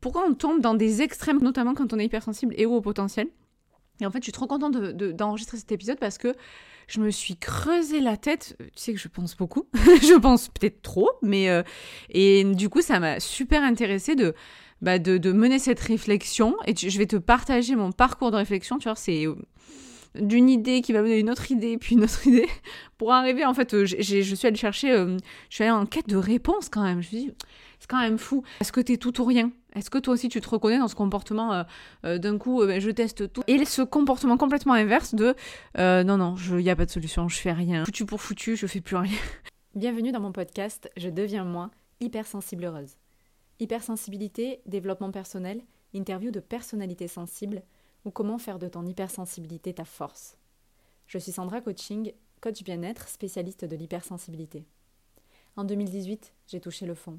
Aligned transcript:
pourquoi 0.00 0.24
on 0.28 0.34
tombe 0.34 0.60
dans 0.60 0.74
des 0.74 1.02
extrêmes, 1.02 1.40
notamment 1.40 1.74
quand 1.74 1.92
on 1.92 1.98
est 1.98 2.04
hypersensible 2.04 2.54
et 2.56 2.66
ou 2.66 2.74
au 2.74 2.80
potentiel. 2.80 3.28
Et 4.00 4.06
en 4.06 4.10
fait, 4.10 4.18
je 4.18 4.24
suis 4.24 4.32
trop 4.32 4.46
contente 4.46 4.76
d'enregistrer 4.76 5.58
cet 5.58 5.72
épisode 5.72 5.98
parce 5.98 6.16
que 6.16 6.34
je 6.88 7.00
me 7.00 7.10
suis 7.10 7.36
creusé 7.36 8.00
la 8.00 8.16
tête. 8.16 8.56
Tu 8.58 8.70
sais 8.74 8.92
que 8.92 8.98
je 8.98 9.08
pense 9.08 9.36
beaucoup. 9.36 9.66
je 9.74 10.18
pense 10.18 10.48
peut-être 10.48 10.82
trop, 10.82 11.10
mais. 11.22 11.50
Euh, 11.50 11.62
et 12.08 12.44
du 12.44 12.68
coup, 12.68 12.80
ça 12.80 12.98
m'a 12.98 13.20
super 13.20 13.62
intéressée 13.62 14.16
de, 14.16 14.34
bah, 14.80 14.98
de, 14.98 15.32
mener 15.32 15.58
cette 15.58 15.80
réflexion. 15.80 16.56
Et 16.66 16.74
je 16.74 16.98
vais 16.98 17.06
te 17.06 17.16
partager 17.16 17.76
mon 17.76 17.92
parcours 17.92 18.30
de 18.30 18.36
réflexion. 18.36 18.78
Tu 18.78 18.84
vois, 18.84 18.96
c'est 18.96 19.26
d'une 20.14 20.48
idée 20.48 20.80
qui 20.80 20.92
va 20.92 21.02
mener 21.02 21.18
une 21.18 21.30
autre 21.30 21.50
idée, 21.50 21.78
puis 21.78 21.94
une 21.94 22.02
autre 22.02 22.26
idée, 22.26 22.48
pour 22.98 23.12
arriver, 23.12 23.44
en 23.44 23.54
fait, 23.54 23.74
euh, 23.74 23.84
je 23.84 24.34
suis 24.34 24.46
allée 24.46 24.56
chercher, 24.56 24.90
euh, 24.90 25.16
je 25.48 25.54
suis 25.54 25.64
allée 25.64 25.72
en 25.72 25.86
quête 25.86 26.08
de 26.08 26.16
réponse 26.16 26.68
quand 26.68 26.82
même. 26.82 26.94
Je 26.94 26.96
me 26.96 27.02
suis 27.02 27.16
dit, 27.18 27.32
c'est 27.78 27.88
quand 27.88 28.00
même 28.00 28.18
fou. 28.18 28.42
Est-ce 28.60 28.72
que 28.72 28.80
t'es 28.80 28.96
tout 28.96 29.20
ou 29.20 29.24
rien? 29.24 29.52
Est-ce 29.74 29.90
que 29.90 29.98
toi 29.98 30.14
aussi 30.14 30.28
tu 30.28 30.40
te 30.40 30.48
reconnais 30.48 30.78
dans 30.78 30.88
ce 30.88 30.94
comportement 30.94 31.64
euh, 32.04 32.18
d'un 32.18 32.38
coup, 32.38 32.66
ben, 32.66 32.80
je 32.80 32.90
teste 32.90 33.32
tout 33.32 33.42
Et 33.46 33.64
ce 33.64 33.82
comportement 33.82 34.36
complètement 34.36 34.74
inverse 34.74 35.14
de, 35.14 35.34
non, 35.76 36.16
non, 36.16 36.34
il 36.36 36.56
n'y 36.56 36.70
a 36.70 36.76
pas 36.76 36.86
de 36.86 36.90
solution, 36.90 37.28
je 37.28 37.38
fais 37.38 37.52
rien. 37.52 37.84
Foutu 37.84 38.04
pour 38.04 38.20
foutu, 38.20 38.56
je 38.56 38.66
fais 38.66 38.80
plus 38.80 38.96
rien. 38.96 39.18
Bienvenue 39.74 40.10
dans 40.10 40.20
mon 40.20 40.32
podcast 40.32 40.90
Je 40.96 41.08
deviens 41.08 41.44
moi, 41.44 41.70
hypersensible 42.00 42.64
heureuse. 42.64 42.96
Hypersensibilité, 43.60 44.60
développement 44.66 45.12
personnel, 45.12 45.62
interview 45.94 46.30
de 46.30 46.40
personnalités 46.40 47.08
sensibles 47.08 47.62
ou 48.04 48.10
comment 48.10 48.38
faire 48.38 48.58
de 48.58 48.68
ton 48.68 48.86
hypersensibilité 48.86 49.74
ta 49.74 49.84
force. 49.84 50.36
Je 51.06 51.18
suis 51.18 51.32
Sandra 51.32 51.60
Coaching, 51.60 52.12
coach 52.40 52.62
bien-être, 52.62 53.08
spécialiste 53.08 53.64
de 53.64 53.76
l'hypersensibilité. 53.76 54.64
En 55.56 55.64
2018, 55.64 56.32
j'ai 56.46 56.60
touché 56.60 56.86
le 56.86 56.94
fond. 56.94 57.18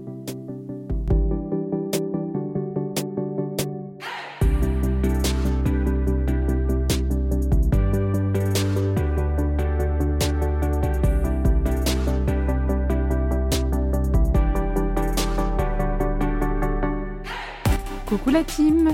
Coucou 18.31 18.37
la 18.37 18.43
team 18.45 18.93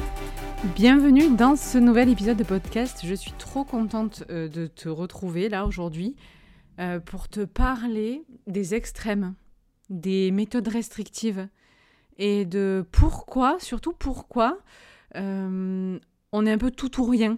Bienvenue 0.76 1.30
dans 1.30 1.56
ce 1.56 1.78
nouvel 1.78 2.10
épisode 2.10 2.38
de 2.38 2.44
podcast. 2.44 3.02
Je 3.04 3.14
suis 3.14 3.34
trop 3.34 3.64
contente 3.64 4.24
euh, 4.32 4.48
de 4.48 4.66
te 4.66 4.90
retrouver 4.90 5.48
là 5.48 5.68
aujourd'hui 5.68 6.16
euh, 6.80 7.00
pour 7.00 7.28
te 7.28 7.42
parler 7.42 8.24
des 8.48 8.74
extrêmes, 8.74 9.36
des 9.92 10.32
méthodes 10.32 10.68
restrictives 10.68 11.48
et 12.18 12.46
de 12.46 12.84
pourquoi, 12.92 13.60
surtout 13.60 13.94
pourquoi, 13.94 14.58
euh, 15.16 16.00
on 16.32 16.46
est 16.48 16.52
un 16.52 16.58
peu 16.58 16.72
tout 16.72 17.00
ou 17.00 17.06
rien. 17.06 17.38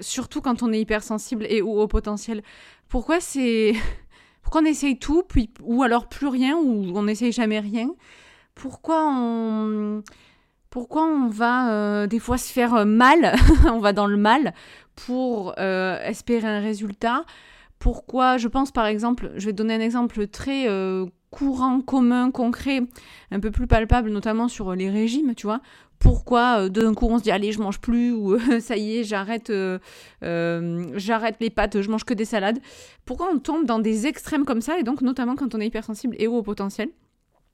Surtout 0.00 0.40
quand 0.40 0.62
on 0.62 0.72
est 0.72 0.80
hypersensible 0.80 1.44
et 1.50 1.60
ou 1.60 1.78
au 1.78 1.88
potentiel. 1.88 2.42
Pourquoi 2.88 3.20
c'est. 3.20 3.74
Pourquoi 4.40 4.62
on 4.62 4.64
essaye 4.64 4.98
tout, 4.98 5.24
puis, 5.24 5.50
ou 5.60 5.82
alors 5.82 6.08
plus 6.08 6.28
rien, 6.28 6.56
ou 6.56 6.96
on 6.96 7.02
n'essaye 7.02 7.32
jamais 7.32 7.58
rien 7.58 7.90
Pourquoi 8.54 9.04
on 9.12 10.02
pourquoi 10.76 11.06
on 11.06 11.28
va 11.28 11.72
euh, 11.72 12.06
des 12.06 12.18
fois 12.18 12.36
se 12.36 12.52
faire 12.52 12.74
euh, 12.74 12.84
mal, 12.84 13.34
on 13.64 13.78
va 13.78 13.94
dans 13.94 14.06
le 14.06 14.18
mal 14.18 14.52
pour 14.94 15.54
euh, 15.56 15.98
espérer 16.04 16.46
un 16.46 16.60
résultat. 16.60 17.24
Pourquoi, 17.78 18.36
je 18.36 18.46
pense 18.46 18.72
par 18.72 18.84
exemple, 18.84 19.32
je 19.36 19.46
vais 19.46 19.54
donner 19.54 19.72
un 19.72 19.80
exemple 19.80 20.26
très 20.26 20.68
courant, 21.30 21.80
commun, 21.80 22.30
concret, 22.30 22.82
un 23.30 23.40
peu 23.40 23.50
plus 23.50 23.66
palpable, 23.66 24.10
notamment 24.10 24.48
sur 24.48 24.74
les 24.74 24.90
régimes, 24.90 25.34
tu 25.34 25.46
vois. 25.46 25.62
Pourquoi 25.98 26.68
d'un 26.68 26.92
coup 26.92 27.06
on 27.06 27.16
se 27.16 27.22
dit 27.22 27.30
allez 27.30 27.52
je 27.52 27.58
mange 27.58 27.80
plus 27.80 28.12
ou 28.12 28.36
ça 28.60 28.76
y 28.76 28.98
est 28.98 29.04
j'arrête 29.04 29.50
j'arrête 30.20 31.36
les 31.40 31.48
pâtes 31.48 31.80
je 31.80 31.90
mange 31.90 32.04
que 32.04 32.12
des 32.12 32.26
salades. 32.26 32.58
Pourquoi 33.06 33.30
on 33.32 33.38
tombe 33.38 33.64
dans 33.64 33.78
des 33.78 34.06
extrêmes 34.06 34.44
comme 34.44 34.60
ça 34.60 34.78
et 34.78 34.82
donc 34.82 35.00
notamment 35.00 35.36
quand 35.36 35.54
on 35.54 35.60
est 35.60 35.68
hypersensible 35.68 36.16
et 36.18 36.26
ou 36.26 36.36
au 36.36 36.42
potentiel. 36.42 36.90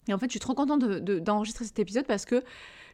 Et 0.09 0.13
en 0.13 0.19
fait 0.19 0.27
je 0.27 0.33
suis 0.33 0.41
trop 0.41 0.55
contente 0.55 0.83
d'enregistrer 0.83 1.65
cet 1.65 1.79
épisode 1.79 2.07
parce 2.09 2.25
que 2.25 2.43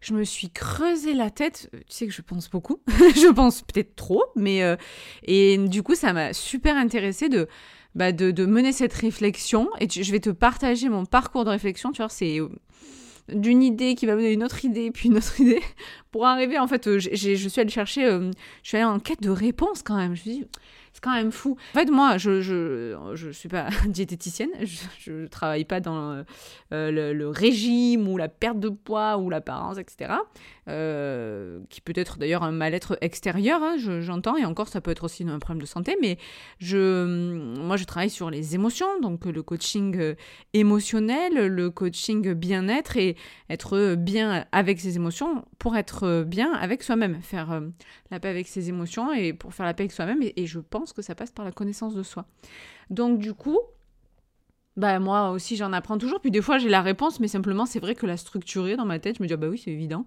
je 0.01 0.15
me 0.15 0.25
suis 0.25 0.51
creusé 0.51 1.15
la 1.15 1.31
tête. 1.31 1.71
Tu 1.73 1.81
sais 1.89 2.07
que 2.07 2.13
je 2.13 2.23
pense 2.23 2.51
beaucoup. 2.51 2.81
je 2.89 3.33
pense 3.33 3.63
peut-être 3.63 3.97
trop, 3.97 4.25
mais. 4.37 4.63
Euh, 4.63 4.77
et 5.25 5.59
du 5.59 5.83
coup, 5.83 5.95
ça 5.95 6.13
m'a 6.13 6.33
super 6.33 6.77
intéressé 6.77 7.29
de, 7.29 7.49
bah, 7.95 8.13
de, 8.13 8.47
mener 8.47 8.73
cette 8.73 8.93
réflexion. 8.93 9.69
Et 9.81 9.89
je 9.89 10.13
vais 10.13 10.21
te 10.21 10.31
partager 10.31 10.89
mon 10.89 11.05
parcours 11.05 11.45
de 11.45 11.51
réflexion. 11.51 11.93
Tu 11.93 12.03
vois, 12.03 12.09
c'est 12.09 12.41
euh, 12.41 12.49
d'une 13.29 13.63
idée 13.63 13.95
qui 13.95 14.07
va 14.07 14.15
mener 14.15 14.33
une 14.33 14.45
autre 14.45 14.65
idée, 14.65 14.91
puis 14.91 15.09
une 15.09 15.17
autre 15.17 15.41
idée, 15.41 15.63
pour 16.11 16.27
arriver, 16.27 16.59
en 16.59 16.67
fait, 16.67 16.87
euh, 16.87 16.99
je 16.99 17.09
suis 17.49 17.61
allée 17.61 17.71
chercher, 17.71 18.03
je 18.63 18.69
suis 18.69 18.77
allée 18.77 18.87
en 18.87 18.99
quête 18.99 19.23
de 19.23 19.31
réponse 19.31 19.83
quand 19.83 19.97
même. 19.97 20.15
Je 20.15 20.29
me 20.31 20.35
suis 20.35 20.41
dit, 20.41 20.47
c'est 20.93 21.03
quand 21.03 21.15
même 21.15 21.33
fou. 21.33 21.57
En 21.75 21.79
fait, 21.79 21.91
moi, 21.91 22.19
je 22.19 22.41
je, 22.41 22.97
je 23.15 23.31
suis 23.31 23.49
pas 23.49 23.69
diététicienne, 23.87 24.51
je, 24.99 25.13
ne 25.13 25.27
travaille 25.27 25.65
pas 25.65 25.81
dans 25.81 26.25
euh, 26.73 26.91
le, 26.91 27.29
régime 27.29 28.09
ou 28.09 28.17
la 28.17 28.29
perte 28.29 28.59
de 28.61 28.69
poids 28.69 29.19
ou 29.19 29.31
l'apparence, 29.31 29.79
etc. 29.79 30.15
Euh, 30.69 31.61
qui 31.71 31.81
peut 31.81 31.95
être 31.97 32.19
d'ailleurs 32.19 32.43
un 32.43 32.51
mal-être 32.51 32.99
extérieur, 33.01 33.63
hein, 33.63 33.77
j'entends, 34.01 34.37
et 34.37 34.45
encore, 34.45 34.69
ça 34.69 34.83
peut 34.83 34.91
être 34.91 35.05
aussi 35.05 35.23
un 35.27 35.39
problème 35.39 35.63
de 35.63 35.67
santé, 35.67 35.97
mais 36.03 36.19
je, 36.59 37.05
moi, 37.59 37.79
je 37.79 37.85
travaille 37.85 38.11
sur 38.11 38.29
les 38.29 38.55
émotions, 38.55 39.01
donc 39.01 39.25
le 39.25 39.43
coaching 39.43 39.97
euh, 39.99 40.15
émotionnel, 40.53 41.47
le 41.47 41.71
coaching 41.71 42.35
bien-être 42.35 42.99
et 42.99 43.17
être 43.49 43.95
bien 43.95 44.45
avec 44.53 44.79
ses 44.79 44.97
émotions 44.97 45.47
pour 45.59 45.75
être 45.75 46.23
bien 46.25 46.53
avec 46.53 46.83
soi-même, 46.83 47.23
faire 47.23 47.63
la 48.11 48.21
paix 48.21 48.29
avec 48.29 48.47
ses 48.47 48.69
émotions 48.69 49.15
et 49.15 49.33
pour 49.33 49.55
faire 49.55 49.65
la 49.65 49.73
paix 49.73 49.85
avec 49.85 49.93
soi-même, 49.93 50.21
et 50.23 50.47
je 50.47 50.61
pense 50.61 50.93
que 50.93 51.01
ça 51.01 51.15
passe 51.15 51.31
par 51.31 51.47
la 51.47 51.53
connaissance 51.53 51.95
de 51.95 52.03
soi. 52.03 52.27
Donc 52.91 53.19
du 53.19 53.33
coup, 53.33 53.59
bah 54.79 54.99
moi 55.01 55.31
aussi 55.31 55.57
j'en 55.57 55.73
apprends 55.73 55.99
toujours, 55.99 56.21
puis 56.21 56.31
des 56.31 56.41
fois 56.41 56.59
j'ai 56.59 56.69
la 56.69 56.81
réponse, 56.81 57.21
mais 57.21 57.29
simplement 57.29 57.67
c'est 57.67 57.81
vrai 57.81 57.95
que 57.95 58.07
la 58.07 58.17
structurer 58.17 58.77
dans 58.77 58.87
ma 58.87 58.99
tête, 58.99 59.19
je 59.19 59.23
me 59.23 59.29
dis 59.29 59.35
ah 59.35 59.37
bah 59.37 59.49
oui 59.49 59.61
c'est 59.63 59.73
évident. 59.73 60.05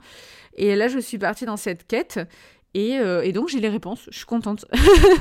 Et 0.55 0.75
là 0.75 0.87
je 0.87 0.97
suis 0.97 1.17
partie 1.17 1.45
dans 1.45 1.57
cette 1.57 1.85
quête. 1.85 2.19
Et, 2.73 2.97
euh, 2.99 3.21
et 3.21 3.33
donc 3.33 3.49
j'ai 3.49 3.59
les 3.59 3.67
réponses, 3.67 4.07
je 4.09 4.17
suis 4.17 4.25
contente, 4.25 4.65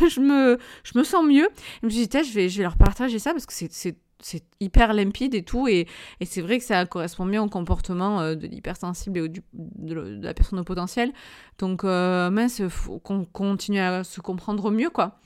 je, 0.09 0.21
me, 0.21 0.57
je 0.85 0.97
me 0.97 1.03
sens 1.03 1.25
mieux. 1.25 1.49
Je 1.83 1.87
me 1.87 1.91
suis 1.91 2.07
dit, 2.07 2.19
je 2.25 2.33
vais, 2.33 2.49
je 2.49 2.59
vais 2.59 2.63
leur 2.63 2.77
partager 2.77 3.19
ça 3.19 3.33
parce 3.33 3.45
que 3.45 3.53
c'est 3.53 4.45
hyper 4.61 4.95
limpide 4.95 5.35
et 5.35 5.43
tout. 5.43 5.67
Et, 5.67 5.89
et 6.21 6.27
c'est 6.27 6.43
vrai 6.43 6.59
que 6.59 6.65
ça 6.65 6.87
correspond 6.87 7.27
bien 7.27 7.43
au 7.43 7.49
comportement 7.49 8.21
euh, 8.21 8.37
de 8.37 8.47
l'hypersensible 8.47 9.19
et 9.19 9.29
de, 9.53 10.21
la 10.23 10.33
personne 10.33 10.61
au 10.61 10.65
potentiel. 10.65 11.13
Donc, 11.59 11.83
euh, 11.83 12.31
mince, 12.31 12.63
faut 12.69 13.01
qu'on 13.01 13.25
continue 13.25 13.81
à 13.81 14.05
se 14.05 14.21
comprendre 14.21 14.71
mieux, 14.71 14.91
quoi. 14.91 15.19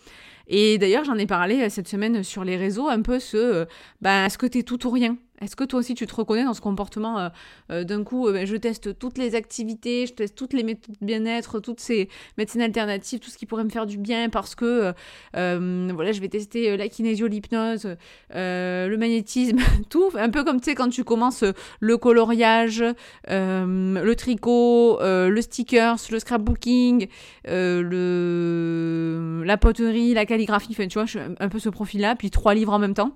Et 0.47 0.79
d'ailleurs, 0.79 1.05
j'en 1.05 1.17
ai 1.17 1.27
parlé 1.27 1.63
euh, 1.63 1.69
cette 1.69 1.89
semaine 1.89 2.23
sur 2.23 2.45
les 2.45 2.57
réseaux, 2.57 2.89
un 2.89 3.03
peu 3.03 3.19
ce, 3.19 3.37
euh, 3.37 3.65
est-ce 4.05 4.39
que 4.39 4.47
t'es 4.47 4.63
tout 4.63 4.87
ou 4.87 4.91
rien? 4.91 5.17
Est-ce 5.41 5.57
que 5.57 5.65
toi 5.65 5.81
aussi 5.81 5.95
tu 5.95 6.07
te 6.07 6.15
reconnais 6.15 6.45
dans 6.45 6.55
ce 6.55 6.61
comportement 6.61 7.19
euh, 7.19 7.29
euh, 7.71 7.85
d'un 7.85 8.05
coup, 8.05 8.29
euh, 8.29 8.33
ben, 8.33 8.47
je 8.47 8.57
teste 8.57 8.99
toutes 8.99 9.19
les 9.19 9.35
activités, 9.35 10.07
je 10.07 10.13
teste 10.13 10.37
toutes 10.37 10.53
les 10.53 10.63
méthodes 10.63 10.95
de 11.01 11.07
bien-être, 11.07 11.59
toutes 11.59 11.81
ces 11.81 12.09
médecines 12.39 12.63
alternatives, 12.63 13.19
tout 13.19 13.31
ce 13.31 13.37
qui 13.37 13.45
pourrait 13.45 13.65
me 13.65 13.71
faire 13.71 13.87
du 13.87 13.99
bien 13.99 14.29
parce 14.29 14.55
que 14.55 14.95
voilà, 15.33 16.13
je 16.13 16.21
vais 16.21 16.29
tester 16.29 16.77
la 16.77 16.89
kinésio, 16.89 17.27
l'hypnose, 17.27 17.97
le 18.31 18.97
magnétisme, 18.97 19.59
tout, 19.91 20.11
un 20.15 20.31
peu 20.31 20.45
comme 20.45 20.61
tu 20.61 20.71
sais 20.71 20.75
quand 20.75 20.89
tu 20.89 21.03
commences 21.05 21.45
le 21.81 21.97
coloriage, 21.97 22.85
le 23.29 24.13
tricot, 24.15 24.99
le 25.01 25.41
stickers, 25.41 25.97
le 26.11 26.19
scrapbooking, 26.19 27.09
le 27.47 29.43
la 29.45 29.57
poterie, 29.57 30.15
la 30.15 30.27
calligraphie, 30.27 30.73
enfin 30.73 30.87
tu 30.87 30.99
vois, 30.99 31.09
un 31.39 31.49
peu 31.49 31.59
ce 31.59 31.69
profil-là, 31.69 32.17
puis 32.17 32.31
trois 32.31 32.55
livres 32.55 32.73
en 32.73 32.79
même 32.79 32.95
temps. 32.95 33.15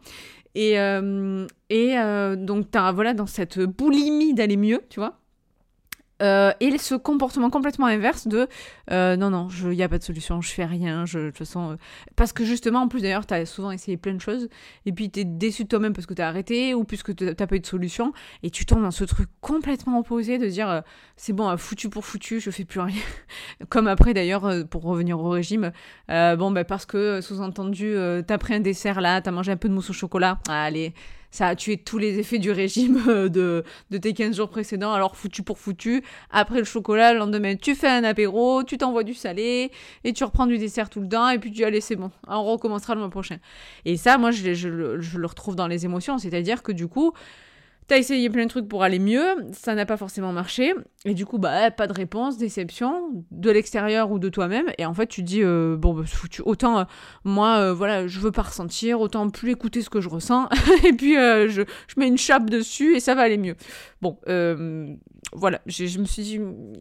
Et, 0.58 0.76
euh, 0.76 1.46
euh, 1.70 2.34
donc, 2.34 2.74
as, 2.74 2.90
voilà, 2.90 3.14
dans 3.14 3.26
cette 3.26 3.60
boulimie 3.60 4.34
d'aller 4.34 4.56
mieux, 4.56 4.80
tu 4.90 4.98
vois. 4.98 5.20
Euh, 6.20 6.52
et 6.60 6.76
ce 6.78 6.94
comportement 6.94 7.48
complètement 7.50 7.86
inverse 7.86 8.26
de 8.26 8.48
euh, 8.90 9.16
non, 9.16 9.30
non, 9.30 9.48
il 9.62 9.70
n'y 9.70 9.82
a 9.82 9.88
pas 9.88 9.98
de 9.98 10.02
solution, 10.02 10.40
je 10.40 10.50
fais 10.50 10.64
rien, 10.64 11.06
je, 11.06 11.18
de 11.18 11.26
toute 11.28 11.38
façon. 11.38 11.72
Euh, 11.72 11.76
parce 12.16 12.32
que 12.32 12.44
justement, 12.44 12.80
en 12.80 12.88
plus 12.88 13.02
d'ailleurs, 13.02 13.26
tu 13.26 13.34
as 13.34 13.46
souvent 13.46 13.70
essayé 13.70 13.96
plein 13.96 14.14
de 14.14 14.20
choses, 14.20 14.48
et 14.86 14.92
puis 14.92 15.10
tu 15.10 15.20
es 15.20 15.24
déçu 15.24 15.64
de 15.64 15.68
toi-même 15.68 15.92
parce 15.92 16.06
que 16.06 16.14
tu 16.14 16.22
as 16.22 16.28
arrêté, 16.28 16.74
ou 16.74 16.84
puisque 16.84 17.14
tu 17.14 17.24
n'as 17.24 17.34
pas 17.34 17.56
eu 17.56 17.60
de 17.60 17.66
solution, 17.66 18.12
et 18.42 18.50
tu 18.50 18.66
tombes 18.66 18.82
dans 18.82 18.90
ce 18.90 19.04
truc 19.04 19.28
complètement 19.40 20.00
opposé 20.00 20.38
de 20.38 20.46
dire 20.48 20.82
c'est 21.16 21.32
bon, 21.32 21.56
foutu 21.56 21.88
pour 21.88 22.04
foutu, 22.04 22.40
je 22.40 22.50
fais 22.50 22.64
plus 22.64 22.80
rien. 22.80 22.96
Comme 23.68 23.86
après 23.86 24.14
d'ailleurs, 24.14 24.66
pour 24.68 24.82
revenir 24.82 25.20
au 25.20 25.30
régime, 25.30 25.72
bon, 26.08 26.50
ben 26.50 26.64
parce 26.64 26.86
que 26.86 27.20
sous-entendu, 27.20 27.94
tu 28.26 28.32
as 28.32 28.38
pris 28.38 28.54
un 28.54 28.60
dessert 28.60 29.00
là, 29.00 29.20
tu 29.20 29.28
as 29.28 29.32
mangé 29.32 29.52
un 29.52 29.56
peu 29.56 29.68
de 29.68 29.74
mousse 29.74 29.90
au 29.90 29.94
chocolat, 29.94 30.38
allez 30.48 30.94
ça 31.30 31.48
a 31.48 31.56
tué 31.56 31.76
tous 31.76 31.98
les 31.98 32.18
effets 32.18 32.38
du 32.38 32.50
régime 32.50 33.02
euh, 33.08 33.28
de, 33.28 33.64
de 33.90 33.98
tes 33.98 34.12
15 34.12 34.36
jours 34.36 34.48
précédents, 34.48 34.92
alors 34.92 35.16
foutu 35.16 35.42
pour 35.42 35.58
foutu. 35.58 36.02
Après 36.30 36.58
le 36.58 36.64
chocolat, 36.64 37.12
le 37.12 37.18
lendemain, 37.18 37.56
tu 37.56 37.74
fais 37.74 37.88
un 37.88 38.04
apéro, 38.04 38.62
tu 38.64 38.78
t'envoies 38.78 39.04
du 39.04 39.14
salé, 39.14 39.70
et 40.04 40.12
tu 40.12 40.24
reprends 40.24 40.46
du 40.46 40.58
dessert 40.58 40.90
tout 40.90 41.00
le 41.00 41.08
temps, 41.08 41.28
et 41.28 41.38
puis 41.38 41.50
tu 41.50 41.56
dis, 41.56 41.64
allez, 41.64 41.80
c'est 41.80 41.96
bon, 41.96 42.10
on 42.26 42.44
recommencera 42.44 42.94
le 42.94 43.00
mois 43.00 43.10
prochain. 43.10 43.38
Et 43.84 43.96
ça, 43.96 44.18
moi, 44.18 44.30
je, 44.30 44.54
je 44.54 44.68
le 45.18 45.26
retrouve 45.26 45.56
dans 45.56 45.66
les 45.66 45.84
émotions, 45.84 46.18
c'est-à-dire 46.18 46.62
que 46.62 46.72
du 46.72 46.88
coup, 46.88 47.12
T'as 47.88 47.96
essayé 47.96 48.28
plein 48.28 48.44
de 48.44 48.50
trucs 48.50 48.68
pour 48.68 48.82
aller 48.82 48.98
mieux, 48.98 49.24
ça 49.52 49.74
n'a 49.74 49.86
pas 49.86 49.96
forcément 49.96 50.30
marché, 50.30 50.74
et 51.06 51.14
du 51.14 51.24
coup, 51.24 51.38
bah, 51.38 51.70
pas 51.70 51.86
de 51.86 51.94
réponse, 51.94 52.36
déception, 52.36 53.24
de 53.30 53.50
l'extérieur 53.50 54.10
ou 54.10 54.18
de 54.18 54.28
toi-même, 54.28 54.66
et 54.76 54.84
en 54.84 54.92
fait, 54.92 55.06
tu 55.06 55.22
dis, 55.22 55.42
euh, 55.42 55.74
bon, 55.78 55.94
bah, 55.94 56.04
autant, 56.44 56.80
euh, 56.80 56.84
moi, 57.24 57.56
euh, 57.60 57.72
voilà, 57.72 58.06
je 58.06 58.20
veux 58.20 58.30
pas 58.30 58.42
ressentir, 58.42 59.00
autant 59.00 59.30
plus 59.30 59.52
écouter 59.52 59.80
ce 59.80 59.88
que 59.88 60.02
je 60.02 60.10
ressens, 60.10 60.50
et 60.84 60.92
puis 60.92 61.14
je, 61.14 61.64
je, 61.86 61.94
mets 61.98 62.08
une 62.08 62.18
chape 62.18 62.50
dessus, 62.50 62.94
et 62.94 63.00
ça 63.00 63.14
va 63.14 63.22
aller 63.22 63.38
mieux. 63.38 63.56
Bon, 64.02 64.18
voilà, 65.32 65.62
je 65.64 65.98
me 65.98 66.04
suis 66.04 66.22
dit, 66.24 66.40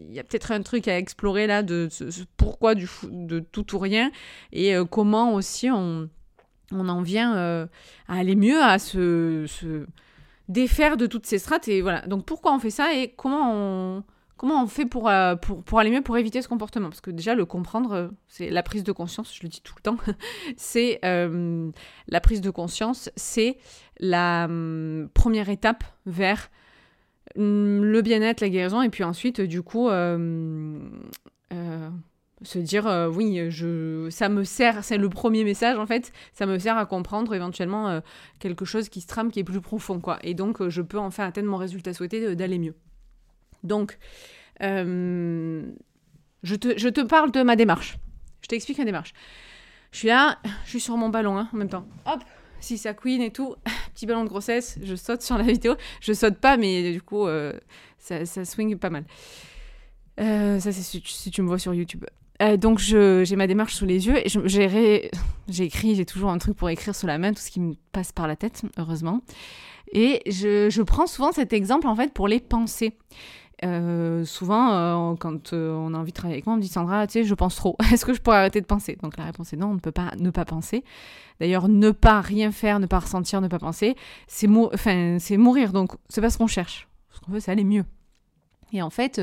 il 0.09 0.13
y 0.13 0.19
a 0.19 0.25
peut-être 0.25 0.51
un 0.51 0.61
truc 0.61 0.89
à 0.89 0.97
explorer 0.97 1.47
là, 1.47 1.63
de, 1.63 1.87
pourquoi 2.35 2.75
du, 2.75 2.89
de 3.09 3.39
tout 3.39 3.75
ou 3.75 3.79
rien, 3.79 4.11
et 4.51 4.75
comment 4.91 5.35
aussi 5.35 5.71
on, 5.71 6.09
on 6.73 6.89
en 6.89 7.01
vient 7.01 7.33
à 7.33 8.13
aller 8.13 8.35
mieux, 8.35 8.61
à 8.61 8.77
se 8.77 9.45
défaire 10.47 10.97
de 10.97 11.05
toutes 11.05 11.25
ces 11.25 11.39
strates. 11.39 11.67
Et 11.67 11.81
voilà. 11.81 12.01
Donc 12.07 12.25
pourquoi 12.25 12.53
on 12.53 12.59
fait 12.59 12.69
ça 12.69 12.93
et 12.93 13.13
comment 13.15 13.51
on, 13.53 14.03
comment 14.37 14.63
on 14.63 14.67
fait 14.67 14.85
pour, 14.85 15.09
euh, 15.09 15.35
pour, 15.35 15.63
pour, 15.63 15.79
aller 15.79 15.91
mieux, 15.91 16.01
pour 16.01 16.17
éviter 16.17 16.41
ce 16.41 16.47
comportement? 16.47 16.89
Parce 16.89 17.01
que 17.01 17.11
déjà, 17.11 17.35
le 17.35 17.45
comprendre, 17.45 17.91
euh, 17.93 18.07
c'est 18.27 18.49
la 18.49 18.63
prise 18.63 18.83
de 18.83 18.91
conscience, 18.91 19.35
je 19.35 19.43
le 19.43 19.49
dis 19.49 19.61
tout 19.61 19.73
le 19.75 19.81
temps, 19.81 19.97
c'est 20.57 20.99
euh, 21.03 21.69
la 22.07 22.21
prise 22.21 22.41
de 22.41 22.49
conscience, 22.49 23.09
c'est 23.15 23.57
la 23.99 24.45
hum, 24.45 25.09
première 25.13 25.49
étape 25.49 25.83
vers 26.05 26.49
hum, 27.35 27.83
le 27.83 28.01
bien-être, 28.01 28.41
la 28.41 28.49
guérison, 28.49 28.81
et 28.81 28.89
puis 28.89 29.03
ensuite, 29.03 29.41
du 29.41 29.61
coup, 29.63 29.89
se 32.43 32.59
dire 32.59 32.85
euh, 32.87 33.09
oui 33.09 33.49
je 33.49 34.07
ça 34.11 34.29
me 34.29 34.43
sert 34.43 34.83
c'est 34.83 34.97
le 34.97 35.09
premier 35.09 35.43
message 35.43 35.77
en 35.77 35.87
fait 35.87 36.11
ça 36.33 36.45
me 36.45 36.59
sert 36.59 36.77
à 36.77 36.85
comprendre 36.85 37.33
éventuellement 37.33 37.89
euh, 37.89 37.99
quelque 38.39 38.63
chose 38.63 38.89
qui 38.89 39.01
se 39.01 39.07
trame 39.07 39.31
qui 39.31 39.39
est 39.39 39.43
plus 39.43 39.61
profond 39.61 39.99
quoi. 39.99 40.19
Et 40.23 40.33
donc 40.33 40.61
euh, 40.61 40.69
je 40.69 40.81
peux 40.81 40.99
enfin 40.99 41.25
atteindre 41.25 41.49
mon 41.49 41.57
résultat 41.57 41.93
souhaité 41.93 42.35
d'aller 42.35 42.59
mieux. 42.59 42.75
Donc 43.63 43.97
je 44.59 45.63
te, 46.43 46.77
je 46.77 46.89
te 46.89 47.01
parle 47.01 47.31
de 47.31 47.41
ma 47.41 47.55
démarche. 47.55 47.97
Je 48.41 48.47
t'explique 48.47 48.77
ma 48.77 48.85
démarche. 48.85 49.13
Je 49.91 49.99
suis 49.99 50.07
là 50.09 50.37
je 50.65 50.69
suis 50.69 50.79
sur 50.79 50.95
mon 50.95 51.09
ballon 51.09 51.37
hein, 51.37 51.49
en 51.53 51.57
même 51.57 51.69
temps. 51.69 51.87
Hop 52.05 52.23
si 52.59 52.77
ça 52.77 52.93
queen 52.93 53.21
et 53.21 53.31
tout 53.31 53.55
petit 53.93 54.05
ballon 54.05 54.23
de 54.23 54.29
grossesse 54.29 54.77
je 54.83 54.95
saute 54.95 55.23
sur 55.23 55.39
la 55.39 55.43
vidéo. 55.43 55.75
Je 56.01 56.13
saute 56.13 56.37
pas 56.37 56.57
mais 56.57 56.91
du 56.91 57.01
coup 57.01 57.27
ça, 57.97 58.27
ça 58.27 58.45
swing 58.45 58.77
pas 58.77 58.91
mal. 58.91 59.05
Ça 60.19 60.71
c'est 60.71 60.83
si 60.83 61.31
tu 61.31 61.41
me 61.41 61.47
vois 61.47 61.59
sur 61.59 61.73
YouTube 61.73 62.05
euh, 62.41 62.57
donc 62.57 62.79
j'ai 62.79 63.35
ma 63.35 63.47
démarche 63.47 63.73
sous 63.73 63.85
les 63.85 64.07
yeux 64.07 64.17
et 64.17 64.29
j'ai 65.47 65.63
écrit, 65.63 65.95
j'ai 65.95 66.05
toujours 66.05 66.29
un 66.29 66.37
truc 66.37 66.55
pour 66.55 66.69
écrire 66.69 66.95
sous 66.95 67.07
la 67.07 67.17
main 67.17 67.33
tout 67.33 67.41
ce 67.41 67.51
qui 67.51 67.59
me 67.59 67.73
passe 67.91 68.11
par 68.11 68.27
la 68.27 68.35
tête, 68.35 68.63
heureusement. 68.77 69.21
Et 69.91 70.21
je, 70.27 70.81
prends 70.81 71.07
souvent 71.07 71.31
cet 71.31 71.53
exemple 71.53 71.87
en 71.87 71.95
fait 71.95 72.13
pour 72.13 72.27
les 72.27 72.39
pensées. 72.39 72.93
Euh, 73.65 74.23
souvent, 74.23 74.71
euh, 74.71 75.15
quand 75.15 75.53
on 75.53 75.93
a 75.95 75.97
envie 75.97 76.11
de 76.11 76.15
travailler 76.15 76.35
avec 76.35 76.45
moi, 76.45 76.53
on 76.53 76.57
me 76.57 76.61
dit 76.61 76.67
Sandra, 76.67 77.07
tu 77.07 77.13
sais, 77.13 77.23
je 77.23 77.33
pense 77.33 77.55
trop. 77.55 77.75
Est-ce 77.91 78.05
que 78.05 78.13
je 78.13 78.21
pourrais 78.21 78.37
arrêter 78.37 78.61
de 78.61 78.67
penser? 78.67 78.97
Donc 79.01 79.17
la 79.17 79.23
réponse 79.23 79.51
est 79.53 79.57
non, 79.57 79.69
on 79.69 79.73
ne 79.73 79.79
peut 79.79 79.91
pas 79.91 80.11
ne 80.19 80.29
pas 80.29 80.45
penser. 80.45 80.83
D'ailleurs, 81.39 81.67
ne 81.67 81.89
pas 81.91 82.21
rien 82.21 82.51
faire, 82.51 82.79
ne 82.79 82.85
pas 82.85 82.99
ressentir, 82.99 83.41
ne 83.41 83.47
pas 83.47 83.59
penser, 83.59 83.95
c'est 84.27 84.47
mourir. 84.47 85.71
Donc 85.73 85.93
c'est 86.09 86.21
pas 86.21 86.29
ce 86.29 86.37
qu'on 86.37 86.47
cherche. 86.47 86.87
Ce 87.09 87.19
qu'on 87.19 87.31
veut, 87.31 87.39
c'est 87.39 87.51
aller 87.51 87.63
mieux. 87.63 87.85
Et 88.73 88.81
en 88.81 88.89
fait, 88.89 89.21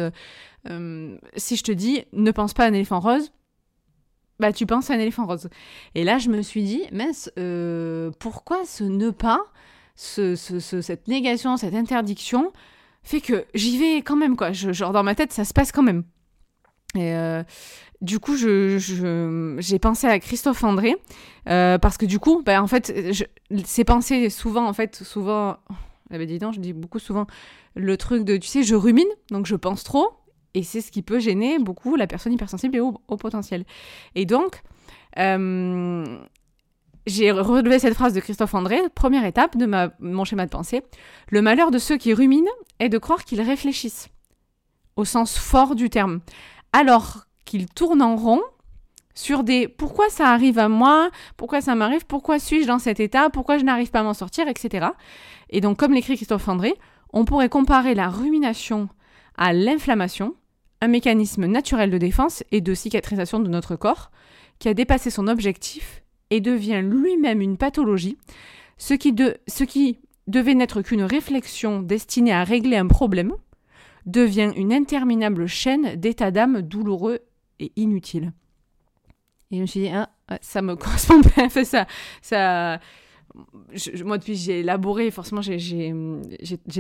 euh, 0.68 0.70
euh, 0.70 1.18
si 1.36 1.56
je 1.56 1.62
te 1.62 1.72
dis 1.72 2.04
ne 2.12 2.30
pense 2.30 2.54
pas 2.54 2.64
à 2.64 2.68
un 2.68 2.72
éléphant 2.72 3.00
rose, 3.00 3.32
bah 4.40 4.52
tu 4.52 4.66
penses 4.66 4.90
à 4.90 4.94
un 4.94 4.98
éléphant 4.98 5.26
rose. 5.26 5.48
Et 5.94 6.04
là, 6.04 6.18
je 6.18 6.28
me 6.28 6.42
suis 6.42 6.62
dit, 6.62 6.82
mince, 6.92 7.30
euh, 7.38 8.10
pourquoi 8.18 8.64
ce 8.64 8.84
ne 8.84 9.10
pas, 9.10 9.40
ce, 9.94 10.34
cette 10.34 11.08
négation, 11.08 11.56
cette 11.56 11.74
interdiction, 11.74 12.52
fait 13.02 13.20
que 13.20 13.44
j'y 13.54 13.78
vais 13.78 13.98
quand 13.98 14.16
même, 14.16 14.36
quoi. 14.36 14.52
genre 14.52 14.92
dans 14.92 15.02
ma 15.02 15.14
tête, 15.14 15.32
ça 15.32 15.44
se 15.44 15.52
passe 15.52 15.72
quand 15.72 15.82
même. 15.82 16.04
Et 16.96 17.12
du 18.00 18.18
coup, 18.18 18.36
j'ai 18.36 18.78
je, 18.78 19.76
pensé 19.76 20.06
à 20.06 20.18
Christophe 20.18 20.64
André, 20.64 20.96
parce 21.44 21.96
que 21.96 22.06
du 22.06 22.18
coup, 22.18 22.42
bah, 22.44 22.62
en 22.62 22.66
fait, 22.66 22.92
ces 23.64 23.84
pensées, 23.84 24.30
souvent, 24.30 24.66
en 24.66 24.72
fait, 24.72 24.96
souvent, 24.96 25.58
eh 26.10 26.18
ben, 26.18 26.26
dis 26.26 26.38
donc, 26.38 26.54
je 26.54 26.60
dis 26.60 26.72
beaucoup 26.72 26.98
souvent 26.98 27.26
le 27.76 27.96
truc 27.96 28.24
de, 28.24 28.36
tu 28.36 28.48
sais, 28.48 28.62
je 28.62 28.74
rumine, 28.74 29.08
donc 29.30 29.46
je 29.46 29.56
pense 29.56 29.84
trop, 29.84 30.23
et 30.54 30.62
c'est 30.62 30.80
ce 30.80 30.90
qui 30.90 31.02
peut 31.02 31.18
gêner 31.18 31.58
beaucoup 31.58 31.96
la 31.96 32.06
personne 32.06 32.32
hypersensible 32.32 32.76
et 32.76 32.80
au, 32.80 32.92
potentiel. 33.16 33.64
Et 34.14 34.24
donc, 34.24 34.62
euh, 35.18 36.18
j'ai 37.06 37.30
relevé 37.30 37.78
cette 37.78 37.94
phrase 37.94 38.14
de 38.14 38.20
Christophe 38.20 38.54
André, 38.54 38.80
première 38.94 39.24
étape 39.24 39.56
de 39.56 39.68
mon 39.98 40.24
schéma 40.24 40.46
de 40.46 40.50
pensée. 40.50 40.82
Le 41.28 41.42
malheur 41.42 41.70
de 41.70 41.78
ceux 41.78 41.96
qui 41.96 42.14
ruminent 42.14 42.50
est 42.78 42.88
de 42.88 42.98
croire 42.98 43.24
qu'ils 43.24 43.42
réfléchissent, 43.42 44.08
au 44.96 45.04
sens 45.04 45.36
fort 45.36 45.74
du 45.74 45.90
terme, 45.90 46.20
alors 46.72 47.24
qu'ils 47.44 47.66
tournent 47.66 48.02
en 48.02 48.16
rond 48.16 48.40
sur 49.14 49.44
des 49.44 49.68
pourquoi 49.68 50.08
ça 50.08 50.28
arrive 50.28 50.58
à 50.58 50.68
moi, 50.68 51.10
pourquoi 51.36 51.60
ça 51.60 51.74
m'arrive, 51.74 52.06
pourquoi 52.06 52.38
suis-je 52.38 52.66
dans 52.66 52.78
cet 52.78 53.00
état, 53.00 53.30
pourquoi 53.30 53.58
je 53.58 53.64
n'arrive 53.64 53.90
pas 53.90 54.00
à 54.00 54.02
m'en 54.02 54.14
sortir, 54.14 54.48
etc. 54.48 54.88
Et 55.50 55.60
donc, 55.60 55.78
comme 55.78 55.92
l'écrit 55.92 56.16
Christophe 56.16 56.48
André, 56.48 56.74
on 57.12 57.24
pourrait 57.24 57.48
comparer 57.48 57.94
la 57.94 58.08
rumination 58.08 58.88
à 59.36 59.52
l'inflammation, 59.52 60.34
un 60.80 60.88
mécanisme 60.88 61.46
naturel 61.46 61.90
de 61.90 61.98
défense 61.98 62.42
et 62.50 62.60
de 62.60 62.74
cicatrisation 62.74 63.40
de 63.40 63.48
notre 63.48 63.76
corps, 63.76 64.10
qui 64.58 64.68
a 64.68 64.74
dépassé 64.74 65.10
son 65.10 65.28
objectif 65.28 66.02
et 66.30 66.40
devient 66.40 66.82
lui-même 66.82 67.40
une 67.40 67.56
pathologie, 67.56 68.18
ce 68.78 68.94
qui, 68.94 69.12
devait 70.26 70.54
n'être 70.54 70.82
qu'une 70.82 71.02
réflexion 71.02 71.82
destinée 71.82 72.32
à 72.32 72.44
régler 72.44 72.76
un 72.76 72.86
problème, 72.86 73.34
devient 74.06 74.52
une 74.56 74.72
interminable 74.72 75.46
chaîne 75.46 75.96
d'états 75.96 76.30
d'âme 76.30 76.62
douloureux 76.62 77.20
et 77.60 77.72
inutiles. 77.76 78.32
Et 79.50 79.56
je 79.56 79.60
me 79.62 79.66
suis 79.66 79.80
dit, 79.80 79.88
ah, 79.88 80.10
ça 80.40 80.62
me 80.62 80.76
correspond 80.76 81.20
bien, 81.20 81.48
fait 81.48 81.64
ça, 81.64 81.86
moi, 84.04 84.18
depuis 84.18 84.36
j'ai 84.36 84.60
élaboré, 84.60 85.10
forcément, 85.10 85.42
j'ai 85.42 85.92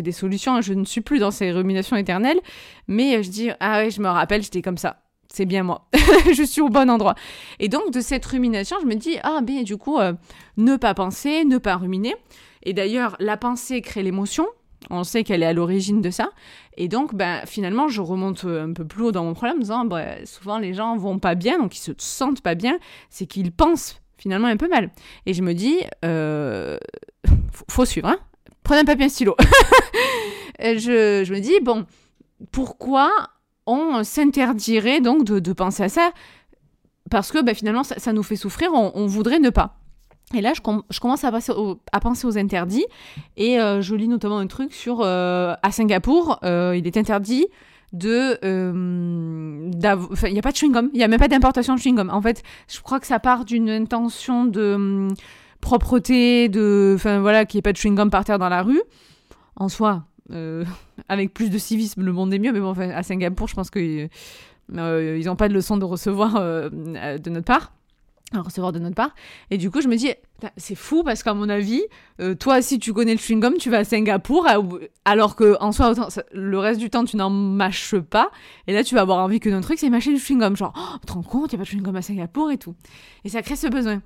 des 0.02 0.12
solutions. 0.12 0.60
Je 0.60 0.72
ne 0.72 0.84
suis 0.84 1.00
plus 1.00 1.18
dans 1.18 1.30
ces 1.30 1.50
ruminations 1.50 1.96
éternelles. 1.96 2.40
Mais 2.86 3.22
je 3.22 3.30
dis, 3.30 3.50
ah 3.60 3.78
ouais, 3.78 3.90
je 3.90 4.00
me 4.00 4.08
rappelle, 4.08 4.42
j'étais 4.42 4.62
comme 4.62 4.78
ça. 4.78 5.00
C'est 5.32 5.46
bien 5.46 5.64
moi. 5.64 5.88
je 6.32 6.42
suis 6.44 6.60
au 6.60 6.68
bon 6.68 6.88
endroit. 6.88 7.16
Et 7.58 7.68
donc, 7.68 7.90
de 7.90 8.00
cette 8.00 8.24
rumination, 8.24 8.76
je 8.80 8.86
me 8.86 8.94
dis, 8.94 9.16
ah, 9.24 9.40
ben, 9.42 9.64
du 9.64 9.76
coup, 9.76 9.98
euh, 9.98 10.12
ne 10.56 10.76
pas 10.76 10.94
penser, 10.94 11.44
ne 11.44 11.58
pas 11.58 11.76
ruminer. 11.76 12.14
Et 12.62 12.72
d'ailleurs, 12.72 13.16
la 13.18 13.36
pensée 13.36 13.80
crée 13.80 14.02
l'émotion. 14.02 14.46
On 14.90 15.02
sait 15.02 15.24
qu'elle 15.24 15.42
est 15.42 15.46
à 15.46 15.52
l'origine 15.52 16.02
de 16.02 16.10
ça. 16.10 16.30
Et 16.76 16.88
donc, 16.88 17.14
ben, 17.14 17.40
finalement, 17.46 17.88
je 17.88 18.00
remonte 18.00 18.44
un 18.44 18.72
peu 18.72 18.86
plus 18.86 19.04
haut 19.04 19.12
dans 19.12 19.24
mon 19.24 19.34
problème 19.34 19.56
en 19.56 19.60
disant, 19.60 19.84
ben, 19.86 20.24
souvent 20.24 20.58
les 20.58 20.74
gens 20.74 20.96
vont 20.96 21.18
pas 21.18 21.34
bien, 21.34 21.58
donc 21.58 21.74
ils 21.74 21.80
se 21.80 21.92
sentent 21.98 22.42
pas 22.42 22.54
bien, 22.54 22.78
c'est 23.08 23.26
qu'ils 23.26 23.50
pensent 23.50 24.03
finalement 24.24 24.48
un 24.48 24.56
peu 24.56 24.68
mal. 24.68 24.90
Et 25.26 25.34
je 25.34 25.42
me 25.42 25.52
dis, 25.52 25.76
euh, 26.02 26.78
faut, 27.68 27.84
suivre, 27.84 28.08
hein 28.08 28.18
prenez 28.62 28.80
un 28.80 28.84
papier 28.86 29.02
et 29.02 29.06
un 29.06 29.10
stylo. 29.10 29.36
je, 30.58 31.22
je, 31.26 31.32
me 31.32 31.40
dis, 31.40 31.60
bon, 31.60 31.84
pourquoi 32.50 33.10
on 33.66 34.02
s'interdirait 34.02 35.02
donc 35.02 35.24
de, 35.24 35.52
penser 35.52 35.82
à 35.82 35.88
ça? 35.90 36.10
Parce 37.10 37.32
que 37.32 37.42
bah, 37.42 37.52
finalement, 37.52 37.84
ça, 37.84 38.12
nous 38.14 38.22
fait 38.22 38.36
souffrir, 38.36 38.70
on, 38.72 39.06
voudrait 39.06 39.40
ne 39.40 39.50
pas. 39.50 39.76
Et 40.34 40.40
là, 40.40 40.54
je, 40.54 40.62
je 40.88 41.00
commence 41.00 41.22
à, 41.24 41.30
passer 41.30 41.52
à, 41.92 42.00
penser 42.00 42.26
aux 42.26 42.38
interdits. 42.38 42.86
Et 43.36 43.60
euh, 43.60 43.82
je 43.82 43.94
lis 43.94 44.08
notamment 44.08 44.38
un 44.38 44.46
truc 44.46 44.72
sur, 44.72 45.02
euh, 45.02 45.54
à 45.62 45.70
Singapour, 45.70 46.38
il 46.42 46.86
est 46.86 46.96
interdit 46.96 47.46
euh, 48.02 49.70
il 49.72 50.32
n'y 50.32 50.38
a 50.38 50.42
pas 50.42 50.52
de 50.52 50.56
chewing-gum. 50.56 50.90
Il 50.92 50.98
n'y 50.98 51.04
a 51.04 51.08
même 51.08 51.18
pas 51.18 51.28
d'importation 51.28 51.74
de 51.74 51.80
chewing-gum. 51.80 52.10
En 52.10 52.20
fait 52.20 52.42
je 52.68 52.80
crois 52.80 53.00
que 53.00 53.06
ça 53.06 53.18
part 53.18 53.44
d'une 53.44 53.70
intention 53.70 54.44
de 54.44 54.74
hum, 54.74 55.14
propreté 55.60 56.48
de 56.48 56.94
enfin 56.96 57.20
voilà 57.20 57.44
qu'il 57.44 57.58
n'y 57.58 57.60
ait 57.60 57.62
pas 57.62 57.72
de 57.72 57.78
chewing-gum 57.78 58.10
par 58.10 58.24
terre 58.24 58.38
dans 58.38 58.48
la 58.48 58.62
rue. 58.62 58.82
En 59.56 59.68
soi 59.68 60.04
avec 61.08 61.34
plus 61.34 61.50
de 61.50 61.58
civisme, 61.58 62.02
le 62.02 62.12
monde 62.12 62.32
est 62.32 62.38
mieux. 62.38 62.52
Mais 62.52 62.60
bon, 62.60 62.72
à 62.72 63.02
Singapour, 63.02 63.46
je 63.46 63.54
pense 63.54 63.70
qu'ils 63.70 64.08
n'ont 64.70 65.36
pas 65.36 65.48
de 65.48 65.54
leçon 65.54 65.76
de 65.76 65.84
recevoir 65.84 66.32
de 66.32 67.30
notre 67.30 67.44
part 67.44 67.72
recevoir 68.42 68.72
de 68.72 68.78
notre 68.78 68.94
part. 68.94 69.14
Et 69.50 69.58
du 69.58 69.70
coup, 69.70 69.80
je 69.80 69.88
me 69.88 69.96
dis, 69.96 70.12
c'est 70.56 70.74
fou 70.74 71.02
parce 71.02 71.22
qu'à 71.22 71.34
mon 71.34 71.48
avis, 71.48 71.82
euh, 72.20 72.34
toi, 72.34 72.62
si 72.62 72.78
tu 72.78 72.92
connais 72.92 73.12
le 73.12 73.18
chewing-gum, 73.18 73.56
tu 73.58 73.70
vas 73.70 73.78
à 73.78 73.84
Singapour, 73.84 74.46
alors 75.04 75.36
que 75.36 75.56
en 75.60 75.72
soi, 75.72 75.94
le 76.32 76.58
reste 76.58 76.80
du 76.80 76.90
temps, 76.90 77.04
tu 77.04 77.16
n'en 77.16 77.30
mâches 77.30 77.96
pas. 77.96 78.30
Et 78.66 78.72
là, 78.72 78.84
tu 78.84 78.94
vas 78.94 79.02
avoir 79.02 79.18
envie 79.18 79.40
que 79.40 79.48
notre 79.48 79.66
truc, 79.66 79.78
c'est 79.78 79.90
mâcher 79.90 80.12
du 80.12 80.18
chewing-gum. 80.18 80.56
Genre, 80.56 80.72
oh, 80.76 80.98
tu 81.00 81.06
te 81.06 81.12
rends 81.12 81.22
compte, 81.22 81.52
il 81.52 81.56
n'y 81.56 81.62
a 81.62 81.64
pas 81.64 81.70
de 81.70 81.76
chewing-gum 81.76 81.96
à 81.96 82.02
Singapour 82.02 82.50
et 82.50 82.58
tout. 82.58 82.74
Et 83.24 83.28
ça 83.28 83.42
crée 83.42 83.56
ce 83.56 83.66
besoin. 83.66 84.02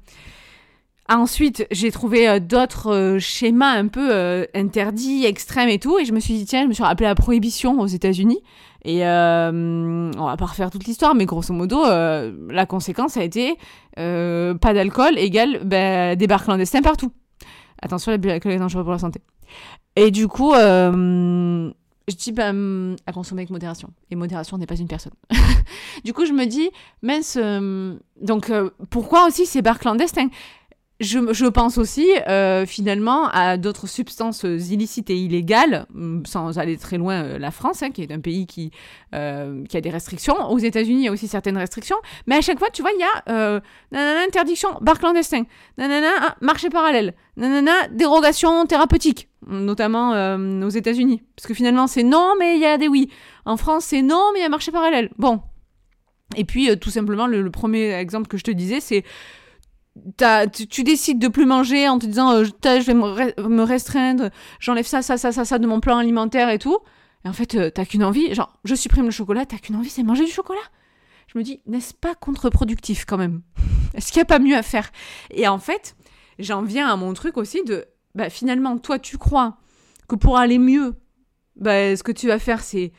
Ensuite, 1.11 1.67
j'ai 1.71 1.91
trouvé 1.91 2.29
euh, 2.29 2.38
d'autres 2.38 2.93
euh, 2.93 3.19
schémas 3.19 3.73
un 3.73 3.88
peu 3.88 4.47
interdits, 4.55 5.25
extrêmes 5.25 5.69
et 5.69 5.79
tout. 5.79 5.99
Et 5.99 6.05
je 6.05 6.12
me 6.12 6.21
suis 6.21 6.35
dit, 6.35 6.45
tiens, 6.45 6.62
je 6.62 6.69
me 6.69 6.73
suis 6.73 6.83
rappelé 6.83 7.07
la 7.07 7.15
prohibition 7.15 7.81
aux 7.81 7.87
États-Unis. 7.87 8.41
Et 8.85 9.05
euh, 9.07 10.11
on 10.17 10.25
va 10.25 10.37
pas 10.37 10.47
refaire 10.47 10.71
toute 10.71 10.85
l'histoire, 10.85 11.15
mais 11.15 11.27
grosso 11.27 11.53
modo, 11.53 11.85
euh, 11.85 12.33
la 12.49 12.65
conséquence 12.65 13.17
a 13.17 13.25
été 13.25 13.57
euh, 13.99 14.55
pas 14.55 14.73
d'alcool 14.73 15.19
égale 15.19 15.61
bah, 15.65 16.15
des 16.15 16.27
bars 16.27 16.45
clandestins 16.45 16.83
partout. 16.83 17.12
Attention, 17.83 18.12
l'alcool 18.12 18.53
est 18.53 18.59
dangereux 18.59 18.85
pour 18.85 18.93
la 18.93 18.99
santé. 18.99 19.21
Et 19.97 20.11
du 20.11 20.29
coup, 20.29 20.53
je 20.55 21.73
dis 22.17 22.33
bah, 22.33 22.53
à 23.07 23.12
consommer 23.12 23.43
avec 23.43 23.50
modération. 23.50 23.91
Et 24.11 24.17
modération 24.17 24.59
n'est 24.59 24.67
pas 24.67 24.77
une 24.77 24.88
personne. 24.88 25.12
du 26.05 26.12
coup, 26.12 26.25
je 26.25 26.33
me 26.33 26.47
dis, 26.47 26.71
mince, 27.03 27.37
donc 28.21 28.53
pourquoi 28.91 29.27
aussi 29.27 29.45
ces 29.45 29.61
bars 29.61 29.79
clandestins? 29.79 30.29
Je, 31.00 31.47
pense 31.47 31.78
aussi 31.78 32.09
euh, 32.28 32.67
finalement 32.67 33.28
à 33.28 33.57
d'autres 33.57 33.87
substances 33.87 34.43
illicites 34.43 35.11
et 35.11 35.17
illégales, 35.17 35.87
mm, 35.95 36.25
sans 36.26 36.59
aller 36.59 36.76
très 36.76 36.99
loin, 36.99 37.23
euh, 37.23 37.38
la 37.38 37.52
France, 37.52 37.83
hein, 37.85 37.90
qui 37.90 38.02
est 38.02 38.11
un 38.11 38.19
pays 38.19 38.49
qui, 38.49 38.73
euh, 39.14 39.64
qui 39.67 39.76
a 39.76 39.81
des 39.81 39.90
restrictions. 39.90 40.35
Aux 40.50 40.59
États-Unis, 40.59 41.02
il 41.02 41.05
y 41.05 41.09
a 41.09 41.12
aussi 41.12 41.28
certaines 41.28 41.57
restrictions. 41.57 41.97
Mais 42.26 42.35
à 42.35 42.40
chaque 42.40 42.59
fois, 42.59 42.71
tu 42.71 42.83
vois, 42.83 42.90
il 42.93 43.00
y 43.00 43.33
a 43.33 43.61
nanana, 43.93 44.25
interdiction, 44.26 44.71
bar 44.81 44.99
clandestin, 44.99 45.45
nanana, 45.76 46.11
ah, 46.21 46.37
marché 46.40 46.69
parallèle, 46.69 47.14
nanana, 47.37 47.87
dérogation 47.93 48.67
thérapeutique, 48.67 49.28
notamment 49.47 50.37
aux 50.64 50.71
États-Unis. 50.71 51.23
Parce 51.37 51.47
que 51.47 51.55
finalement, 51.55 51.87
c'est 51.87 52.02
non, 52.02 52.35
mais 52.40 52.57
il 52.57 52.61
y 52.61 52.67
a 52.67 52.76
des 52.76 52.88
oui. 52.88 53.09
En 53.45 53.57
France, 53.57 53.85
c'est 53.85 54.02
non, 54.02 54.31
mais 54.33 54.40
il 54.40 54.43
y 54.43 54.47
a 54.47 54.49
marché 54.49 54.73
parallèle. 54.73 55.11
Bon. 55.17 55.40
Et 56.37 56.45
puis, 56.45 56.76
tout 56.78 56.90
simplement, 56.90 57.26
le 57.26 57.50
premier 57.50 57.93
exemple 57.93 58.26
que 58.26 58.37
je 58.37 58.45
te 58.45 58.50
disais, 58.50 58.81
c'est 58.81 59.05
tu, 60.71 60.85
décides 60.85 61.19
de 61.19 61.28
plus 61.28 61.47
manger 61.47 61.88
en 61.88 61.99
te 61.99 62.07
disant 62.07 62.33
euh, 62.33 62.45
je 62.45 62.85
vais 62.85 62.95
me, 62.95 63.62
restreindre, 63.62 64.31
j'enlève 64.61 64.87
ça, 64.87 65.02
ça, 65.02 65.17
ça, 65.17 65.33
ça, 65.33 65.45
ça 65.45 65.59
de 65.59 65.67
mon 65.67 65.81
plan 65.81 65.99
alimentaire 65.99 66.50
et 66.50 66.59
tout. 66.59 66.78
Et 67.25 67.28
en 67.28 67.33
fait, 67.33 67.55
euh, 67.55 67.71
t'as 67.71 67.85
qu'une 67.85 68.05
envie, 68.05 68.35
genre 68.35 68.59
je 68.64 68.75
supprime 68.75 69.07
le 69.07 69.11
chocolat, 69.11 69.47
t'as 69.47 69.59
qu'une 69.59 69.76
envie, 69.76 69.90
c'est 69.90 70.02
manger 70.02 70.25
du 70.25 70.31
chocolat. 70.31 70.61
Je 71.33 71.38
me 71.38 71.45
dis, 71.45 71.61
n'est-ce 71.67 71.95
pas 71.95 72.14
contre-productif 72.14 73.05
quand 73.05 73.19
même? 73.19 73.43
Est-ce 73.95 74.12
qu'il 74.12 74.19
n'y 74.19 74.23
a 74.23 74.26
pas 74.26 74.38
mieux 74.38 74.57
à 74.57 74.62
faire? 74.62 74.90
Et 75.31 75.47
en 75.47 75.59
fait, 75.59 75.97
j'en 76.38 76.62
viens 76.62 76.88
à 76.88 76.97
mon 76.97 77.12
truc 77.12 77.37
aussi 77.37 77.62
de, 77.64 77.85
bah, 78.14 78.31
finalement, 78.31 78.78
toi, 78.78 78.99
tu 78.99 79.19
crois 79.19 79.59
que 80.09 80.17
pour 80.17 80.38
aller 80.38 80.59
mieux, 80.59 80.95
bah, 81.57 81.97
ce 81.97 82.02
que 82.02 82.12
tu 82.12 82.28
vas 82.28 82.38
faire, 82.38 82.61
c'est 82.61 82.93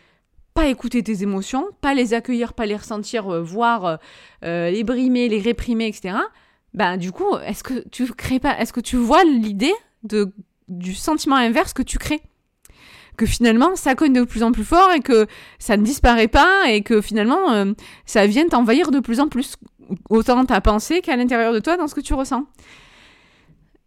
pas 0.53 0.68
écouter 0.68 1.01
tes 1.01 1.24
émotions, 1.24 1.68
pas 1.82 1.94
les 1.94 2.13
accueillir, 2.13 2.53
pas 2.53 2.65
les 2.65 2.75
ressentir, 2.75 3.34
euh, 3.34 3.41
voir 3.41 4.00
les 4.44 4.84
brimer, 4.84 5.29
les 5.29 5.39
réprimer, 5.39 5.88
etc 5.88 6.20
ben 6.74 6.98
du 6.98 7.12
coup, 7.12 7.36
est-ce 7.46 7.64
que 7.64 7.88
tu 7.90 8.06
crées 8.14 8.40
pas, 8.40 8.58
est-ce 8.60 8.74
que 8.74 8.80
tu 8.80 8.96
vois 8.98 9.24
l'idée 9.24 9.74
du 10.68 10.94
sentiment 10.94 11.36
inverse 11.36 11.74
que 11.74 11.82
tu 11.82 11.98
crées? 11.98 12.22
Que 13.18 13.26
finalement 13.26 13.76
ça 13.76 13.96
cogne 13.96 14.14
de 14.14 14.24
plus 14.24 14.44
en 14.44 14.52
plus 14.52 14.64
fort 14.64 14.92
et 14.92 15.02
que 15.02 15.28
ça 15.58 15.76
ne 15.76 15.84
disparaît 15.84 16.30
pas 16.30 16.70
et 16.70 16.84
que 16.84 17.02
finalement 17.02 17.52
euh, 17.52 17.74
ça 18.06 18.26
vient 18.28 18.48
t'envahir 18.48 18.92
de 18.92 19.00
plus 19.00 19.20
en 19.20 19.28
plus. 19.28 19.58
Autant 20.10 20.46
ta 20.46 20.62
pensée 20.62 21.02
qu'à 21.02 21.16
l'intérieur 21.16 21.52
de 21.52 21.60
toi 21.60 21.76
dans 21.76 21.88
ce 21.88 21.96
que 21.96 22.02
tu 22.02 22.14
ressens. 22.14 22.46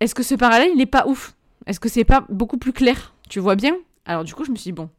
Est-ce 0.00 0.14
que 0.14 0.22
ce 0.22 0.34
parallèle 0.34 0.72
il 0.74 0.80
est 0.80 0.86
pas 0.86 1.06
ouf? 1.06 1.34
Est-ce 1.66 1.80
que 1.80 1.88
c'est 1.88 2.04
pas 2.04 2.26
beaucoup 2.28 2.58
plus 2.58 2.72
clair? 2.72 3.14
Tu 3.28 3.40
vois 3.40 3.54
bien? 3.54 3.74
Alors 4.04 4.24
du 4.24 4.34
coup 4.34 4.44
je 4.44 4.50
me 4.50 4.56
suis 4.56 4.64
dit 4.64 4.72
bon, 4.72 4.90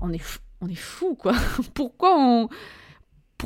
on 0.00 0.12
est 0.12 0.22
on 0.62 0.68
est 0.68 0.74
fou 0.74 1.14
quoi. 1.14 1.34
Pourquoi 1.74 2.16
on 2.16 2.48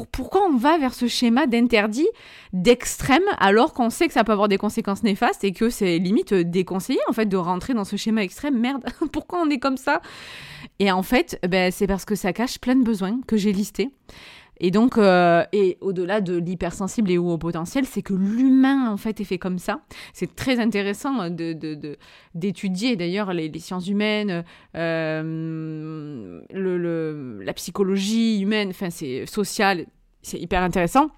pourquoi 0.05 0.43
on 0.47 0.57
va 0.57 0.79
vers 0.79 0.95
ce 0.95 1.09
schéma 1.09 1.47
d'interdit, 1.47 2.09
d'extrême, 2.53 3.23
alors 3.38 3.73
qu'on 3.73 3.91
sait 3.91 4.07
que 4.07 4.12
ça 4.12 4.25
peut 4.25 4.33
avoir 4.33 4.49
des 4.49 4.59
conséquences 4.59 5.03
néfastes 5.03 5.45
et 5.45 5.53
que 5.53 5.71
c'est 5.71 5.99
limite 5.99 6.35
déconseillé 6.35 7.00
en 7.09 7.12
fait 7.12 7.26
de 7.26 7.37
rentrer 7.37 7.73
dans 7.73 7.85
ce 7.85 7.97
schéma 7.97 8.23
extrême? 8.23 8.59
Merde, 8.59 8.85
pourquoi 9.12 9.41
on 9.41 9.49
est 9.49 9.59
comme 9.59 9.76
ça? 9.76 10.03
Et 10.79 10.91
en 10.91 11.03
fait, 11.03 11.38
ben, 11.49 11.73
c'est 11.73 11.87
parce 11.87 12.05
que 12.05 12.15
ça 12.15 12.33
cache 12.33 12.59
plein 12.59 12.76
de 12.76 12.85
besoins 12.85 13.21
que 13.26 13.37
j'ai 13.37 13.53
listés. 13.53 13.91
Et 14.59 14.71
donc, 14.71 14.99
euh, 14.99 15.45
et 15.53 15.77
au-delà 15.81 16.21
de 16.21 16.37
l'hypersensible 16.37 17.11
et 17.11 17.19
au 17.19 17.37
potentiel, 17.39 17.85
c'est 17.85 18.03
que 18.03 18.15
l'humain, 18.15 18.91
en 18.91 18.97
fait, 18.97 19.21
est 19.21 19.25
fait 19.25 19.39
comme 19.39 19.59
ça. 19.59 19.81
C'est 20.13 20.35
très 20.35 20.59
intéressant 20.61 21.29
de, 21.31 21.97
d'étudier, 22.35 22.97
d'ailleurs, 22.97 23.33
les, 23.33 23.51
sciences 23.59 23.89
humaines, 23.89 24.45
euh, 24.75 26.41
la 26.51 27.53
psychologie 27.55 28.41
humaine, 28.41 28.71
enfin, 28.71 28.91
c'est 28.91 29.27
social, 29.27 29.87
c'est 30.23 30.39
hyper 30.39 30.63
intéressant. 30.63 31.11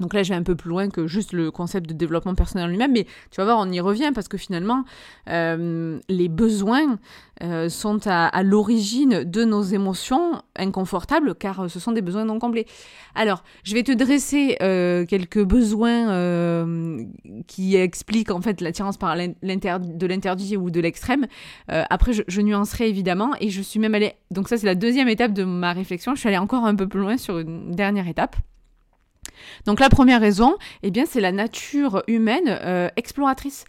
Donc 0.00 0.12
là, 0.14 0.22
je 0.22 0.30
vais 0.30 0.34
un 0.34 0.42
peu 0.42 0.54
plus 0.54 0.68
loin 0.68 0.88
que 0.88 1.06
juste 1.06 1.32
le 1.32 1.50
concept 1.50 1.88
de 1.88 1.94
développement 1.94 2.34
personnel 2.34 2.68
lui-même, 2.68 2.92
mais 2.92 3.04
tu 3.30 3.36
vas 3.38 3.44
voir, 3.44 3.58
on 3.58 3.70
y 3.70 3.80
revient 3.80 4.10
parce 4.14 4.28
que 4.28 4.36
finalement, 4.36 4.84
euh, 5.28 5.98
les 6.08 6.28
besoins 6.28 6.98
euh, 7.42 7.68
sont 7.68 8.00
à, 8.06 8.42
l'origine 8.42 9.24
de 9.24 9.44
nos 9.44 9.62
émotions 9.62 10.42
inconfortables, 10.56 11.34
car 11.34 11.70
ce 11.70 11.80
sont 11.80 11.92
des 11.92 12.02
besoins 12.02 12.24
non 12.24 12.38
comblés. 12.38 12.66
Alors, 13.14 13.42
je 13.64 13.74
vais 13.74 13.82
te 13.82 13.92
dresser 13.92 14.56
euh, 14.62 15.06
quelques 15.06 15.42
besoins 15.42 15.86
qui 17.46 17.76
expliquent 17.76 18.30
en 18.30 18.40
fait 18.40 18.60
l'attirance 18.60 18.96
par 18.96 19.16
de 19.16 20.06
l'interdit 20.06 20.56
ou 20.56 20.70
de 20.70 20.80
l'extrême. 20.80 21.26
après, 21.68 22.12
je, 22.12 22.22
je, 22.28 22.40
nuancerai 22.40 22.88
évidemment, 22.88 23.32
et 23.40 23.50
je 23.50 23.62
suis 23.62 23.80
même 23.80 23.94
allée. 23.94 24.12
Donc 24.30 24.48
ça, 24.48 24.56
c'est 24.56 24.66
la 24.66 24.74
deuxième 24.74 25.08
étape 25.08 25.32
de 25.32 25.44
ma 25.44 25.72
réflexion. 25.72 26.14
Je 26.14 26.20
suis 26.20 26.28
allée 26.28 26.38
encore 26.38 26.64
un 26.64 26.74
peu 26.74 26.86
plus 26.86 27.00
loin 27.00 27.16
sur 27.16 27.38
une 27.38 27.72
dernière 27.72 28.08
étape. 28.08 28.36
Donc 29.64 29.80
la 29.80 29.88
première 29.88 30.20
raison, 30.20 30.56
eh 30.82 30.90
bien, 30.90 31.04
c'est 31.06 31.20
la 31.20 31.32
nature 31.32 32.02
humaine 32.06 32.48
euh, 32.48 32.88
exploratrice. 32.96 33.64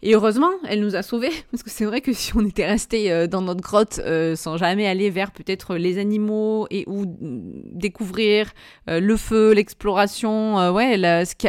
Et 0.00 0.14
heureusement, 0.14 0.50
elle 0.68 0.80
nous 0.80 0.94
a 0.94 1.02
sauvés, 1.02 1.32
parce 1.50 1.64
que 1.64 1.70
c'est 1.70 1.84
vrai 1.84 2.00
que 2.00 2.12
si 2.12 2.36
on 2.36 2.44
était 2.44 2.66
resté 2.66 3.10
euh, 3.10 3.26
dans 3.26 3.42
notre 3.42 3.60
grotte 3.60 4.00
euh, 4.04 4.36
sans 4.36 4.56
jamais 4.56 4.86
aller 4.86 5.10
vers 5.10 5.32
peut-être 5.32 5.74
les 5.74 5.98
animaux 5.98 6.68
et 6.70 6.84
ou 6.86 7.04
découvrir 7.08 8.52
le 8.86 9.16
feu, 9.16 9.52
l'exploration, 9.52 10.72
ouais, 10.72 10.96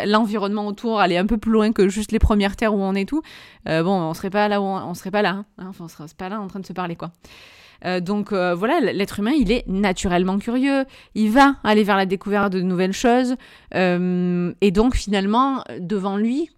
l'environnement 0.06 0.66
autour, 0.66 1.00
aller 1.00 1.18
un 1.18 1.28
peu 1.28 1.38
plus 1.38 1.52
loin 1.52 1.72
que 1.72 1.90
juste 1.90 2.12
les 2.12 2.20
premières 2.20 2.56
terres 2.56 2.74
où 2.74 2.82
on 2.82 2.96
est 2.96 3.08
tout, 3.08 3.22
bon, 3.66 3.86
on 3.86 4.14
serait 4.16 4.32
pas 4.32 4.48
là 4.48 4.62
où 4.62 4.66
on, 4.66 4.94
serait 4.96 5.12
pas 5.12 5.22
là, 5.22 5.46
hein, 5.58 5.68
enfin, 5.70 5.86
on 5.86 5.88
serait 5.88 6.08
pas 6.18 6.30
là 6.30 6.42
en 6.42 6.48
train 6.48 6.60
de 6.60 6.66
se 6.66 6.74
parler 6.74 6.96
quoi. 6.96 7.12
Euh, 7.86 8.00
donc 8.00 8.32
euh, 8.32 8.56
voilà, 8.56 8.80
l'être 8.80 9.20
humain, 9.20 9.34
il 9.38 9.52
est 9.52 9.68
naturellement 9.68 10.38
curieux, 10.38 10.86
il 11.16 11.32
va 11.32 11.56
aller 11.64 11.84
vers 11.84 11.98
la 11.98 12.06
découverte 12.06 12.52
de 12.52 12.62
nouvelles 12.62 12.94
choses, 12.94 13.36
euh, 13.76 14.54
et 14.62 14.72
donc 14.72 14.96
finalement, 14.96 15.64
devant 15.80 16.18
lui, 16.18 16.50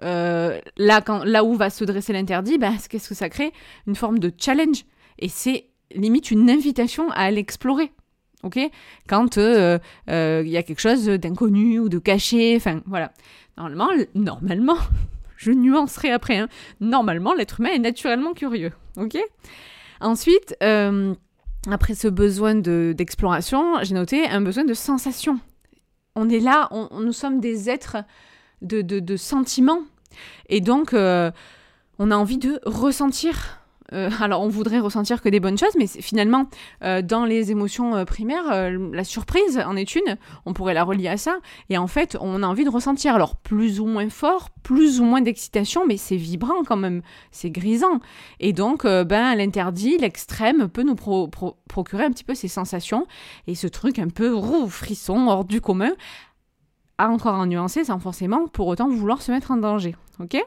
là, 0.00 1.44
où 1.44 1.54
va 1.54 1.70
se 1.70 1.84
dresser 1.84 2.12
l'interdit, 2.12 2.58
bah, 2.58 2.72
qu'est-ce 2.88 3.08
que 3.08 3.14
ça 3.14 3.28
crée? 3.28 3.52
Une 3.86 3.94
forme 3.94 4.18
de 4.18 4.32
challenge, 4.36 4.84
et 5.18 5.28
c'est 5.28 5.66
limite 5.94 6.30
une 6.30 6.50
invitation 6.50 7.10
à 7.12 7.30
l'explorer. 7.30 7.92
Ok? 8.42 8.58
Quand 9.08 9.36
il 9.36 9.80
y 10.08 10.56
a 10.56 10.62
quelque 10.62 10.80
chose 10.80 11.06
d'inconnu 11.06 11.78
ou 11.78 11.88
de 11.88 11.98
caché, 11.98 12.54
enfin 12.56 12.82
voilà. 12.86 13.12
Normalement, 13.56 13.88
normalement, 14.14 14.76
je 15.38 15.50
nuancerai 15.50 16.10
après, 16.10 16.36
hein, 16.36 16.48
normalement, 16.80 17.32
l'être 17.32 17.60
humain 17.60 17.70
est 17.70 17.78
naturellement 17.78 18.34
curieux. 18.34 18.72
Ok? 18.98 19.16
Ensuite, 20.00 20.56
euh, 20.62 21.14
après 21.70 21.94
ce 21.94 22.08
besoin 22.08 22.54
d'exploration, 22.54 23.82
j'ai 23.82 23.94
noté 23.94 24.26
un 24.26 24.40
besoin 24.40 24.64
de 24.64 24.74
sensation. 24.74 25.40
On 26.14 26.28
est 26.28 26.40
là, 26.40 26.70
nous 26.92 27.12
sommes 27.12 27.40
des 27.40 27.68
êtres 27.68 27.98
de, 28.62 28.80
de, 28.80 29.16
sentiments. 29.16 29.82
Et 30.48 30.60
donc, 30.60 30.94
euh, 30.94 31.30
on 31.98 32.10
a 32.10 32.16
envie 32.16 32.38
de 32.38 32.60
ressentir 32.64 33.60
euh, 33.92 34.10
alors 34.20 34.42
on 34.42 34.48
voudrait 34.48 34.78
ressentir 34.78 35.22
que 35.22 35.28
des 35.28 35.40
bonnes 35.40 35.58
choses, 35.58 35.74
mais 35.78 35.86
finalement, 35.86 36.48
euh, 36.82 37.02
dans 37.02 37.24
les 37.24 37.50
émotions 37.50 37.96
euh, 37.96 38.04
primaires, 38.04 38.70
la 38.70 39.04
surprise 39.04 39.58
en 39.58 39.76
est 39.76 39.94
une, 39.94 40.16
on 40.44 40.52
pourrait 40.52 40.74
la 40.74 40.84
relier 40.84 41.08
à 41.08 41.16
ça, 41.16 41.38
et 41.70 41.78
en 41.78 41.86
fait, 41.86 42.16
on 42.20 42.42
a 42.42 42.46
envie 42.46 42.64
de 42.64 42.70
ressentir, 42.70 43.14
alors 43.14 43.36
plus 43.36 43.80
ou 43.80 43.86
moins 43.86 44.08
fort, 44.08 44.50
plus 44.62 45.00
ou 45.00 45.04
moins 45.04 45.20
d'excitation, 45.20 45.86
mais 45.86 45.96
c'est 45.96 46.16
vibrant 46.16 46.64
quand 46.66 46.76
même, 46.76 47.02
c'est 47.30 47.50
grisant. 47.50 48.00
Et 48.40 48.52
donc, 48.52 48.84
ben, 48.84 49.34
l'interdit, 49.34 49.96
l'extrême, 49.98 50.68
peut 50.68 50.82
nous 50.82 50.96
procurer 50.96 52.04
un 52.04 52.10
petit 52.10 52.24
peu 52.24 52.34
ces 52.34 52.48
sensations, 52.48 53.06
et 53.46 53.54
ce 53.54 53.66
truc 53.66 53.98
un 53.98 54.08
peu 54.08 54.34
roux, 54.34 54.68
frisson, 54.68 55.28
hors 55.28 55.44
du 55.44 55.60
commun, 55.60 55.92
à 56.98 57.08
encore 57.08 57.34
en 57.34 57.46
nuancer, 57.46 57.84
sans 57.84 57.98
forcément 57.98 58.48
pour 58.48 58.66
autant 58.66 58.88
vouloir 58.88 59.22
se 59.22 59.30
mettre 59.30 59.50
en 59.50 59.58
danger, 59.58 59.94
ok? 60.18 60.42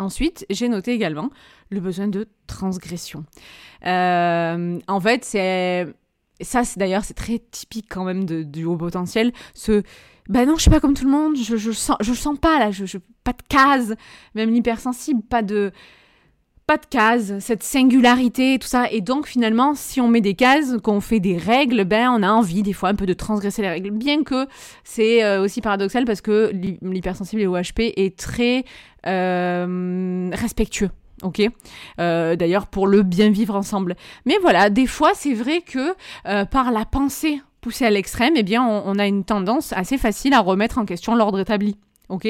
Ensuite, 0.00 0.46
j'ai 0.50 0.68
noté 0.68 0.92
également 0.92 1.30
le 1.70 1.80
besoin 1.80 2.08
de 2.08 2.26
transgression. 2.46 3.24
Euh, 3.86 4.78
en 4.88 5.00
fait, 5.00 5.24
c'est 5.24 5.86
ça, 6.40 6.64
c'est 6.64 6.78
d'ailleurs 6.78 7.04
c'est 7.04 7.14
très 7.14 7.38
typique 7.50 7.86
quand 7.88 8.04
même 8.04 8.24
du 8.24 8.64
haut 8.64 8.76
potentiel. 8.76 9.32
Ce 9.54 9.82
ben 10.28 10.46
non, 10.46 10.56
je 10.56 10.62
suis 10.62 10.70
pas 10.70 10.80
comme 10.80 10.94
tout 10.94 11.04
le 11.04 11.10
monde, 11.10 11.36
je 11.36 11.56
je 11.56 11.70
sens 11.72 11.98
sens 12.02 12.38
pas 12.38 12.58
là, 12.58 12.70
je, 12.70 12.86
je 12.86 12.98
pas 13.24 13.32
de 13.32 13.42
case, 13.48 13.94
même 14.34 14.50
l'hypersensible, 14.50 15.22
pas 15.22 15.42
de 15.42 15.72
pas 16.70 16.76
de 16.76 16.86
cases, 16.86 17.32
cette 17.40 17.64
singularité, 17.64 18.56
tout 18.60 18.68
ça. 18.68 18.88
Et 18.92 19.00
donc 19.00 19.26
finalement, 19.26 19.74
si 19.74 20.00
on 20.00 20.06
met 20.06 20.20
des 20.20 20.34
cases, 20.34 20.76
qu'on 20.84 21.00
fait 21.00 21.18
des 21.18 21.36
règles, 21.36 21.82
ben 21.82 22.12
on 22.16 22.22
a 22.22 22.30
envie 22.30 22.62
des 22.62 22.72
fois 22.72 22.90
un 22.90 22.94
peu 22.94 23.06
de 23.06 23.12
transgresser 23.12 23.60
les 23.62 23.68
règles. 23.68 23.90
Bien 23.90 24.22
que 24.22 24.46
c'est 24.84 25.24
euh, 25.24 25.42
aussi 25.42 25.62
paradoxal 25.62 26.04
parce 26.04 26.20
que 26.20 26.52
l'hypersensible 26.80 27.42
et 27.42 27.48
OHP 27.48 27.80
est 27.96 28.16
très 28.16 28.62
euh, 29.08 30.30
respectueux. 30.32 30.90
Ok? 31.24 31.42
Euh, 31.98 32.36
D'ailleurs 32.36 32.68
pour 32.68 32.86
le 32.86 33.02
bien 33.02 33.30
vivre 33.30 33.56
ensemble. 33.56 33.96
Mais 34.24 34.38
voilà, 34.40 34.70
des 34.70 34.86
fois 34.86 35.10
c'est 35.14 35.34
vrai 35.34 35.62
que 35.62 35.96
par 36.44 36.70
la 36.70 36.84
pensée 36.84 37.42
poussée 37.60 37.84
à 37.84 37.90
l'extrême, 37.90 38.34
eh 38.36 38.44
bien 38.44 38.62
on, 38.62 38.84
on 38.86 38.96
a 39.00 39.08
une 39.08 39.24
tendance 39.24 39.72
assez 39.72 39.98
facile 39.98 40.34
à 40.34 40.40
remettre 40.40 40.78
en 40.78 40.84
question 40.84 41.16
l'ordre 41.16 41.40
établi 41.40 41.76
ok 42.10 42.28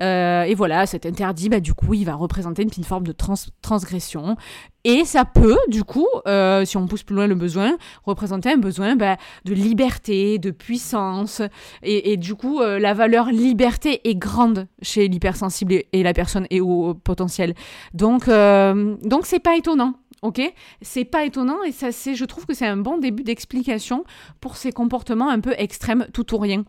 euh, 0.00 0.42
Et 0.42 0.54
voilà, 0.54 0.86
cet 0.86 1.06
interdit, 1.06 1.48
bah, 1.48 1.60
du 1.60 1.72
coup, 1.74 1.94
il 1.94 2.04
va 2.04 2.14
représenter 2.14 2.62
une, 2.62 2.84
forme 2.84 3.06
de 3.06 3.14
transgression. 3.62 4.36
Et 4.84 5.04
ça 5.04 5.24
peut, 5.24 5.58
du 5.68 5.84
coup, 5.84 6.08
euh, 6.26 6.64
si 6.64 6.76
on 6.76 6.86
pousse 6.86 7.04
plus 7.04 7.14
loin 7.14 7.28
le 7.28 7.36
besoin, 7.36 7.76
représenter 8.04 8.52
un 8.52 8.56
besoin 8.56 8.96
bah, 8.96 9.16
de 9.44 9.54
liberté, 9.54 10.38
de 10.38 10.50
puissance. 10.50 11.40
Et, 11.82 12.16
du 12.16 12.34
coup, 12.34 12.60
euh, 12.60 12.78
la 12.78 12.92
valeur 12.92 13.26
liberté 13.26 14.08
est 14.08 14.16
grande 14.16 14.66
chez 14.82 15.06
l'hypersensible 15.08 15.72
et, 15.92 16.02
la 16.02 16.12
personne 16.12 16.46
et 16.50 16.60
au, 16.60 16.94
potentiel. 16.94 17.54
Donc, 17.94 18.26
donc 18.26 19.26
c'est 19.26 19.40
pas 19.40 19.56
étonnant. 19.56 19.94
Ok, 20.22 20.40
c'est 20.82 21.04
pas 21.04 21.24
étonnant 21.24 21.64
et 21.64 21.72
ça, 21.72 21.90
je 21.90 22.24
trouve 22.24 22.46
que 22.46 22.54
c'est 22.54 22.66
un 22.66 22.76
bon 22.76 22.96
début 22.96 23.24
d'explication 23.24 24.04
pour 24.40 24.56
ces 24.56 24.70
comportements 24.70 25.28
un 25.28 25.40
peu 25.40 25.52
extrêmes, 25.58 26.06
tout 26.12 26.32
ou 26.32 26.38
rien. 26.38 26.64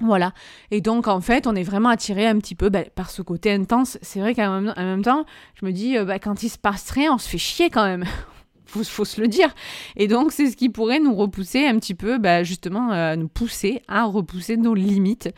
Voilà. 0.00 0.32
Et 0.72 0.80
donc, 0.80 1.06
en 1.06 1.20
fait, 1.20 1.46
on 1.46 1.54
est 1.54 1.62
vraiment 1.62 1.88
attiré 1.88 2.26
un 2.26 2.38
petit 2.38 2.56
peu 2.56 2.68
bah, 2.68 2.82
par 2.94 3.10
ce 3.10 3.22
côté 3.22 3.52
intense. 3.52 3.96
C'est 4.02 4.18
vrai 4.18 4.34
qu'en 4.34 4.60
même, 4.60 4.74
même, 4.76 5.02
temps, 5.02 5.24
je 5.60 5.64
me 5.64 5.72
dis, 5.72 5.96
euh, 5.96 6.04
bah, 6.04 6.18
quand 6.18 6.42
il 6.42 6.48
se 6.48 6.58
passe 6.58 6.90
rien, 6.90 7.14
on 7.14 7.18
se 7.18 7.28
fait 7.28 7.38
chier 7.38 7.70
quand 7.70 7.84
même. 7.84 8.04
faut, 8.66 8.82
faut 8.82 9.04
se 9.04 9.20
le 9.20 9.28
dire. 9.28 9.54
Et 9.96 10.08
donc, 10.08 10.32
c'est 10.32 10.50
ce 10.50 10.56
qui 10.56 10.68
pourrait 10.68 10.98
nous 10.98 11.14
repousser 11.14 11.66
un 11.66 11.78
petit 11.78 11.94
peu, 11.94 12.18
bah, 12.18 12.42
justement, 12.42 12.92
euh, 12.92 13.14
nous 13.14 13.28
pousser 13.28 13.82
à 13.86 14.04
repousser 14.04 14.56
nos 14.56 14.74
limites. 14.74 15.28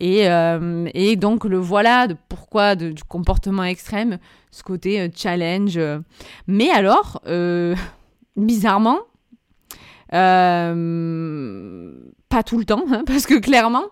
Et, 0.00 0.28
euh, 0.28 1.14
donc, 1.14 1.44
le 1.44 1.58
voilà 1.58 2.08
de 2.08 2.16
pourquoi 2.28 2.74
du 2.74 3.04
comportement 3.04 3.62
extrême, 3.62 4.18
ce 4.50 4.64
côté 4.64 5.08
challenge. 5.14 5.78
Mais 6.48 6.70
alors, 6.70 7.22
bizarrement, 8.36 8.98
euh, 10.12 11.92
pas 12.28 12.42
tout 12.42 12.58
le 12.58 12.64
temps, 12.64 12.84
hein, 12.90 13.02
parce 13.06 13.26
que 13.26 13.34
clairement, 13.34 13.84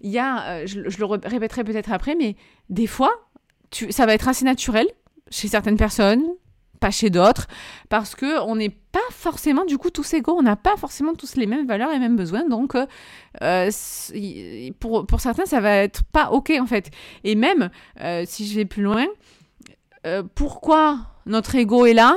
il 0.00 0.10
y 0.10 0.18
a, 0.18 0.42
euh, 0.48 0.66
je, 0.66 0.80
le 0.80 1.04
répéterai 1.04 1.64
peut-être 1.64 1.92
après, 1.92 2.14
mais 2.14 2.36
des 2.68 2.86
fois, 2.86 3.12
ça 3.90 4.06
va 4.06 4.14
être 4.14 4.28
assez 4.28 4.44
naturel 4.44 4.86
chez 5.30 5.48
certaines 5.48 5.76
personnes, 5.76 6.22
pas 6.80 6.90
chez 6.90 7.10
d'autres, 7.10 7.48
parce 7.88 8.14
que 8.14 8.40
on 8.42 8.56
n'est 8.56 8.70
pas 8.70 8.98
forcément 9.10 9.64
du 9.64 9.78
coup 9.78 9.90
tous 9.90 10.14
égaux, 10.14 10.36
on 10.38 10.42
n'a 10.42 10.56
pas 10.56 10.76
forcément 10.76 11.14
tous 11.14 11.34
les 11.36 11.46
mêmes 11.46 11.66
valeurs 11.66 11.92
et 11.92 11.98
mêmes 11.98 12.16
besoins, 12.16 12.48
donc 12.48 12.76
euh, 13.42 13.70
pour, 14.78 15.06
pour 15.06 15.20
certains 15.20 15.44
ça 15.44 15.60
va 15.60 15.76
être 15.76 16.04
pas 16.04 16.30
ok 16.30 16.52
en 16.60 16.66
fait. 16.66 16.90
Et 17.24 17.34
même 17.34 17.70
si 18.26 18.46
je 18.46 18.54
vais 18.54 18.64
plus 18.64 18.82
loin, 18.82 19.06
pourquoi 20.34 21.00
notre 21.26 21.56
ego 21.56 21.84
est 21.84 21.94
là 21.94 22.16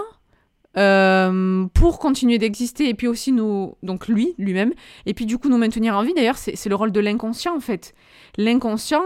euh, 0.78 1.66
pour 1.74 2.00
continuer 2.00 2.38
d'exister 2.38 2.88
et 2.88 2.94
puis 2.94 3.08
aussi 3.08 3.34
nous, 3.34 3.76
donc 3.84 4.08
lui, 4.08 4.34
lui-même, 4.38 4.72
et 5.06 5.14
puis 5.14 5.26
du 5.26 5.38
coup 5.38 5.50
nous 5.50 5.58
maintenir 5.58 5.98
en 5.98 6.04
vie. 6.04 6.14
D'ailleurs, 6.14 6.38
c'est 6.38 6.68
le 6.68 6.76
rôle 6.76 6.94
de 6.94 7.00
l'inconscient 7.02 7.56
en 7.56 7.60
fait. 7.60 7.94
L'inconscient, 8.38 9.04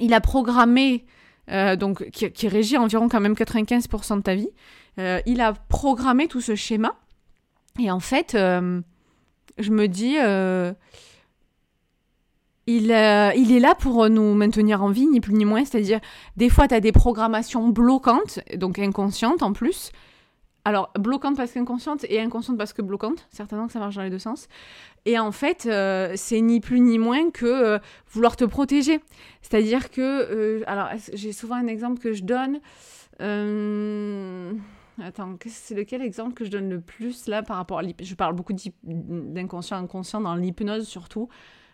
il 0.00 0.14
a 0.14 0.22
programmé, 0.22 1.04
euh, 1.50 1.76
donc 1.76 2.08
qui, 2.10 2.48
régit 2.48 2.78
environ 2.78 3.08
quand 3.08 3.20
même 3.20 3.34
95% 3.34 4.16
de 4.16 4.22
ta 4.22 4.34
vie, 4.34 4.48
euh, 4.98 5.20
il 5.26 5.42
a 5.42 5.52
programmé 5.52 6.28
tout 6.28 6.40
ce 6.40 6.54
schéma. 6.54 6.94
Et 7.78 7.90
en 7.90 8.00
fait, 8.00 8.32
je 8.32 9.70
me 9.70 9.86
dis, 9.86 10.16
il, 12.66 12.84
il, 13.36 13.52
est 13.52 13.60
là 13.60 13.74
pour 13.74 14.08
nous 14.08 14.34
maintenir 14.34 14.82
en 14.82 14.90
vie, 14.90 15.06
ni 15.06 15.20
plus 15.20 15.34
ni 15.34 15.44
moins. 15.44 15.64
C'est-à-dire, 15.64 16.00
des 16.36 16.48
fois, 16.48 16.68
tu 16.68 16.74
as 16.74 16.80
des 16.80 16.92
programmations 16.92 17.68
bloquantes, 17.68 18.40
donc 18.56 18.78
inconscientes 18.78 19.42
en 19.42 19.52
plus, 19.52 19.92
alors, 20.64 20.92
bloquante 20.98 21.36
parce 21.36 21.52
qu'inconsciente 21.52 22.04
et 22.08 22.20
inconsciente 22.20 22.58
parce 22.58 22.72
que 22.72 22.82
bloquante. 22.82 23.26
Certainement 23.30 23.66
que 23.66 23.72
ça 23.72 23.78
marche 23.78 23.94
dans 23.94 24.02
les 24.02 24.10
deux 24.10 24.18
sens. 24.18 24.48
Et 25.06 25.18
en 25.18 25.32
fait, 25.32 25.66
euh, 25.66 26.12
c'est 26.16 26.40
ni 26.40 26.60
plus 26.60 26.80
ni 26.80 26.98
moins 26.98 27.30
que 27.30 27.46
euh, 27.46 27.78
vouloir 28.10 28.36
te 28.36 28.44
protéger. 28.44 29.00
C'est-à-dire 29.40 29.90
que. 29.90 30.00
Euh, 30.00 30.62
alors, 30.66 30.88
j'ai 31.14 31.32
souvent 31.32 31.56
un 31.56 31.66
exemple 31.66 31.98
que 31.98 32.12
je 32.12 32.24
donne. 32.24 32.60
Attends, 35.02 35.38
c'est 35.46 35.74
lequel 35.74 36.02
exemple 36.02 36.34
que 36.34 36.44
je 36.44 36.50
donne 36.50 36.68
le 36.68 36.80
plus 36.80 37.26
là 37.26 37.42
par 37.42 37.56
rapport 37.56 37.78
à 37.78 37.82
Je 38.00 38.14
parle 38.14 38.34
beaucoup 38.34 38.52
d'inconscient 38.82 39.78
inconscient 39.78 40.20
dans 40.20 40.34
l'hypnose 40.34 40.86
surtout, 40.86 41.28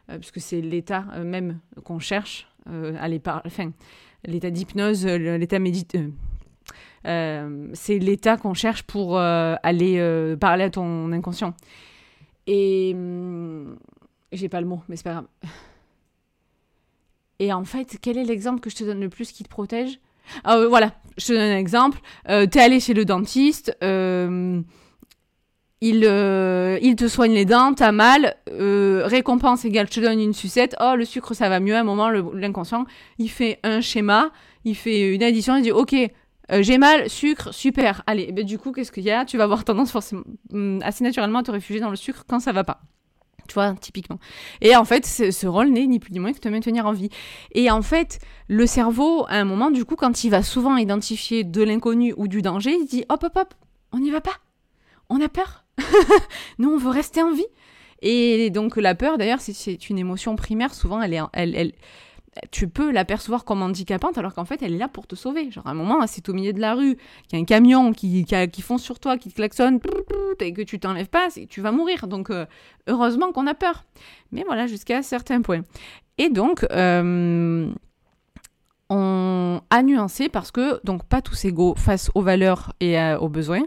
puisque 0.09 0.41
c'est 0.41 0.61
l'état 0.61 1.03
même 1.25 1.59
qu'on 1.85 1.99
cherche 1.99 2.49
à 2.67 3.09
Enfin, 3.45 3.73
l'état 4.25 4.51
d'hypnose, 4.51 5.07
l'état 5.07 5.59
méditatif 5.59 6.11
euh, 7.07 7.69
c'est 7.73 7.99
l'état 7.99 8.37
qu'on 8.37 8.55
cherche 8.55 8.83
pour 8.83 9.19
euh, 9.19 9.55
aller 9.63 9.99
euh, 9.99 10.37
parler 10.37 10.65
à 10.65 10.71
ton 10.71 11.13
inconscient. 11.13 11.55
Et 12.47 12.93
hum, 12.95 13.77
j'ai 14.33 14.49
pas 14.49 14.61
le 14.61 14.67
mot, 14.67 14.81
mais 14.89 14.97
c'est 14.97 15.05
pas 15.05 15.13
grave. 15.13 15.27
Et 17.39 17.53
en 17.53 17.65
fait, 17.65 17.99
quel 18.01 18.17
est 18.19 18.25
l'exemple 18.25 18.61
que 18.61 18.71
je 18.71 18.77
te 18.77 18.85
donne 18.85 19.01
le 19.01 19.09
plus 19.09 19.31
qui 19.31 19.45
te 19.45 19.49
protège? 19.49 20.01
Ah, 20.43 20.59
Voilà, 20.69 20.93
je 21.19 21.27
te 21.27 21.33
donne 21.33 21.43
un 21.43 21.59
exemple. 21.59 21.99
T'es 22.27 22.61
allé 22.61 22.81
chez 22.81 22.95
le 22.95 23.05
dentiste, 23.05 23.77
il, 23.83 24.43
il 25.83 26.97
te 26.97 27.09
soigne 27.09 27.33
les 27.33 27.45
dents, 27.45 27.75
t'as 27.75 27.93
mal, 27.93 28.37
récompense 28.49 29.67
égale, 29.67 29.87
je 29.89 30.01
te 30.01 30.01
donne 30.01 30.19
une 30.19 30.33
sucette, 30.33 30.75
oh 30.81 30.95
le 30.97 31.05
sucre 31.05 31.35
ça 31.35 31.51
va 31.51 31.61
mieux, 31.61 31.77
à 31.77 31.81
un 31.81 31.85
moment 31.85 32.09
l'inconscient, 32.09 32.87
il 33.19 33.29
fait 33.29 33.61
un 33.63 33.83
schéma, 33.83 34.31
il 34.65 34.75
fait 34.75 35.15
une 35.15 35.23
addition, 35.23 35.57
il 35.57 35.63
dit 35.63 35.73
ok, 35.73 35.95
euh, 36.53 36.63
j'ai 36.63 36.79
mal, 36.79 37.09
sucre, 37.11 37.53
super. 37.53 38.03
Allez, 38.07 38.33
du 38.33 38.59
coup, 38.59 38.73
qu'est-ce 38.73 38.93
qu'il 38.93 39.05
y 39.05 39.11
a? 39.11 39.25
Tu 39.25 39.37
vas 39.37 39.45
avoir 39.45 39.65
tendance 39.65 39.91
forcément 39.91 40.23
mm, 40.51 40.81
assez 40.83 41.03
naturellement 41.03 41.41
à 41.41 41.43
te 41.43 41.51
réfugier 41.51 41.81
dans 41.81 41.91
le 41.91 41.97
sucre 41.97 42.25
quand 42.29 42.41
ça 42.41 42.53
va 42.53 42.65
pas. 42.65 42.81
Tu 43.49 43.55
vois, 43.55 43.75
typiquement. 43.75 44.19
Et 44.61 44.75
en 44.75 44.85
fait, 44.85 45.07
ce 45.07 45.47
rôle 45.47 45.69
n'est 45.69 45.87
ni 45.87 45.99
plus 46.01 46.13
ni 46.13 46.19
moins 46.19 46.33
que 46.33 46.39
te 46.39 46.49
maintenir 46.49 46.87
en 46.87 46.93
vie. 46.93 47.11
Et 47.53 47.71
en 47.71 47.83
fait, 47.83 48.19
le 48.49 48.67
cerveau, 48.67 49.25
à 49.29 49.37
un 49.37 49.45
moment, 49.45 49.71
du 49.71 49.85
coup, 49.85 49.97
quand 49.97 50.25
il 50.25 50.31
va 50.31 50.43
souvent 50.43 50.77
identifier 50.77 51.45
de 51.45 51.63
l'inconnu 51.63 52.13
ou 52.17 52.27
du 52.27 52.43
danger, 52.43 52.73
il 52.73 52.87
dit 52.87 53.05
hop, 53.09 53.23
hop, 53.23 53.37
hop, 53.37 53.55
on 53.93 53.99
n'y 53.99 54.11
va 54.11 54.21
pas. 54.21 54.37
On 55.09 55.21
a 55.21 55.29
peur. 55.29 55.65
Nous, 56.59 56.71
on 56.71 56.77
veut 56.77 56.91
rester 56.91 57.23
en 57.23 57.33
vie. 57.33 57.47
Et 58.03 58.51
donc, 58.51 58.77
la 58.77 58.95
peur, 58.95 59.17
d'ailleurs, 59.17 59.41
c'est 59.41 59.89
une 59.89 59.99
émotion 59.99 60.37
primaire. 60.37 60.75
Souvent, 60.75 61.01
elle 61.01 61.15
est, 61.15 61.21
elle, 61.33 61.73
tu 62.51 62.69
peux 62.69 62.91
l'apercevoir 62.91 63.45
comme 63.45 63.63
handicapante 63.63 64.19
alors 64.19 64.35
qu'en 64.35 64.45
fait 64.45 64.63
elle 64.63 64.75
est 64.75 64.79
là 64.79 64.89
pour 64.89 65.07
te 65.07 65.15
sauver. 65.15 65.51
Genre 65.51 65.67
à 65.67 65.71
un 65.71 65.75
moment, 65.75 66.07
c'est 66.07 66.29
au 66.29 66.33
milieu 66.33 66.53
de 66.53 66.61
la 66.61 66.75
rue, 66.75 66.97
qu'il 67.29 67.39
y 67.39 67.41
a 67.41 67.43
un 67.43 67.45
camion 67.45 67.93
qui, 67.93 68.25
qui, 68.25 68.63
fonce 68.63 68.83
sur 68.83 68.99
toi, 68.99 69.17
qui 69.17 69.31
te 69.31 69.35
klaxonne, 69.35 69.81
et 70.41 70.53
que 70.53 70.63
tu 70.63 70.79
t'enlèves 70.79 71.09
pas, 71.09 71.29
tu 71.49 71.61
vas 71.61 71.73
mourir. 71.73 72.07
Donc 72.09 72.31
euh, 72.31 72.47
heureusement 72.87 73.33
qu'on 73.33 73.47
a 73.47 73.55
peur. 73.55 73.85
Mais 74.33 74.45
voilà, 74.45 74.67
jusqu'à 74.67 75.03
certains 75.03 75.41
points. 75.43 75.63
Et 76.19 76.31
donc, 76.31 76.67
euh, 76.71 77.71
on 78.89 79.61
a 79.69 79.83
nuancé 79.83 80.29
parce 80.29 80.51
que, 80.51 80.81
donc, 80.85 81.05
pas 81.05 81.21
tous 81.21 81.45
égaux 81.45 81.75
face 81.77 82.11
aux 82.15 82.23
valeurs 82.23 82.73
et 82.81 82.97
aux 83.21 83.29
besoins. 83.29 83.65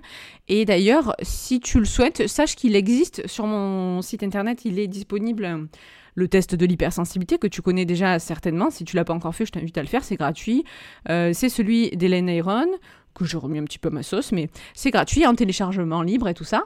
Et 0.47 0.65
d'ailleurs, 0.65 1.15
si 1.21 1.59
tu 1.59 1.79
le 1.79 1.85
souhaites, 1.85 2.27
sache 2.27 2.55
qu'il 2.55 2.75
existe 2.75 3.27
sur 3.27 3.45
mon 3.45 4.01
site 4.01 4.23
internet, 4.23 4.65
il 4.65 4.79
est 4.79 4.87
disponible 4.87 5.67
le 6.15 6.27
test 6.27 6.55
de 6.55 6.65
l'hypersensibilité 6.65 7.37
que 7.37 7.47
tu 7.47 7.61
connais 7.61 7.85
déjà 7.85 8.19
certainement. 8.19 8.69
Si 8.69 8.85
tu 8.85 8.95
l'as 8.95 9.05
pas 9.05 9.13
encore 9.13 9.35
fait, 9.35 9.45
je 9.45 9.51
t'invite 9.51 9.77
à 9.77 9.81
le 9.81 9.87
faire, 9.87 10.03
c'est 10.03 10.15
gratuit. 10.15 10.63
Euh, 11.09 11.31
c'est 11.33 11.49
celui 11.49 11.89
d'Hélène 11.91 12.29
Ayron, 12.29 12.67
que 13.15 13.25
j'ai 13.25 13.37
remis 13.37 13.59
un 13.59 13.63
petit 13.63 13.79
peu 13.79 13.89
à 13.89 13.91
ma 13.91 14.03
sauce, 14.03 14.31
mais 14.31 14.49
c'est 14.73 14.91
gratuit, 14.91 15.25
en 15.25 15.35
téléchargement 15.35 16.01
libre 16.01 16.27
et 16.27 16.33
tout 16.33 16.43
ça. 16.43 16.65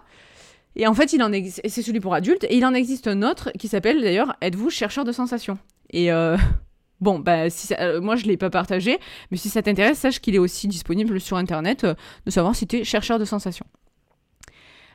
Et 0.76 0.88
en 0.88 0.94
fait, 0.94 1.14
il 1.14 1.22
en 1.22 1.32
c'est 1.52 1.82
celui 1.82 2.00
pour 2.00 2.14
adultes, 2.14 2.46
et 2.46 2.58
il 2.58 2.66
en 2.66 2.74
existe 2.74 3.08
un 3.08 3.22
autre 3.22 3.52
qui 3.60 3.68
s'appelle 3.68 4.02
d'ailleurs 4.02 4.36
Êtes-vous 4.42 4.70
chercheur 4.70 5.06
de 5.06 5.12
sensations? 5.12 5.58
Et 5.92 6.12
euh, 6.12 6.36
bon, 7.02 7.20
bah, 7.20 7.50
si 7.50 7.74
euh, 7.80 8.02
moi 8.02 8.16
je 8.16 8.24
ne 8.24 8.30
l'ai 8.30 8.38
pas 8.38 8.50
partagé, 8.50 8.98
mais 9.30 9.38
si 9.38 9.50
ça 9.50 9.62
t'intéresse, 9.62 10.00
sache 10.00 10.20
qu'il 10.20 10.36
est 10.36 10.40
aussi 10.40 10.68
disponible 10.68 11.20
sur 11.20 11.38
internet, 11.38 11.86
de 11.86 12.32
savoir 12.32 12.56
si 12.56 12.66
tu 12.66 12.78
es 12.78 12.84
chercheur 12.84 13.20
de 13.20 13.26
sensations. 13.26 13.68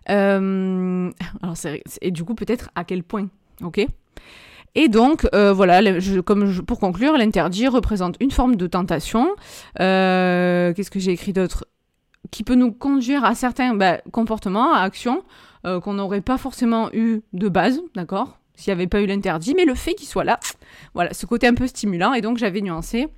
alors 0.06 1.54
et 2.00 2.10
du 2.10 2.24
coup, 2.24 2.34
peut-être 2.34 2.70
à 2.74 2.84
quel 2.84 3.04
point, 3.04 3.28
ok? 3.62 3.86
Et 4.74 4.88
donc, 4.88 5.26
euh, 5.34 5.52
voilà, 5.52 5.80
comme 6.22 6.62
pour 6.62 6.78
conclure, 6.78 7.16
l'interdit 7.16 7.68
représente 7.68 8.16
une 8.20 8.30
forme 8.30 8.56
de 8.56 8.66
tentation. 8.66 9.28
Euh, 9.80 10.72
qu'est-ce 10.74 10.90
que 10.90 11.00
j'ai 11.00 11.12
écrit 11.12 11.32
d'autre? 11.32 11.66
Qui 12.30 12.44
peut 12.44 12.54
nous 12.54 12.72
conduire 12.72 13.24
à 13.24 13.34
certains 13.34 13.74
bah, 13.74 13.98
comportements, 14.12 14.74
à 14.74 14.80
actions 14.80 15.22
qu'on 15.64 15.94
n'aurait 15.94 16.20
pas 16.22 16.38
forcément 16.38 16.88
eu 16.94 17.20
de 17.32 17.48
base, 17.48 17.82
d'accord? 17.94 18.38
S'il 18.54 18.72
n'y 18.72 18.80
avait 18.80 18.86
pas 18.86 19.02
eu 19.02 19.06
l'interdit, 19.06 19.54
mais 19.54 19.64
le 19.64 19.74
fait 19.74 19.94
qu'il 19.94 20.06
soit 20.06 20.24
là, 20.24 20.38
voilà, 20.94 21.12
ce 21.12 21.26
côté 21.26 21.46
un 21.46 21.54
peu 21.54 21.66
stimulant. 21.66 22.14
Et 22.14 22.20
donc, 22.22 22.38
j'avais 22.38 22.60
nuancé 22.60 23.08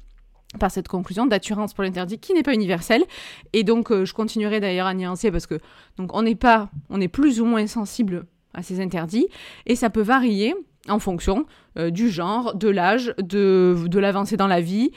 par 0.59 0.71
cette 0.71 0.89
conclusion 0.89 1.27
d'assurance 1.27 1.75
pour 1.75 1.85
l'interdit 1.85 2.19
qui 2.19 2.35
n'est 2.35 2.43
pas 2.43 2.55
universelle. 2.55 3.05
Et 3.53 3.63
donc, 3.63 3.93
je 3.93 4.13
continuerai 4.13 4.59
d'ailleurs 4.59 4.87
à 4.87 4.95
nuancer 4.95 5.31
parce 5.31 5.47
que 5.47 5.59
donc 5.97 6.15
on 6.15 6.23
n'est 6.23 6.35
pas, 6.35 6.71
on 6.89 7.01
est 7.01 7.09
plus 7.09 7.41
ou 7.41 7.45
moins 7.45 7.67
sensible 7.67 8.27
à 8.53 8.63
ces 8.63 8.81
interdits, 8.81 9.29
et 9.67 9.77
ça 9.77 9.91
peut 9.91 10.03
varier 10.03 10.57
en 10.89 10.99
fonction 10.99 11.47
euh, 11.79 11.91
du 11.91 12.11
genre, 12.11 12.55
de 12.55 12.69
l'âge, 12.69 13.15
de, 13.19 13.77
de 13.87 13.99
l'avancée 13.99 14.37
dans 14.37 14.47
la 14.47 14.61
vie, 14.61 14.91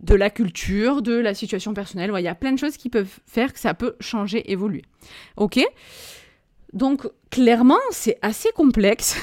de 0.00 0.14
la 0.14 0.30
culture, 0.30 1.02
de 1.02 1.14
la 1.14 1.34
situation 1.34 1.74
personnelle. 1.74 2.12
Il 2.16 2.22
y 2.22 2.28
a 2.28 2.34
plein 2.34 2.52
de 2.52 2.58
choses 2.58 2.76
qui 2.76 2.88
peuvent 2.88 3.18
faire 3.26 3.52
que 3.52 3.58
ça 3.58 3.74
peut 3.74 3.96
changer, 4.00 4.50
évoluer. 4.50 4.82
Ok? 5.36 5.60
Donc, 6.72 7.08
clairement, 7.30 7.78
c'est 7.90 8.18
assez 8.22 8.50
complexe. 8.52 9.16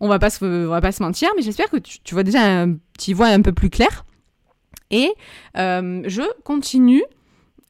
On 0.00 0.08
va 0.08 0.18
va 0.18 0.80
pas 0.80 0.92
se 0.92 1.02
mentir, 1.02 1.28
mais 1.36 1.42
j'espère 1.42 1.68
que 1.68 1.76
tu, 1.76 2.14
vois 2.14 2.22
déjà 2.22 2.42
un 2.42 2.74
petit 2.94 3.12
voix 3.12 3.26
un 3.26 3.42
peu 3.42 3.52
plus 3.52 3.68
clair. 3.68 4.06
Et 4.90 5.12
euh, 5.56 6.02
je 6.06 6.22
continue. 6.42 7.04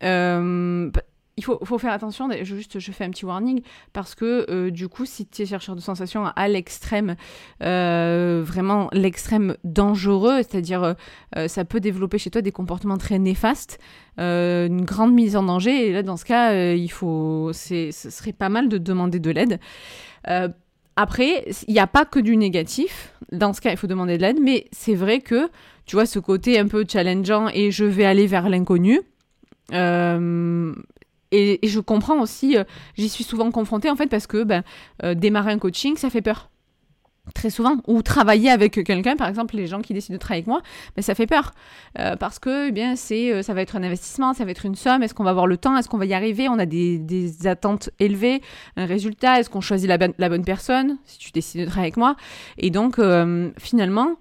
Euh, 0.02 0.90
il 1.40 1.66
faut, 1.66 1.78
faire 1.78 1.92
attention, 1.92 2.28
je, 2.30 2.54
juste 2.54 2.78
je 2.78 2.92
fais 2.92 3.04
un 3.04 3.10
petit 3.10 3.24
warning, 3.24 3.62
parce 3.94 4.14
que 4.14 4.44
euh, 4.50 4.70
du 4.70 4.88
coup, 4.88 5.06
si 5.06 5.26
tu 5.26 5.40
es 5.40 5.46
chercheur 5.46 5.74
de 5.74 5.80
sensations 5.80 6.26
à 6.26 6.48
l'extrême, 6.48 7.16
euh, 7.62 8.42
vraiment 8.44 8.90
l'extrême 8.92 9.56
dangereux, 9.64 10.36
c'est-à-dire 10.38 10.96
euh, 11.36 11.48
ça 11.48 11.64
peut 11.64 11.80
développer 11.80 12.18
chez 12.18 12.30
toi 12.30 12.42
des 12.42 12.52
comportements 12.52 12.98
très 12.98 13.18
néfastes, 13.18 13.78
une 14.18 14.84
grande 14.84 15.14
mise 15.14 15.34
en 15.34 15.42
danger, 15.44 15.88
et 15.88 15.92
là, 15.94 16.02
dans 16.02 16.18
ce 16.18 16.26
cas, 16.26 16.74
il 16.74 16.90
faut, 16.90 17.52
ce 17.54 17.90
serait 17.90 18.34
pas 18.34 18.50
mal 18.50 18.68
de 18.68 18.76
demander 18.76 19.18
de 19.18 19.30
l'aide. 19.30 19.58
après, 20.96 21.46
il 21.68 21.72
n'y 21.72 21.80
a 21.80 21.86
pas 21.86 22.04
que 22.04 22.20
du 22.20 22.36
négatif, 22.36 23.14
dans 23.32 23.54
ce 23.54 23.62
cas, 23.62 23.70
il 23.70 23.78
faut 23.78 23.86
demander 23.86 24.18
de 24.18 24.22
l'aide, 24.22 24.40
mais 24.42 24.66
c'est 24.72 24.94
vrai 24.94 25.20
que, 25.20 25.48
tu 25.86 25.96
vois, 25.96 26.04
ce 26.04 26.18
côté 26.18 26.58
un 26.58 26.68
peu 26.68 26.84
challengeant 26.86 27.48
et 27.54 27.70
je 27.70 27.86
vais 27.86 28.04
aller 28.04 28.26
vers 28.26 28.50
l'inconnu, 28.50 29.00
et, 31.32 31.58
je 31.62 31.80
comprends 31.80 32.20
aussi, 32.20 32.56
euh, 32.56 32.64
j'y 32.96 33.08
suis 33.08 33.24
souvent 33.24 33.50
confrontée 33.50 33.90
en 33.90 33.96
fait 33.96 34.06
parce 34.06 34.26
que 34.26 34.42
ben, 34.42 34.62
euh, 35.04 35.14
démarrer 35.14 35.52
un 35.52 35.58
coaching, 35.58 35.96
ça 35.96 36.10
fait 36.10 36.22
peur. 36.22 36.50
Très 37.34 37.50
souvent. 37.50 37.76
Ou 37.86 38.02
travailler 38.02 38.50
avec 38.50 38.82
quelqu'un, 38.84 39.14
par 39.14 39.28
exemple, 39.28 39.54
les 39.54 39.68
gens 39.68 39.82
qui 39.82 39.92
décident 39.92 40.16
de 40.16 40.18
travailler 40.18 40.40
avec 40.40 40.48
moi, 40.48 40.62
ben, 40.96 41.02
ça 41.02 41.14
fait 41.14 41.26
peur. 41.26 41.52
Euh, 41.98 42.16
parce 42.16 42.40
que 42.40 42.68
eh 42.68 42.72
bien, 42.72 42.96
c'est, 42.96 43.42
ça 43.44 43.54
va 43.54 43.62
être 43.62 43.76
un 43.76 43.82
investissement, 43.84 44.32
ça 44.32 44.44
va 44.44 44.50
être 44.50 44.66
une 44.66 44.74
somme. 44.74 45.02
Est-ce 45.04 45.14
qu'on 45.14 45.22
va 45.22 45.30
avoir 45.30 45.46
le 45.46 45.56
temps? 45.56 45.76
Est-ce 45.76 45.88
qu'on 45.88 45.98
va 45.98 46.06
y 46.06 46.14
arriver? 46.14 46.48
On 46.48 46.58
a 46.58 46.66
des, 46.66 47.46
attentes 47.46 47.90
élevées, 48.00 48.42
un 48.76 48.86
résultat. 48.86 49.38
Est-ce 49.38 49.50
qu'on 49.50 49.60
choisit 49.60 49.88
la, 49.88 49.98
la, 50.18 50.28
bonne 50.28 50.44
personne 50.44 50.98
si 51.04 51.18
tu 51.18 51.30
décides 51.30 51.60
de 51.60 51.66
travailler 51.66 51.88
avec 51.88 51.98
moi? 51.98 52.16
Et 52.58 52.70
donc, 52.70 52.98
finalement, 53.58 54.16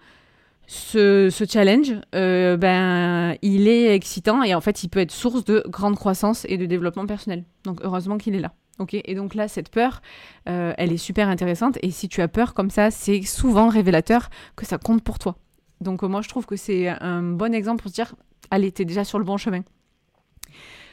ce, 0.71 1.47
challenge, 1.49 1.95
euh, 2.13 2.55
ben, 2.55 3.35
il 3.41 3.67
est 3.67 3.95
excitant 3.95 4.43
et 4.43 4.53
en 4.53 4.61
fait, 4.61 4.83
il 4.83 4.89
peut 4.89 4.99
être 4.99 5.11
source 5.11 5.43
de 5.43 5.63
grande 5.67 5.95
croissance 5.95 6.45
et 6.47 6.57
de 6.57 6.67
développement 6.67 7.07
personnel. 7.07 7.43
Donc, 7.63 7.79
heureusement 7.81 8.19
qu'il 8.19 8.35
est 8.35 8.39
là. 8.39 8.53
Ok, 8.77 8.93
et 8.93 9.15
donc 9.15 9.33
là, 9.33 9.47
cette 9.47 9.69
peur, 9.69 10.01
euh, 10.47 10.73
elle 10.77 10.93
est 10.93 10.97
super 10.97 11.27
intéressante. 11.27 11.79
Et 11.81 11.89
si 11.89 12.07
tu 12.07 12.21
as 12.21 12.27
peur 12.27 12.53
comme 12.53 12.69
ça, 12.69 12.91
c'est 12.91 13.23
souvent 13.23 13.67
révélateur 13.67 14.29
que 14.55 14.63
ça 14.63 14.77
compte 14.77 15.03
pour 15.03 15.17
toi. 15.17 15.37
Donc, 15.81 16.03
moi, 16.03 16.21
je 16.21 16.29
trouve 16.29 16.45
que 16.45 16.55
c'est 16.55 16.87
un 16.87 17.23
bon 17.23 17.51
exemple 17.55 17.81
pour 17.81 17.89
se 17.89 17.95
dire, 17.95 18.13
allez, 18.51 18.71
t'es 18.71 18.85
déjà 18.85 19.03
sur 19.03 19.17
le 19.17 19.25
bon 19.25 19.37
chemin. 19.37 19.61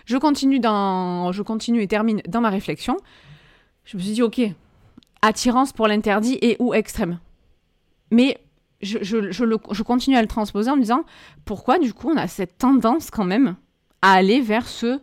Je 0.07 0.17
continue, 0.17 0.59
dans, 0.59 1.33
je 1.33 1.43
continue 1.43 1.83
et 1.83 1.87
termine 1.87 2.23
dans 2.27 2.41
ma 2.41 2.49
réflexion. 2.49 2.97
Je 3.85 3.99
me 3.99 4.03
suis 4.03 4.15
dit, 4.15 4.23
ok, 4.23 4.41
attirance 5.21 5.75
pour 5.75 5.87
l'interdit 5.87 6.39
et 6.41 6.57
ou 6.61 6.73
extrême. 6.73 7.19
Mais 8.11 8.39
je, 8.83 9.83
continue 9.83 10.17
à 10.17 10.23
le 10.23 10.29
transposer 10.29 10.71
en 10.71 10.77
me 10.77 10.83
disant 10.83 11.05
pourquoi 11.45 11.79
du 11.79 11.93
coup 11.93 12.11
on 12.11 12.17
a 12.17 12.29
cette 12.29 12.59
tendance 12.59 13.11
quand 13.11 13.25
même 13.25 13.57
à 14.03 14.13
aller 14.13 14.41
vers 14.41 14.67
ce 14.67 15.01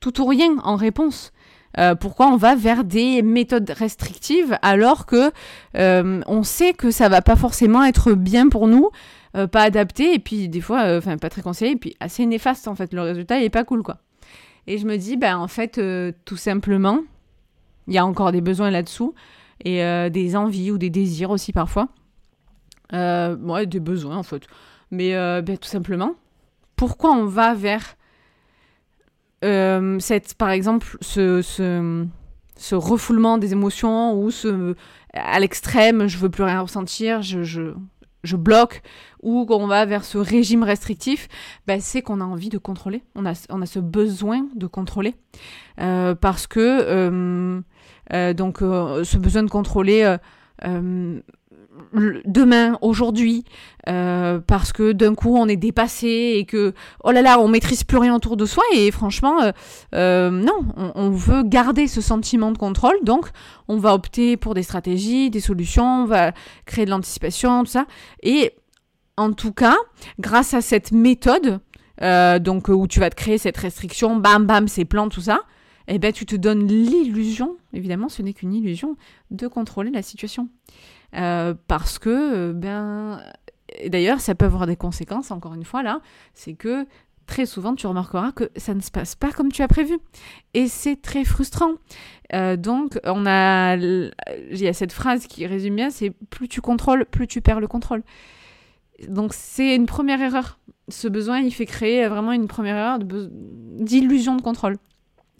tout 0.00 0.20
ou 0.20 0.26
rien 0.26 0.58
en 0.62 0.76
réponse? 0.76 1.32
Euh, 1.78 1.94
pourquoi 1.94 2.28
on 2.28 2.36
va 2.36 2.54
vers 2.54 2.82
des 2.82 3.22
méthodes 3.22 3.70
restrictives 3.70 4.56
alors 4.62 5.04
que 5.06 5.30
euh, 5.76 6.22
on 6.26 6.42
sait 6.42 6.72
que 6.72 6.90
ça 6.90 7.08
va 7.08 7.20
pas 7.20 7.36
forcément 7.36 7.84
être 7.84 8.14
bien 8.14 8.48
pour 8.48 8.68
nous, 8.68 8.90
euh, 9.36 9.46
pas 9.46 9.62
adapté 9.62 10.14
et 10.14 10.18
puis 10.18 10.48
des 10.48 10.62
fois, 10.62 10.96
enfin 10.96 11.18
pas 11.18 11.28
très 11.28 11.42
conseillé 11.42 11.72
et 11.72 11.76
puis 11.76 11.94
assez 12.00 12.24
néfaste 12.24 12.68
en 12.68 12.74
fait. 12.74 12.92
Le 12.94 13.02
résultat 13.02 13.38
il 13.38 13.44
est 13.44 13.50
pas 13.50 13.64
cool 13.64 13.82
quoi. 13.82 13.98
Et 14.66 14.78
je 14.78 14.86
me 14.86 14.96
dis 14.96 15.16
ben 15.16 15.36
en 15.36 15.48
fait 15.48 15.80
tout 16.24 16.36
simplement 16.36 17.00
il 17.86 17.94
y 17.94 17.98
a 17.98 18.06
encore 18.06 18.32
des 18.32 18.40
besoins 18.40 18.70
là-dessous 18.70 19.14
et 19.64 19.80
des 20.10 20.36
envies 20.36 20.70
ou 20.70 20.78
des 20.78 20.90
désirs 20.90 21.30
aussi 21.30 21.52
parfois 21.52 21.88
euh, 22.92 23.64
des 23.66 23.80
besoins 23.80 24.16
en 24.16 24.22
fait. 24.22 24.46
Mais 24.90 25.14
euh, 25.14 25.42
ben, 25.42 25.58
tout 25.58 25.68
simplement, 25.68 26.14
pourquoi 26.76 27.12
on 27.12 27.26
va 27.26 27.54
vers 27.54 27.96
euh, 29.44 29.98
cette, 30.00 30.34
par 30.34 30.50
exemple, 30.50 30.96
ce, 31.00 31.42
ce, 31.42 32.74
refoulement 32.74 33.38
des 33.38 33.52
émotions 33.52 34.14
ou 34.14 34.30
à 35.14 35.40
l'extrême, 35.40 36.06
je 36.06 36.18
veux 36.18 36.28
plus 36.28 36.42
rien 36.42 36.60
ressentir, 36.60 37.22
je, 37.22 37.42
je, 37.42 37.74
je 38.24 38.36
bloque, 38.36 38.82
ou 39.22 39.46
qu'on 39.46 39.66
va 39.66 39.84
vers 39.84 40.04
ce 40.04 40.18
régime 40.18 40.62
restrictif, 40.62 41.28
ben, 41.66 41.80
c'est 41.80 42.02
qu'on 42.02 42.20
a 42.20 42.24
envie 42.24 42.48
de 42.48 42.58
contrôler. 42.58 43.02
On 43.14 43.26
a, 43.26 43.32
on 43.50 43.62
a 43.62 43.66
ce 43.66 43.78
besoin 43.78 44.46
de 44.54 44.66
contrôler. 44.66 45.14
Euh, 45.80 46.14
parce 46.14 46.46
que, 46.46 47.60
euh, 48.12 48.32
donc, 48.34 48.58
ce 48.58 49.16
besoin 49.18 49.42
de 49.42 49.50
contrôler 49.50 50.16
demain, 52.24 52.78
aujourd'hui, 52.80 53.44
euh, 53.88 54.38
parce 54.46 54.72
que 54.72 54.92
d'un 54.92 55.14
coup 55.14 55.36
on 55.36 55.48
est 55.48 55.56
dépassé 55.56 56.34
et 56.36 56.44
que 56.44 56.74
oh 57.04 57.10
là 57.10 57.22
là 57.22 57.40
on 57.40 57.48
maîtrise 57.48 57.84
plus 57.84 57.96
rien 57.96 58.14
autour 58.14 58.36
de 58.36 58.44
soi 58.44 58.62
et 58.74 58.90
franchement 58.90 59.40
euh, 59.40 59.52
euh, 59.94 60.30
non, 60.30 60.60
on, 60.94 61.10
veut 61.10 61.42
garder 61.42 61.86
ce 61.86 62.02
sentiment 62.02 62.52
de 62.52 62.58
contrôle 62.58 62.96
donc 63.02 63.30
on 63.66 63.78
va 63.78 63.94
opter 63.94 64.36
pour 64.36 64.52
des 64.52 64.62
stratégies, 64.62 65.30
des 65.30 65.40
solutions, 65.40 66.02
on 66.02 66.04
va 66.04 66.32
créer 66.66 66.84
de 66.84 66.90
l'anticipation, 66.90 67.64
tout 67.64 67.70
ça 67.70 67.86
et 68.22 68.52
en 69.16 69.32
tout 69.32 69.52
cas 69.52 69.76
grâce 70.18 70.52
à 70.52 70.60
cette 70.60 70.92
méthode 70.92 71.60
donc 72.00 72.68
où 72.68 72.86
tu 72.86 73.00
vas 73.00 73.08
te 73.08 73.16
créer 73.16 73.38
cette 73.38 73.56
restriction, 73.56 74.16
bam 74.16 74.44
bam 74.44 74.68
ces 74.68 74.84
plans 74.84 75.08
tout 75.08 75.22
ça, 75.22 75.40
eh 75.86 75.98
ben 75.98 76.12
tu 76.12 76.26
te 76.26 76.36
donnes 76.36 76.66
l'illusion, 76.66 77.56
évidemment 77.72 78.10
ce 78.10 78.20
n'est 78.20 78.34
qu'une 78.34 78.52
illusion, 78.52 78.96
de 79.30 79.46
contrôler 79.46 79.90
la 79.90 80.02
situation. 80.02 80.48
Euh, 81.14 81.54
parce 81.66 81.98
que, 81.98 82.10
euh, 82.10 82.52
ben, 82.52 83.22
d'ailleurs, 83.86 84.20
ça 84.20 84.34
peut 84.34 84.44
avoir 84.44 84.66
des 84.66 84.76
conséquences, 84.76 85.30
encore 85.30 85.54
une 85.54 85.64
fois, 85.64 85.82
là, 85.82 86.00
c'est 86.34 86.54
que 86.54 86.86
très 87.26 87.46
souvent, 87.46 87.74
tu 87.74 87.86
remarqueras 87.86 88.32
que 88.32 88.50
ça 88.56 88.74
ne 88.74 88.80
se 88.80 88.90
passe 88.90 89.14
pas 89.14 89.30
comme 89.30 89.52
tu 89.52 89.62
as 89.62 89.68
prévu. 89.68 89.98
Et 90.54 90.66
c'est 90.66 90.96
très 90.96 91.24
frustrant. 91.24 91.72
Euh, 92.32 92.56
donc, 92.56 92.98
on 93.04 93.26
a, 93.26 93.76
il 93.76 94.12
y 94.52 94.66
a 94.66 94.72
cette 94.72 94.92
phrase 94.92 95.26
qui 95.26 95.46
résume 95.46 95.76
bien, 95.76 95.90
c'est 95.90 96.10
plus 96.30 96.48
tu 96.48 96.60
contrôles, 96.60 97.04
plus 97.04 97.26
tu 97.26 97.40
perds 97.40 97.60
le 97.60 97.68
contrôle. 97.68 98.02
Donc, 99.08 99.32
c'est 99.34 99.76
une 99.76 99.86
première 99.86 100.20
erreur. 100.20 100.58
Ce 100.88 101.06
besoin, 101.06 101.40
il 101.40 101.52
fait 101.52 101.66
créer 101.66 102.08
vraiment 102.08 102.32
une 102.32 102.48
première 102.48 102.76
erreur 102.76 102.98
d'illusion 102.98 104.34
de 104.34 104.42
contrôle. 104.42 104.76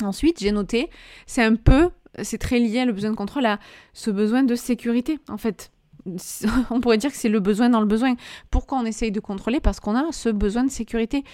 Ensuite, 0.05 0.39
j'ai 0.39 0.53
noté, 0.53 0.91
c'est 1.27 1.43
un 1.43 1.57
peu 1.57 1.91
c'est 2.23 2.39
très 2.39 2.59
lié, 2.59 2.85
le 2.85 2.93
besoin 2.93 3.11
de 3.11 3.17
contrôle, 3.17 3.47
à 3.47 3.59
ce 3.93 4.11
besoin 4.11 4.43
de 4.43 4.55
sécurité, 4.55 5.19
en 5.29 5.37
fait. 5.37 5.71
On 6.71 6.81
pourrait 6.81 6.99
dire 6.99 7.11
que 7.11 7.17
c'est 7.17 7.29
le 7.29 7.41
besoin 7.41 7.69
dans 7.69 7.81
le 7.81 7.87
besoin. 7.87 8.15
Pourquoi 8.51 8.79
on 8.79 8.85
essaye 8.85 9.13
de 9.13 9.21
contrôler? 9.21 9.61
Parce 9.61 9.81
qu'on 9.81 9.95
a 9.95 10.11
ce 10.13 10.29
besoin 10.29 10.65
de 10.65 10.71
sécurité. 10.71 11.25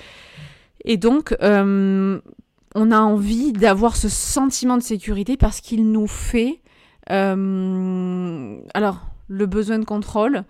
Et 0.84 0.96
donc, 0.96 1.34
euh, 1.42 2.20
on 2.74 2.90
a 2.90 2.98
envie 2.98 3.52
d'avoir 3.52 3.96
ce 3.96 4.08
sentiment 4.08 4.76
de 4.76 4.82
sécurité 4.82 5.36
parce 5.36 5.60
qu'il 5.60 5.90
nous 5.90 6.06
fait... 6.06 6.60
Euh, 7.10 8.58
alors, 8.72 9.00
le 9.28 9.46
besoin 9.46 9.78
de 9.78 9.84
contrôle, 9.84 10.44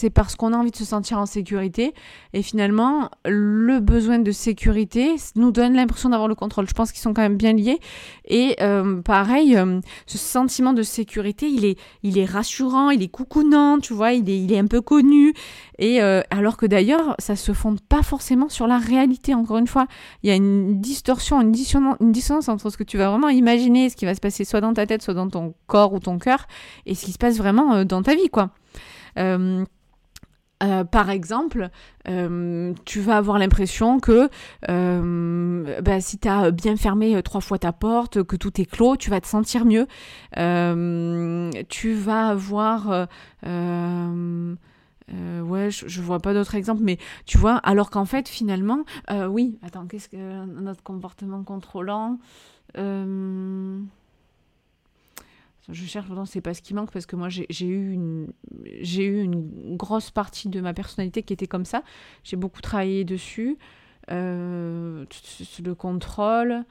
c'est 0.00 0.08
parce 0.08 0.34
qu'on 0.34 0.54
a 0.54 0.56
envie 0.56 0.70
de 0.70 0.76
se 0.76 0.86
sentir 0.86 1.18
en 1.18 1.26
sécurité. 1.26 1.92
Et 2.32 2.40
finalement, 2.40 3.10
le 3.26 3.80
besoin 3.80 4.18
de 4.18 4.30
sécurité 4.30 5.16
nous 5.36 5.52
donne 5.52 5.74
l'impression 5.74 6.08
d'avoir 6.08 6.26
le 6.26 6.34
contrôle. 6.34 6.66
Je 6.66 6.72
pense 6.72 6.90
qu'ils 6.90 7.02
sont 7.02 7.12
quand 7.12 7.20
même 7.20 7.36
bien 7.36 7.52
liés. 7.52 7.78
Et 8.26 8.56
euh, 8.62 9.02
pareil, 9.02 9.56
euh, 9.56 9.80
ce 10.06 10.16
sentiment 10.16 10.72
de 10.72 10.82
sécurité, 10.82 11.48
il 11.48 11.66
est, 11.66 11.78
il 12.02 12.16
est 12.16 12.24
rassurant, 12.24 12.88
il 12.88 13.02
est 13.02 13.08
coucounant, 13.08 13.78
tu 13.78 13.92
vois, 13.92 14.14
il 14.14 14.30
est, 14.30 14.40
il 14.40 14.50
est 14.54 14.58
un 14.58 14.66
peu 14.66 14.80
connu. 14.80 15.34
Et 15.78 16.00
euh, 16.00 16.22
alors 16.30 16.56
que 16.56 16.64
d'ailleurs, 16.64 17.14
ça 17.18 17.36
se 17.36 17.52
fonde 17.52 17.82
pas 17.82 18.02
forcément 18.02 18.48
sur 18.48 18.66
la 18.66 18.78
réalité. 18.78 19.34
Encore 19.34 19.58
une 19.58 19.66
fois, 19.66 19.86
il 20.22 20.30
y 20.30 20.32
a 20.32 20.36
une 20.36 20.80
distorsion, 20.80 21.42
une 21.42 21.52
dissonance, 21.52 21.96
une 22.00 22.12
dissonance 22.12 22.48
entre 22.48 22.70
ce 22.70 22.78
que 22.78 22.84
tu 22.84 22.96
vas 22.96 23.10
vraiment 23.10 23.28
imaginer, 23.28 23.90
ce 23.90 23.96
qui 23.96 24.06
va 24.06 24.14
se 24.14 24.20
passer 24.20 24.46
soit 24.46 24.62
dans 24.62 24.72
ta 24.72 24.86
tête, 24.86 25.02
soit 25.02 25.14
dans 25.14 25.28
ton 25.28 25.52
corps 25.66 25.92
ou 25.92 26.00
ton 26.00 26.18
cœur, 26.18 26.46
et 26.86 26.94
ce 26.94 27.04
qui 27.04 27.12
se 27.12 27.18
passe 27.18 27.36
vraiment 27.36 27.84
dans 27.84 28.02
ta 28.02 28.14
vie, 28.14 28.30
quoi. 28.30 28.50
Euh, 30.62 30.84
par 30.84 31.10
exemple, 31.10 31.70
euh, 32.08 32.72
tu 32.84 33.00
vas 33.00 33.16
avoir 33.16 33.38
l'impression 33.38 33.98
que 33.98 34.28
bah, 35.80 36.00
si 36.00 36.18
tu 36.18 36.28
as 36.28 36.50
bien 36.50 36.76
fermé 36.76 37.22
trois 37.22 37.40
fois 37.40 37.58
ta 37.58 37.72
porte, 37.72 38.22
que 38.22 38.36
tout 38.36 38.60
est 38.60 38.66
clos, 38.66 38.96
tu 38.96 39.10
vas 39.10 39.20
te 39.20 39.26
sentir 39.26 39.64
mieux. 39.64 39.86
tu 41.68 41.94
vas 41.94 42.28
avoir... 42.28 43.08
ouais, 43.42 43.48
je, 45.70 46.02
vois 46.02 46.20
pas 46.20 46.34
d'autres 46.34 46.54
exemples, 46.54 46.82
mais 46.82 46.98
tu 47.26 47.38
vois, 47.38 47.56
alors 47.56 47.90
qu'en 47.90 48.04
fait, 48.04 48.28
finalement, 48.28 48.84
oui, 49.28 49.58
attends, 49.62 49.86
qu'est-ce 49.86 50.08
que 50.08 50.46
notre 50.46 50.82
comportement 50.82 51.42
contrôlant 51.42 52.18
je 55.72 55.84
cherche, 55.84 56.06
pourtant 56.06 56.24
c'est 56.24 56.40
pas 56.40 56.54
ce 56.54 56.62
qui 56.62 56.74
manque 56.74 56.90
parce 56.90 57.06
que 57.06 57.16
moi 57.16 57.28
j'ai 57.28 57.46
eu, 57.66 57.92
une, 57.92 58.28
eu 58.64 59.22
une 59.22 59.76
grosse 59.76 60.10
partie 60.10 60.48
de 60.48 60.60
ma 60.60 60.74
personnalité 60.74 61.22
qui 61.22 61.32
était 61.32 61.46
comme 61.46 61.64
ça. 61.64 61.82
J'ai 62.24 62.36
beaucoup 62.36 62.60
travaillé 62.60 63.04
dessus. 63.04 63.58
Euh, 64.10 65.04
le 65.62 65.74
contrôle, 65.74 66.64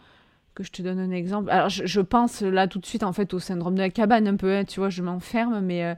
que 0.56 0.64
je 0.64 0.72
te 0.72 0.82
donne 0.82 1.00
un 1.00 1.12
exemple. 1.12 1.50
Alors 1.50 1.70
je, 1.70 2.02
pense 2.02 2.42
là 2.42 2.68
tout 2.68 2.80
de 2.80 2.86
suite 2.86 3.04
en 3.04 3.14
fait 3.14 3.34
au 3.34 3.40
syndrome 3.40 3.76
de 3.76 3.80
la 3.80 3.90
cabane 3.90 4.28
un 4.28 4.36
peu, 4.36 4.54
hein, 4.54 4.66
tu 4.66 4.80
vois, 4.80 4.90
je 4.90 5.02
m'enferme, 5.02 5.62
mais 5.62 5.86
euh, 5.86 5.96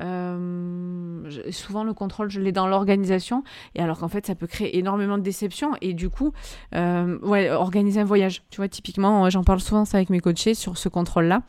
euh, 0.00 1.30
souvent 1.50 1.84
le 1.84 1.94
contrôle 1.94 2.28
je 2.28 2.40
l'ai 2.40 2.50
dans 2.50 2.66
l'organisation 2.66 3.44
et 3.76 3.80
alors 3.80 4.00
qu'en 4.00 4.08
fait 4.08 4.26
ça 4.26 4.34
peut 4.34 4.48
créer 4.48 4.76
énormément 4.76 5.16
de 5.18 5.22
déception 5.22 5.70
et 5.80 5.94
du 5.94 6.10
coup 6.10 6.32
ouais 6.72 7.48
organiser 7.52 8.00
un 8.00 8.04
voyage 8.04 8.42
tu 8.50 8.56
vois 8.56 8.66
typiquement 8.66 9.30
j'en 9.30 9.44
parle 9.44 9.60
souvent 9.60 9.84
ça 9.84 9.98
avec 9.98 10.10
mes 10.10 10.18
coachés 10.18 10.54
sur 10.54 10.78
ce 10.78 10.88
contrôle 10.88 11.26
là 11.26 11.44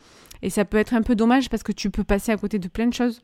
et 0.46 0.50
ça 0.50 0.64
peut 0.64 0.76
être 0.78 0.94
un 0.94 1.02
peu 1.02 1.16
dommage 1.16 1.50
parce 1.50 1.64
que 1.64 1.72
tu 1.72 1.90
peux 1.90 2.04
passer 2.04 2.30
à 2.30 2.36
côté 2.36 2.60
de 2.60 2.68
plein 2.68 2.86
de 2.86 2.94
choses. 2.94 3.20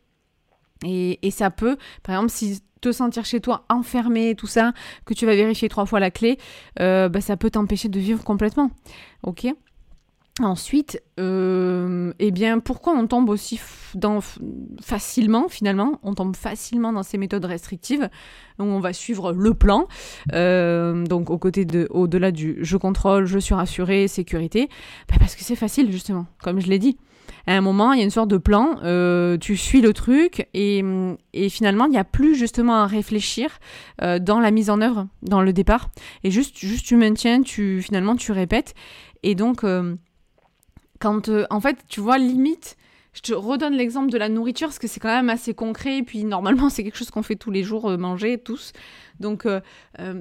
Et, 0.85 1.30
ça 1.30 1.52
peut, 1.52 1.76
par 2.02 2.16
exemple, 2.16 2.32
si 2.32 2.61
te 2.80 2.90
sentir 2.90 3.24
chez 3.24 3.40
toi 3.40 3.64
enfermé, 3.68 4.35
tout 4.35 4.48
ça, 4.48 4.72
que 5.04 5.14
tu 5.14 5.24
vas 5.24 5.37
vérifier 5.37 5.68
trois 5.68 5.87
fois 5.87 6.00
la 6.00 6.11
clé, 6.11 6.37
euh, 6.80 7.08
bah, 7.08 7.20
ça 7.20 7.37
peut 7.37 7.50
t'empêcher 7.50 7.88
de 7.88 8.00
vivre 8.00 8.24
complètement. 8.24 8.72
Ok? 9.22 9.46
Ensuite, 10.40 11.00
euh, 11.20 12.12
eh 12.18 12.32
bien, 12.32 12.58
pourquoi 12.58 12.94
on 12.94 13.06
tombe 13.06 13.28
aussi 13.28 13.61
dans, 13.94 14.18
facilement, 14.80 15.48
finalement, 15.48 16.00
on 16.02 16.14
tombe 16.14 16.35
facilement 16.35 16.92
dans 16.92 17.04
ces 17.04 17.18
méthodes 17.18 17.44
restrictives 17.44 18.08
où 18.58 18.64
on 18.64 18.80
va 18.80 18.92
suivre 18.92 19.32
le 19.32 19.54
plan, 19.54 19.87
euh, 20.32 21.04
donc 21.04 21.30
au 21.30 21.38
côté 21.38 21.64
de, 21.64 21.87
au-delà 21.90 22.32
du 22.32 22.56
je 22.62 22.76
contrôle, 22.76 23.26
je 23.26 23.38
suis 23.38 23.54
rassuré, 23.54 24.08
sécurité, 24.08 24.68
bah, 25.08 25.16
parce 25.20 25.37
que 25.37 25.44
c'est 25.44 25.54
facile 25.54 25.92
justement, 25.92 26.26
comme 26.42 26.61
je 26.61 26.66
l'ai 26.66 26.80
dit. 26.80 26.96
À 27.46 27.57
un 27.57 27.61
moment, 27.61 27.92
il 27.92 27.98
y 27.98 28.00
a 28.02 28.05
une 28.05 28.11
sorte 28.11 28.28
de 28.28 28.38
plan, 28.38 28.76
euh, 28.85 29.37
tu 29.37 29.57
suis 29.57 29.81
le 29.81 29.92
truc 29.92 30.48
et, 30.55 30.85
finalement, 31.50 31.87
il 31.87 31.90
n'y 31.90 31.98
a 31.98 32.05
plus 32.05 32.35
justement 32.35 32.76
à 32.76 32.87
réfléchir 32.87 33.59
dans 34.00 34.40
la 34.40 34.50
mise 34.50 34.70
en 34.70 34.81
œuvre, 34.81 35.09
dans 35.22 35.42
le 35.42 35.52
départ, 35.52 35.90
et 36.24 36.31
juste, 36.31 36.59
juste 36.59 36.87
tu 36.87 36.96
maintiens, 36.96 37.42
tu 37.42 37.83
finalement 37.83 38.16
tu 38.16 38.33
répètes, 38.33 38.74
et 39.22 39.35
donc 39.35 39.64
quand, 41.02 41.28
euh, 41.28 41.44
en 41.50 41.61
fait, 41.61 41.78
tu 41.88 42.00
vois, 42.00 42.16
limite, 42.16 42.76
je 43.12 43.22
te 43.22 43.33
redonne 43.33 43.74
l'exemple 43.74 44.11
de 44.11 44.16
la 44.16 44.28
nourriture 44.28 44.68
parce 44.68 44.78
que 44.78 44.87
c'est 44.87 45.00
quand 45.00 45.09
même 45.09 45.31
assez 45.31 45.52
concret. 45.52 45.98
Et 45.98 46.02
puis 46.05 46.22
normalement, 46.24 46.70
c'est 46.70 46.85
quelque 46.85 46.96
chose 46.96 47.11
qu'on 47.11 47.24
fait 47.24 47.35
tous 47.35 47.50
les 47.50 47.64
jours, 47.64 47.90
euh, 47.90 47.96
manger 47.96 48.38
tous. 48.38 48.72
Donc 49.18 49.44
euh, 49.44 49.61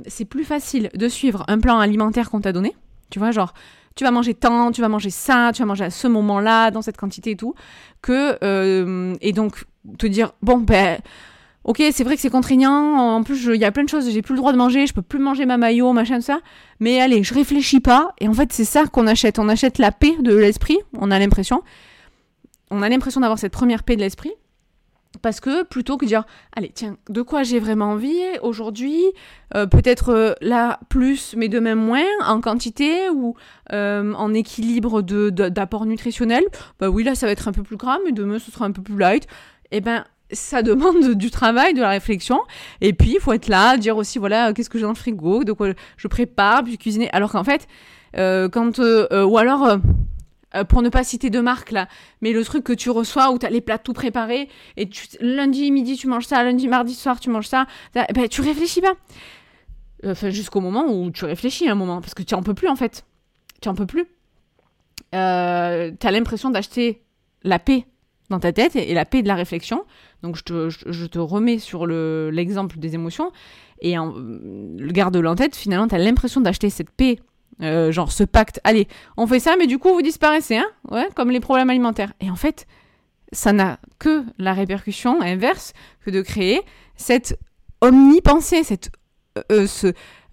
c'est 0.07 0.25
plus 0.25 0.43
facile 0.43 0.89
de 0.95 1.07
suivre 1.07 1.45
un 1.47 1.59
plan 1.59 1.77
alimentaire 1.79 2.31
qu'on 2.31 2.41
t'a 2.41 2.51
donné. 2.51 2.75
Tu 3.11 3.19
vois, 3.19 3.29
genre, 3.29 3.53
tu 3.95 4.03
vas 4.03 4.11
manger 4.11 4.33
tant, 4.33 4.71
tu 4.71 4.81
vas 4.81 4.89
manger 4.89 5.09
ça, 5.09 5.51
tu 5.53 5.61
vas 5.61 5.65
manger 5.65 5.85
à 5.85 5.89
ce 5.89 6.07
moment-là, 6.07 6.71
dans 6.71 6.81
cette 6.81 6.97
quantité 6.97 7.31
et 7.31 7.35
tout. 7.35 7.53
Que, 8.01 8.37
et 9.21 9.33
donc, 9.33 9.65
te 9.97 10.07
dire, 10.07 10.31
bon, 10.41 10.57
ben 10.57 10.99
Ok, 11.63 11.83
c'est 11.91 12.03
vrai 12.03 12.15
que 12.15 12.21
c'est 12.21 12.31
contraignant. 12.31 12.97
En 12.97 13.21
plus, 13.21 13.45
il 13.53 13.61
y 13.61 13.65
a 13.65 13.71
plein 13.71 13.83
de 13.83 13.89
choses. 13.89 14.09
J'ai 14.09 14.23
plus 14.23 14.33
le 14.33 14.39
droit 14.39 14.51
de 14.51 14.57
manger. 14.57 14.87
Je 14.87 14.93
peux 14.93 15.03
plus 15.03 15.19
manger 15.19 15.45
ma 15.45 15.57
maillot, 15.57 15.93
machin, 15.93 16.19
ça. 16.19 16.39
Mais 16.79 16.99
allez, 16.99 17.23
je 17.23 17.33
réfléchis 17.35 17.79
pas. 17.79 18.13
Et 18.19 18.27
en 18.27 18.33
fait, 18.33 18.51
c'est 18.51 18.65
ça 18.65 18.85
qu'on 18.87 19.05
achète. 19.05 19.37
On 19.37 19.47
achète 19.47 19.77
la 19.77 19.91
paix 19.91 20.15
de 20.19 20.35
l'esprit. 20.35 20.79
On 20.97 21.11
a 21.11 21.19
l'impression. 21.19 21.61
On 22.71 22.81
a 22.81 22.89
l'impression 22.89 23.21
d'avoir 23.21 23.37
cette 23.37 23.53
première 23.53 23.83
paix 23.83 23.95
de 23.95 24.01
l'esprit. 24.01 24.31
Parce 25.21 25.41
que 25.41 25.63
plutôt 25.63 25.97
que 25.97 26.05
de 26.05 26.09
dire, 26.09 26.23
allez, 26.55 26.71
tiens, 26.73 26.97
de 27.09 27.21
quoi 27.21 27.43
j'ai 27.43 27.59
vraiment 27.59 27.91
envie 27.91 28.21
aujourd'hui 28.41 29.03
euh, 29.55 29.65
Peut-être 29.65 30.09
euh, 30.09 30.33
là 30.39 30.79
plus, 30.87 31.35
mais 31.37 31.49
de 31.49 31.59
même 31.59 31.79
moins, 31.79 32.05
en 32.25 32.39
quantité 32.39 33.09
ou 33.09 33.35
euh, 33.73 34.13
en 34.13 34.33
équilibre 34.33 35.01
d'apport 35.01 35.83
de, 35.83 35.89
nutritionnel. 35.89 36.43
Bah 36.79 36.89
oui, 36.89 37.03
là, 37.03 37.13
ça 37.15 37.25
va 37.25 37.33
être 37.33 37.47
un 37.49 37.51
peu 37.51 37.63
plus 37.63 37.75
gras, 37.75 37.97
mais 38.05 38.13
demain, 38.13 38.39
ce 38.39 38.51
sera 38.51 38.65
un 38.65 38.71
peu 38.71 38.81
plus 38.81 38.97
light. 38.97 39.27
Eh 39.71 39.81
ben, 39.81 40.05
ça 40.31 40.61
demande 40.63 41.13
du 41.15 41.29
travail, 41.29 41.73
de 41.73 41.81
la 41.81 41.89
réflexion. 41.89 42.39
Et 42.79 42.93
puis, 42.93 43.15
il 43.15 43.19
faut 43.19 43.33
être 43.33 43.49
là, 43.49 43.75
dire 43.75 43.97
aussi, 43.97 44.17
voilà, 44.17 44.53
qu'est-ce 44.53 44.69
que 44.69 44.77
j'ai 44.77 44.83
dans 44.83 44.89
le 44.89 44.95
frigo, 44.95 45.43
de 45.43 45.51
quoi 45.51 45.67
je 45.97 46.07
prépare, 46.07 46.63
puis 46.63 46.77
cuisiner. 46.77 47.09
Alors 47.11 47.33
qu'en 47.33 47.43
fait, 47.43 47.67
quand... 48.15 48.79
Ou 48.79 49.37
alors... 49.37 49.77
pour 50.67 50.81
ne 50.81 50.89
pas 50.89 51.03
citer 51.03 51.29
de 51.29 51.39
marque 51.39 51.71
là, 51.71 51.87
mais 52.21 52.33
le 52.33 52.43
truc 52.43 52.63
que 52.63 52.73
tu 52.73 52.89
reçois 52.89 53.31
où 53.31 53.39
tu 53.39 53.45
as 53.45 53.49
les 53.49 53.61
plats 53.61 53.77
tout 53.77 53.93
préparés 53.93 54.49
et 54.77 54.89
tu, 54.89 55.07
lundi 55.19 55.71
midi 55.71 55.95
tu 55.95 56.07
manges 56.07 56.25
ça, 56.25 56.43
lundi 56.43 56.67
mardi 56.67 56.93
soir 56.93 57.19
tu 57.19 57.29
manges 57.29 57.47
ça, 57.47 57.67
ben, 57.93 58.05
tu 58.29 58.41
réfléchis 58.41 58.81
pas. 58.81 58.95
Enfin, 60.05 60.29
jusqu'au 60.29 60.61
moment 60.61 60.85
où 60.87 61.11
tu 61.11 61.25
réfléchis 61.25 61.69
un 61.69 61.75
moment, 61.75 62.01
parce 62.01 62.13
que 62.13 62.23
tu 62.23 62.33
en 62.33 62.41
peux 62.41 62.53
plus 62.53 62.67
en 62.67 62.75
fait. 62.75 63.05
Tu 63.61 63.69
en 63.69 63.75
peux 63.75 63.85
plus. 63.85 64.07
Euh, 65.13 65.91
tu 65.99 66.07
as 66.07 66.11
l'impression 66.11 66.49
d'acheter 66.49 67.03
la 67.43 67.59
paix 67.59 67.85
dans 68.29 68.39
ta 68.39 68.51
tête 68.51 68.75
et, 68.75 68.93
la 68.93 69.05
paix 69.05 69.21
de 69.21 69.27
la 69.27 69.35
réflexion. 69.35 69.85
Donc 70.23 70.35
je 70.35 70.43
te, 71.05 71.19
remets 71.19 71.59
sur 71.59 71.85
l'exemple 71.85 72.79
des 72.79 72.95
émotions 72.95 73.31
et 73.81 73.97
en, 73.97 74.13
le 74.15 74.91
garde-le 74.91 75.27
en 75.27 75.35
tête, 75.35 75.55
finalement 75.55 75.87
tu 75.87 75.95
as 75.95 75.99
l'impression 75.99 76.41
d'acheter 76.41 76.69
cette 76.69 76.91
paix, 76.91 77.19
euh, 77.61 77.91
genre 77.91 78.11
ce 78.11 78.23
pacte, 78.23 78.59
allez, 78.63 78.87
on 79.17 79.27
fait 79.27 79.39
ça 79.39 79.55
mais 79.57 79.67
du 79.67 79.77
coup 79.77 79.93
vous 79.93 80.01
disparaissez, 80.01 80.57
hein 80.57 80.69
ouais, 80.89 81.07
comme 81.15 81.31
les 81.31 81.39
problèmes 81.39 81.69
alimentaires. 81.69 82.13
Et 82.19 82.29
en 82.29 82.35
fait, 82.35 82.67
ça 83.31 83.53
n'a 83.53 83.79
que 83.99 84.23
la 84.37 84.53
répercussion 84.53 85.21
inverse 85.21 85.73
que 86.05 86.11
de 86.11 86.21
créer 86.21 86.61
cette 86.95 87.39
omnipensée, 87.81 88.63
cette 88.63 88.91
euh, 89.51 89.67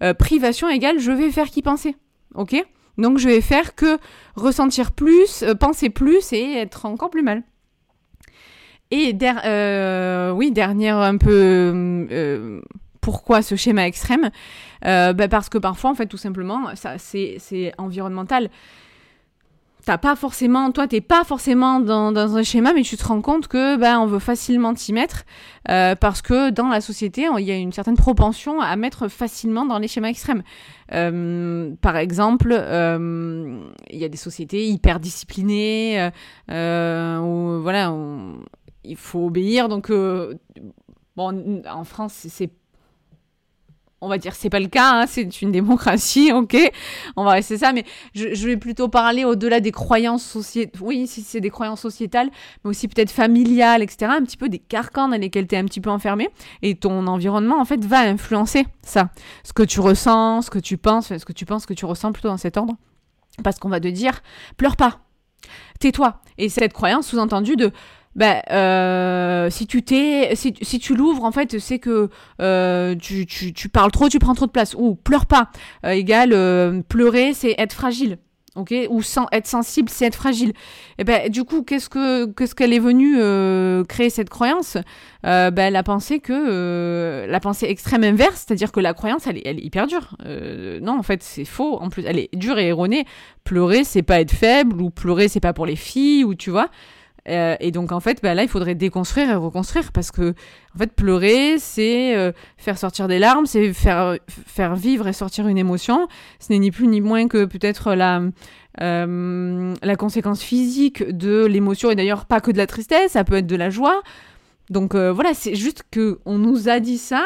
euh, 0.03 0.13
privation 0.13 0.69
égale 0.69 0.99
je 0.99 1.11
vais 1.11 1.31
faire 1.31 1.47
qui 1.47 1.61
penser. 1.61 1.95
Ok? 2.35 2.55
Donc 2.97 3.17
je 3.17 3.29
vais 3.29 3.41
faire 3.41 3.75
que 3.75 3.97
ressentir 4.35 4.91
plus, 4.91 5.43
penser 5.59 5.89
plus 5.89 6.33
et 6.33 6.57
être 6.57 6.85
encore 6.85 7.09
plus 7.09 7.23
mal. 7.23 7.43
Et 8.91 9.15
euh, 9.21 10.31
oui, 10.31 10.51
dernière 10.51 10.97
un 10.97 11.17
peu 11.17 12.61
pourquoi 13.01 13.41
ce 13.41 13.55
schéma 13.55 13.87
extrême 13.87 14.29
euh, 14.85 15.13
bah, 15.13 15.27
Parce 15.27 15.49
que 15.49 15.57
parfois, 15.57 15.91
en 15.91 15.95
fait, 15.95 16.07
tout 16.07 16.17
simplement, 16.17 16.75
ça 16.75 16.97
c'est 16.97 17.73
environnemental. 17.77 18.49
T'as 19.85 19.97
pas 19.97 20.15
forcément, 20.15 20.71
toi, 20.71 20.87
t'es 20.87 21.01
pas 21.01 21.23
forcément 21.23 21.79
dans, 21.79 22.11
dans, 22.11 22.35
un 22.35 22.43
schéma, 22.43 22.73
mais 22.73 22.83
tu 22.83 22.97
te 22.97 23.03
rends 23.07 23.21
compte 23.21 23.47
que 23.47 23.77
ben 23.77 23.97
on 23.97 24.05
veut 24.05 24.19
facilement 24.19 24.73
t'y 24.73 24.91
mettre 24.93 25.23
parce 25.65 26.21
que 26.21 26.49
dans 26.49 26.67
la 26.67 26.81
société, 26.81 27.27
il 27.39 27.45
y 27.45 27.51
a 27.51 27.55
une 27.55 27.71
certaine 27.71 27.95
propension 27.95 28.59
à 28.59 28.75
mettre 28.75 29.07
facilement 29.07 29.65
dans 29.65 29.79
les 29.79 29.87
schémas 29.87 30.09
extrêmes. 30.09 30.43
par 30.89 31.97
exemple, 31.97 32.51
il 32.51 33.97
y 33.97 34.03
a 34.03 34.09
des 34.09 34.17
sociétés 34.17 34.67
hyper 34.67 34.99
disciplinées 34.99 36.11
où 36.49 37.61
voilà, 37.61 37.91
il 38.83 38.97
faut 38.97 39.27
obéir. 39.27 39.69
Donc, 39.69 39.89
euh, 39.89 40.35
bon, 41.15 41.61
en 41.67 41.83
France, 41.83 42.13
c'est 42.27 42.51
on 44.01 44.07
va 44.07 44.17
dire 44.17 44.33
c'est 44.35 44.49
pas 44.49 44.59
le 44.59 44.67
cas, 44.67 45.01
hein, 45.01 45.05
c'est 45.07 45.41
une 45.41 45.51
démocratie, 45.51 46.31
ok, 46.33 46.57
on 47.15 47.23
va 47.23 47.31
rester 47.31 47.57
ça, 47.57 47.73
mais 47.73 47.85
je, 48.13 48.47
vais 48.47 48.57
plutôt 48.57 48.87
parler 48.87 49.25
au-delà 49.25 49.59
des 49.59 49.71
croyances 49.71 50.23
sociétales, 50.23 50.81
oui, 50.81 51.07
si 51.07 51.21
c'est 51.21 51.41
des 51.41 51.49
croyances 51.49 51.81
sociétales, 51.81 52.29
mais 52.63 52.69
aussi 52.69 52.87
peut-être 52.87 53.11
familiales, 53.11 53.81
etc., 53.81 54.11
un 54.15 54.23
petit 54.23 54.37
peu 54.37 54.49
des 54.49 54.59
carcans 54.59 55.07
dans 55.07 55.19
lesquels 55.19 55.47
tu 55.47 55.55
es 55.55 55.57
un 55.57 55.65
petit 55.65 55.81
peu 55.81 55.89
enfermé, 55.89 56.29
et 56.61 56.75
ton 56.75 57.07
environnement, 57.07 57.59
en 57.59 57.65
fait, 57.65 57.83
va 57.85 57.99
influencer 57.99 58.65
ça, 58.81 59.09
ce 59.43 59.53
que 59.53 59.63
tu 59.63 59.79
ressens, 59.79 60.43
ce 60.43 60.49
que 60.49 60.59
tu 60.59 60.77
penses, 60.77 61.15
ce 61.15 61.25
que 61.25 61.33
tu 61.33 61.45
penses 61.45 61.65
que 61.65 61.73
tu 61.73 61.85
ressens 61.85 62.11
plutôt 62.11 62.29
dans 62.29 62.37
cet 62.37 62.57
ordre, 62.57 62.75
parce 63.43 63.59
qu'on 63.59 63.69
va 63.69 63.79
te 63.79 63.87
dire, 63.87 64.21
pleure 64.57 64.75
pas, 64.75 64.99
tais-toi, 65.79 66.21
et 66.37 66.49
cette 66.49 66.73
croyance 66.73 67.07
sous-entendue 67.07 67.55
de 67.55 67.71
ben, 68.15 68.41
si 69.49 69.67
tu 69.67 69.83
t'es, 69.83 70.35
si, 70.35 70.53
si, 70.61 70.79
tu 70.79 70.95
l'ouvres, 70.95 71.23
en 71.23 71.31
fait, 71.31 71.59
c'est 71.59 71.79
que 71.79 72.09
euh, 72.41 72.95
tu, 72.95 73.25
tu, 73.25 73.69
parles 73.69 73.91
trop, 73.91 74.09
tu 74.09 74.19
prends 74.19 74.35
trop 74.35 74.45
de 74.45 74.51
place. 74.51 74.75
Ou 74.77 74.95
pleure 74.95 75.25
pas, 75.25 75.49
euh, 75.85 76.01
euh, 76.09 76.81
pleurer, 76.87 77.33
c'est 77.33 77.55
être 77.57 77.73
fragile. 77.73 78.17
Ok, 78.55 78.73
ou 78.89 79.03
sans 79.03 79.27
être 79.31 79.45
sensible, 79.47 79.89
c'est 79.89 80.05
être 80.05 80.15
fragile. 80.15 80.49
Et 80.49 80.53
eh 80.99 81.03
ben, 81.03 81.29
du 81.29 81.43
coup, 81.43 81.61
qu'est-ce 81.61 81.87
que 81.87 82.25
qu'est-ce 82.25 82.55
qu'elle 82.55 82.73
est 82.73 82.79
venue 82.79 83.15
créer 83.85 84.09
cette 84.09 84.29
croyance? 84.29 84.75
Ben, 85.23 85.69
la 85.69 85.83
pensée 85.83 86.19
que 86.19 86.33
euh, 86.33 87.27
la 87.27 87.39
pensée 87.39 87.67
extrême 87.67 88.03
inverse, 88.03 88.45
c'est-à-dire 88.45 88.71
que 88.71 88.79
la 88.79 88.93
croyance, 88.93 89.27
elle 89.27 89.37
est, 89.37 89.43
elle 89.45 89.59
est 89.59 89.63
hyper 89.63 89.87
dure. 89.87 90.17
Non, 90.81 90.97
en 90.97 91.03
fait, 91.03 91.21
c'est 91.23 91.45
faux. 91.45 91.77
En 91.79 91.89
plus, 91.89 92.03
elle 92.05 92.17
est 92.17 92.35
dure 92.35 92.57
et 92.57 92.67
erronée. 92.67 93.05
Pleurer, 93.43 93.83
c'est 93.83 94.03
pas 94.03 94.19
être 94.19 94.33
faible, 94.33 94.81
ou 94.81 94.89
pleurer, 94.89 95.27
c'est 95.27 95.39
pas 95.39 95.53
pour 95.53 95.67
les 95.67 95.77
filles, 95.77 96.25
ou 96.25 96.33
tu 96.33 96.49
vois? 96.49 96.69
Euh, 97.29 97.55
et 97.59 97.71
donc 97.71 97.91
en 97.91 97.99
fait, 97.99 98.19
bah, 98.21 98.33
là, 98.33 98.43
il 98.43 98.49
faudrait 98.49 98.75
déconstruire 98.75 99.29
et 99.29 99.35
reconstruire 99.35 99.91
parce 99.91 100.11
que 100.11 100.33
en 100.75 100.77
fait, 100.77 100.91
pleurer, 100.93 101.57
c'est 101.59 102.15
euh, 102.15 102.31
faire 102.57 102.77
sortir 102.77 103.07
des 103.07 103.19
larmes, 103.19 103.45
c'est 103.45 103.73
faire 103.73 104.17
faire 104.27 104.75
vivre 104.75 105.07
et 105.07 105.13
sortir 105.13 105.47
une 105.47 105.57
émotion. 105.57 106.07
Ce 106.39 106.51
n'est 106.51 106.59
ni 106.59 106.71
plus 106.71 106.87
ni 106.87 107.01
moins 107.01 107.27
que 107.27 107.45
peut-être 107.45 107.93
la 107.93 108.21
euh, 108.81 109.73
la 109.81 109.95
conséquence 109.95 110.41
physique 110.41 111.03
de 111.03 111.45
l'émotion 111.45 111.89
et 111.91 111.95
d'ailleurs 111.95 112.25
pas 112.25 112.39
que 112.39 112.51
de 112.51 112.57
la 112.57 112.67
tristesse, 112.67 113.11
ça 113.13 113.23
peut 113.23 113.35
être 113.35 113.47
de 113.47 113.55
la 113.55 113.69
joie. 113.69 114.01
Donc 114.69 114.95
voilà, 114.95 115.33
c'est 115.33 115.55
juste 115.55 115.81
que 115.89 116.19
on 116.25 116.37
nous 116.37 116.69
a 116.69 116.79
dit 116.79 116.99
ça 116.99 117.25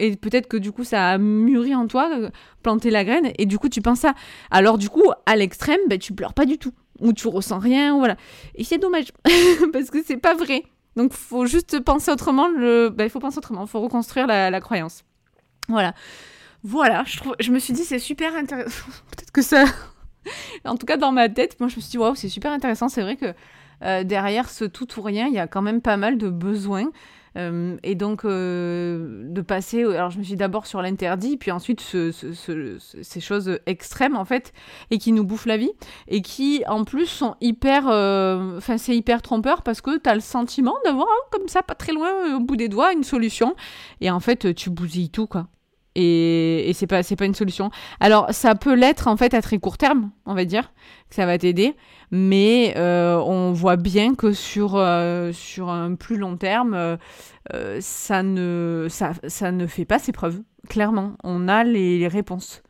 et 0.00 0.16
peut-être 0.16 0.48
que 0.48 0.56
du 0.56 0.72
coup 0.72 0.82
ça 0.82 1.10
a 1.10 1.18
mûri 1.18 1.76
en 1.76 1.86
toi, 1.86 2.10
planté 2.64 2.90
la 2.90 3.04
graine 3.04 3.30
et 3.38 3.46
du 3.46 3.56
coup 3.56 3.68
tu 3.68 3.80
penses 3.80 4.00
ça. 4.00 4.14
Alors 4.50 4.78
du 4.78 4.88
coup, 4.88 5.04
à 5.24 5.36
l'extrême, 5.36 5.78
ben, 5.88 5.96
tu 5.96 6.12
pleures 6.12 6.34
pas 6.34 6.44
du 6.44 6.58
tout 6.58 6.72
ou 7.00 7.12
tu 7.12 7.28
ressens 7.28 7.58
rien, 7.58 7.96
voilà. 7.96 8.16
Et 8.54 8.64
c'est 8.64 8.78
dommage 8.78 9.12
parce 9.72 9.90
que 9.90 10.02
c'est 10.02 10.16
pas 10.16 10.34
vrai. 10.34 10.64
Donc 10.96 11.12
faut 11.12 11.46
juste 11.46 11.80
penser 11.80 12.10
autrement. 12.10 12.48
Le, 12.48 12.90
ben, 12.90 13.04
il 13.04 13.10
faut 13.10 13.20
penser 13.20 13.38
autrement. 13.38 13.62
Il 13.62 13.68
faut 13.68 13.80
reconstruire 13.80 14.26
la, 14.26 14.50
la, 14.50 14.60
croyance. 14.60 15.04
Voilà, 15.68 15.94
voilà. 16.62 17.04
Je 17.06 17.16
trouve, 17.16 17.34
je 17.40 17.50
me 17.50 17.58
suis 17.58 17.72
dit 17.72 17.84
c'est 17.84 17.98
super 17.98 18.34
intéressant. 18.34 18.86
Peut-être 19.10 19.32
que 19.32 19.42
ça, 19.42 19.64
en 20.64 20.76
tout 20.76 20.86
cas 20.86 20.96
dans 20.96 21.12
ma 21.12 21.28
tête, 21.28 21.58
moi 21.60 21.68
je 21.68 21.76
me 21.76 21.80
suis 21.80 21.90
dit 21.90 21.98
waouh 21.98 22.14
c'est 22.14 22.28
super 22.28 22.52
intéressant. 22.52 22.88
C'est 22.88 23.02
vrai 23.02 23.16
que 23.16 23.34
euh, 23.82 24.04
derrière 24.04 24.48
ce 24.48 24.64
tout 24.64 24.98
ou 24.98 25.02
rien, 25.02 25.26
il 25.26 25.34
y 25.34 25.38
a 25.38 25.46
quand 25.46 25.62
même 25.62 25.80
pas 25.80 25.96
mal 25.96 26.18
de 26.18 26.28
besoins. 26.28 26.90
Euh, 27.36 27.76
et 27.82 27.94
donc, 27.94 28.24
euh, 28.24 29.24
de 29.28 29.40
passer. 29.40 29.84
Alors, 29.84 30.10
je 30.10 30.18
me 30.18 30.24
suis 30.24 30.36
d'abord 30.36 30.66
sur 30.66 30.82
l'interdit, 30.82 31.36
puis 31.36 31.50
ensuite 31.50 31.80
ce, 31.80 32.12
ce, 32.12 32.32
ce, 32.32 32.78
ces 33.02 33.20
choses 33.20 33.58
extrêmes, 33.66 34.16
en 34.16 34.24
fait, 34.24 34.52
et 34.90 34.98
qui 34.98 35.12
nous 35.12 35.24
bouffent 35.24 35.46
la 35.46 35.56
vie, 35.56 35.72
et 36.08 36.22
qui, 36.22 36.62
en 36.66 36.84
plus, 36.84 37.06
sont 37.06 37.36
hyper. 37.40 37.88
Euh, 37.88 38.58
enfin, 38.58 38.78
c'est 38.78 38.96
hyper 38.96 39.22
trompeur 39.22 39.62
parce 39.62 39.80
que 39.80 39.98
tu 39.98 40.08
as 40.08 40.14
le 40.14 40.20
sentiment 40.20 40.74
d'avoir, 40.84 41.08
comme 41.30 41.48
ça, 41.48 41.62
pas 41.62 41.74
très 41.74 41.92
loin, 41.92 42.36
au 42.36 42.40
bout 42.40 42.56
des 42.56 42.68
doigts, 42.68 42.92
une 42.92 43.04
solution. 43.04 43.54
Et 44.00 44.10
en 44.10 44.20
fait, 44.20 44.54
tu 44.54 44.70
bousilles 44.70 45.10
tout, 45.10 45.26
quoi 45.26 45.48
et, 45.94 46.68
et 46.68 46.72
c'est 46.72 46.86
pas 46.86 47.02
pas 47.02 47.24
une 47.24 47.34
solution. 47.34 47.70
Alors 48.00 48.26
ça 48.30 48.54
peut 48.54 48.74
l'être 48.74 49.08
en 49.08 49.16
fait 49.16 49.34
à 49.34 49.42
très 49.42 49.58
court 49.58 49.78
terme, 49.78 50.10
on 50.26 50.34
va 50.34 50.44
dire 50.44 50.72
que 51.08 51.14
ça 51.14 51.26
va 51.26 51.36
t'aider, 51.38 51.74
mais 52.10 52.74
euh, 52.76 53.16
on 53.18 53.52
voit 53.52 53.76
bien 53.76 54.14
que 54.14 54.32
sur 54.32 54.76
euh, 54.76 55.32
sur 55.32 55.70
un 55.70 55.94
plus 55.94 56.16
long 56.16 56.36
terme, 56.36 56.74
euh, 57.52 57.78
ça 57.80 58.22
ne 58.22 58.86
ça, 58.88 59.12
ça 59.26 59.52
ne 59.52 59.66
fait 59.66 59.84
pas 59.84 59.98
ses 59.98 60.12
preuves. 60.12 60.40
Clairement, 60.68 61.14
on 61.24 61.48
a 61.48 61.64
les, 61.64 61.98
les 61.98 62.08
réponses. 62.08 62.62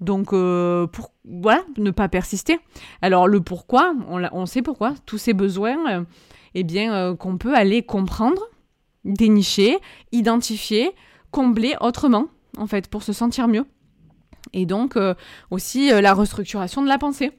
Donc 0.00 0.28
pour 0.28 1.12
voilà, 1.24 1.62
ne 1.76 1.90
pas 1.90 2.08
persister. 2.08 2.60
Alors 3.02 3.26
le 3.26 3.40
pourquoi, 3.40 3.94
on, 4.08 4.22
on 4.32 4.46
sait 4.46 4.62
pourquoi. 4.62 4.94
Tous 5.06 5.18
ces 5.18 5.34
besoins, 5.34 6.04
eh 6.54 6.62
bien 6.62 7.16
qu'on 7.16 7.36
peut 7.36 7.54
aller 7.54 7.82
comprendre, 7.82 8.42
dénicher, 9.04 9.78
identifier, 10.12 10.92
combler 11.32 11.74
autrement 11.80 12.26
en 12.56 12.66
fait, 12.66 12.88
pour 12.88 13.02
se 13.02 13.12
sentir 13.12 13.48
mieux. 13.48 13.64
Et 14.52 14.66
donc 14.66 14.96
euh, 14.96 15.14
aussi 15.50 15.92
euh, 15.92 16.00
la 16.00 16.14
restructuration 16.14 16.82
de 16.82 16.88
la 16.88 16.98
pensée. 16.98 17.32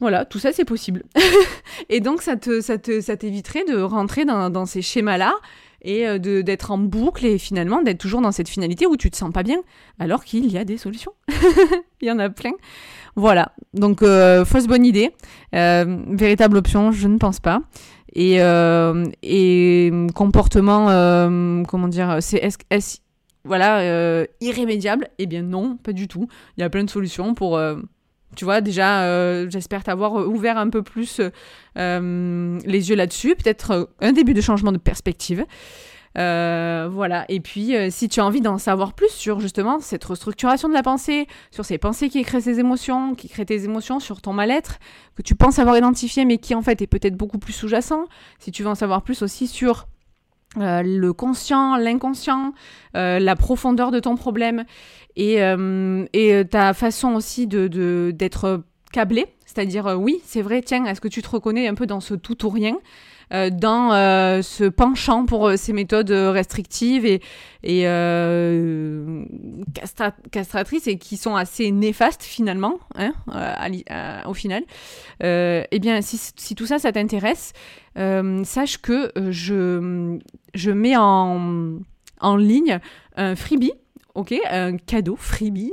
Voilà, 0.00 0.24
tout 0.24 0.38
ça 0.38 0.52
c'est 0.52 0.64
possible. 0.64 1.04
et 1.88 2.00
donc 2.00 2.22
ça 2.22 2.36
te, 2.36 2.60
ça 2.60 2.78
te, 2.78 3.00
ça 3.00 3.16
t'éviterait 3.16 3.64
de 3.64 3.80
rentrer 3.80 4.24
dans, 4.24 4.50
dans 4.50 4.66
ces 4.66 4.82
schémas-là 4.82 5.34
et 5.82 6.08
euh, 6.08 6.18
de, 6.18 6.42
d'être 6.42 6.70
en 6.70 6.78
boucle 6.78 7.24
et 7.24 7.38
finalement 7.38 7.82
d'être 7.82 7.98
toujours 7.98 8.20
dans 8.20 8.32
cette 8.32 8.48
finalité 8.48 8.86
où 8.86 8.96
tu 8.96 9.10
te 9.10 9.16
sens 9.16 9.32
pas 9.32 9.42
bien, 9.42 9.58
alors 9.98 10.24
qu'il 10.24 10.50
y 10.50 10.58
a 10.58 10.64
des 10.64 10.76
solutions. 10.76 11.12
Il 12.00 12.08
y 12.08 12.10
en 12.10 12.18
a 12.18 12.30
plein. 12.30 12.52
Voilà, 13.14 13.52
donc 13.74 14.00
fausse 14.00 14.66
bonne 14.66 14.86
idée, 14.86 15.10
véritable 15.52 16.56
option, 16.56 16.92
je 16.92 17.06
ne 17.08 17.18
pense 17.18 17.40
pas. 17.40 17.60
Et, 18.14 18.38
et 19.22 19.92
comportement, 20.14 20.86
comment 21.68 21.88
dire, 21.88 22.16
c'est 22.20 22.38
est, 22.38 22.58
est, 22.70 23.01
voilà, 23.44 23.80
euh, 23.80 24.26
irrémédiable 24.40 25.08
Eh 25.18 25.26
bien 25.26 25.42
non, 25.42 25.76
pas 25.76 25.92
du 25.92 26.08
tout. 26.08 26.28
Il 26.56 26.60
y 26.60 26.64
a 26.64 26.70
plein 26.70 26.84
de 26.84 26.90
solutions 26.90 27.34
pour... 27.34 27.56
Euh, 27.56 27.76
tu 28.34 28.46
vois, 28.46 28.62
déjà, 28.62 29.02
euh, 29.02 29.46
j'espère 29.50 29.84
t'avoir 29.84 30.14
ouvert 30.14 30.56
un 30.56 30.70
peu 30.70 30.82
plus 30.82 31.20
les 31.76 32.90
yeux 32.90 32.96
là-dessus. 32.96 33.34
Peut-être 33.36 33.90
un 34.00 34.12
début 34.12 34.32
de 34.32 34.40
changement 34.40 34.72
de 34.72 34.78
perspective. 34.78 35.44
voilà, 36.14 37.26
et 37.28 37.40
puis 37.40 37.74
si 37.90 38.08
tu 38.08 38.20
as 38.20 38.24
envie 38.24 38.40
d'en 38.40 38.56
savoir 38.56 38.94
plus 38.94 39.10
sur 39.10 39.38
justement 39.38 39.80
cette 39.80 40.04
restructuration 40.04 40.70
de 40.70 40.72
la 40.72 40.82
pensée, 40.82 41.26
sur 41.50 41.66
ces 41.66 41.76
pensées 41.76 42.08
qui 42.08 42.22
créent 42.22 42.40
ces 42.40 42.58
émotions, 42.58 43.14
qui 43.14 43.28
créent 43.28 43.44
tes 43.44 43.64
émotions, 43.64 44.00
sur 44.00 44.22
ton 44.22 44.32
mal-être, 44.32 44.78
que 45.14 45.20
tu 45.20 45.34
penses 45.34 45.58
avoir 45.58 45.76
identifié 45.76 46.24
mais 46.24 46.38
qui 46.38 46.54
en 46.54 46.62
fait 46.62 46.80
est 46.80 46.86
peut-être 46.86 47.16
beaucoup 47.16 47.38
plus 47.38 47.52
sous-jacent, 47.52 48.06
si 48.38 48.50
tu 48.50 48.62
veux 48.62 48.70
en 48.70 48.74
savoir 48.74 49.02
plus 49.02 49.20
aussi 49.20 49.46
sur 49.46 49.88
euh, 50.58 50.82
le 50.82 51.12
conscient, 51.12 51.76
l'inconscient, 51.76 52.52
euh, 52.94 53.18
la 53.18 53.36
profondeur 53.36 53.90
de 53.90 54.00
ton 54.00 54.16
problème 54.16 54.64
et, 55.16 55.42
euh, 55.42 56.44
ta 56.44 56.74
façon 56.74 57.14
aussi 57.14 57.46
de, 57.46 57.68
de 57.68 58.12
d'être 58.14 58.62
câblé. 58.92 59.26
C'est-à-dire, 59.46 59.96
oui, 59.98 60.20
c'est 60.24 60.42
vrai, 60.42 60.60
tiens, 60.62 60.84
est-ce 60.84 61.00
que 61.00 61.08
tu 61.08 61.22
te 61.22 61.28
reconnais 61.28 61.68
un 61.68 61.74
peu 61.74 61.86
dans 61.86 62.00
ce 62.00 62.14
tout 62.14 62.46
ou 62.46 62.50
rien 62.50 62.76
dans 63.30 63.92
ce 64.42 64.68
penchant 64.68 65.24
pour 65.24 65.52
ces 65.56 65.72
méthodes 65.72 66.10
restrictives 66.10 67.06
et, 67.06 67.22
et 67.62 67.84
castra 69.74 70.12
castratrices 70.30 70.86
et 70.86 70.98
qui 70.98 71.16
sont 71.16 71.34
assez 71.34 71.70
néfastes 71.70 72.22
finalement, 72.24 72.78
hein, 72.94 73.14
au 74.26 74.34
final. 74.34 74.64
eh 75.22 75.78
bien, 75.80 76.02
si, 76.02 76.54
tout 76.54 76.66
ça, 76.66 76.78
ça 76.78 76.92
t'intéresse, 76.92 77.54
sache 77.96 78.76
que 78.82 79.10
je, 79.30 80.18
je 80.54 80.70
mets 80.70 80.96
en, 80.96 81.78
en 82.20 82.36
ligne 82.36 82.78
un 83.16 83.36
freebie 83.36 83.72
ok, 84.14 84.34
un 84.50 84.76
cadeau, 84.76 85.16
freebie, 85.16 85.72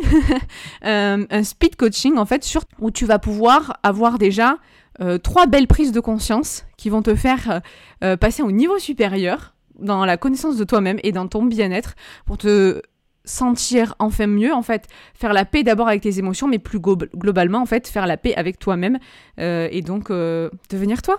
un, 0.81 1.25
un, 1.29 1.43
speed 1.43 1.75
coaching 1.75 2.17
en 2.17 2.25
fait, 2.25 2.43
sur, 2.45 2.61
où 2.79 2.89
tu 2.89 3.05
vas 3.05 3.19
pouvoir 3.19 3.77
avoir 3.83 4.17
déjà 4.17 4.57
euh, 5.01 5.17
trois 5.17 5.45
belles 5.45 5.67
prises 5.67 5.91
de 5.91 5.99
conscience 5.99 6.65
qui 6.77 6.89
vont 6.89 7.01
te 7.01 7.15
faire 7.15 7.51
euh, 7.51 7.59
euh, 8.03 8.17
passer 8.17 8.41
au 8.41 8.51
niveau 8.51 8.79
supérieur 8.79 9.55
dans 9.77 10.05
la 10.05 10.15
connaissance 10.15 10.55
de 10.55 10.63
toi-même 10.63 10.99
et 11.03 11.11
dans 11.11 11.27
ton 11.27 11.43
bien-être 11.43 11.95
pour 12.25 12.37
te 12.37 12.81
sentir 13.29 13.95
enfin 13.99 14.27
mieux, 14.27 14.53
en 14.53 14.63
fait, 14.63 14.87
faire 15.13 15.33
la 15.33 15.45
paix 15.45 15.63
d'abord 15.63 15.87
avec 15.87 16.01
tes 16.01 16.17
émotions, 16.19 16.47
mais 16.47 16.59
plus 16.59 16.79
globalement, 16.79 17.61
en 17.61 17.65
fait, 17.65 17.87
faire 17.87 18.07
la 18.07 18.17
paix 18.17 18.33
avec 18.35 18.59
toi-même 18.59 18.97
euh, 19.39 19.67
et 19.71 19.81
donc 19.81 20.09
euh, 20.09 20.49
devenir 20.69 21.01
toi. 21.01 21.17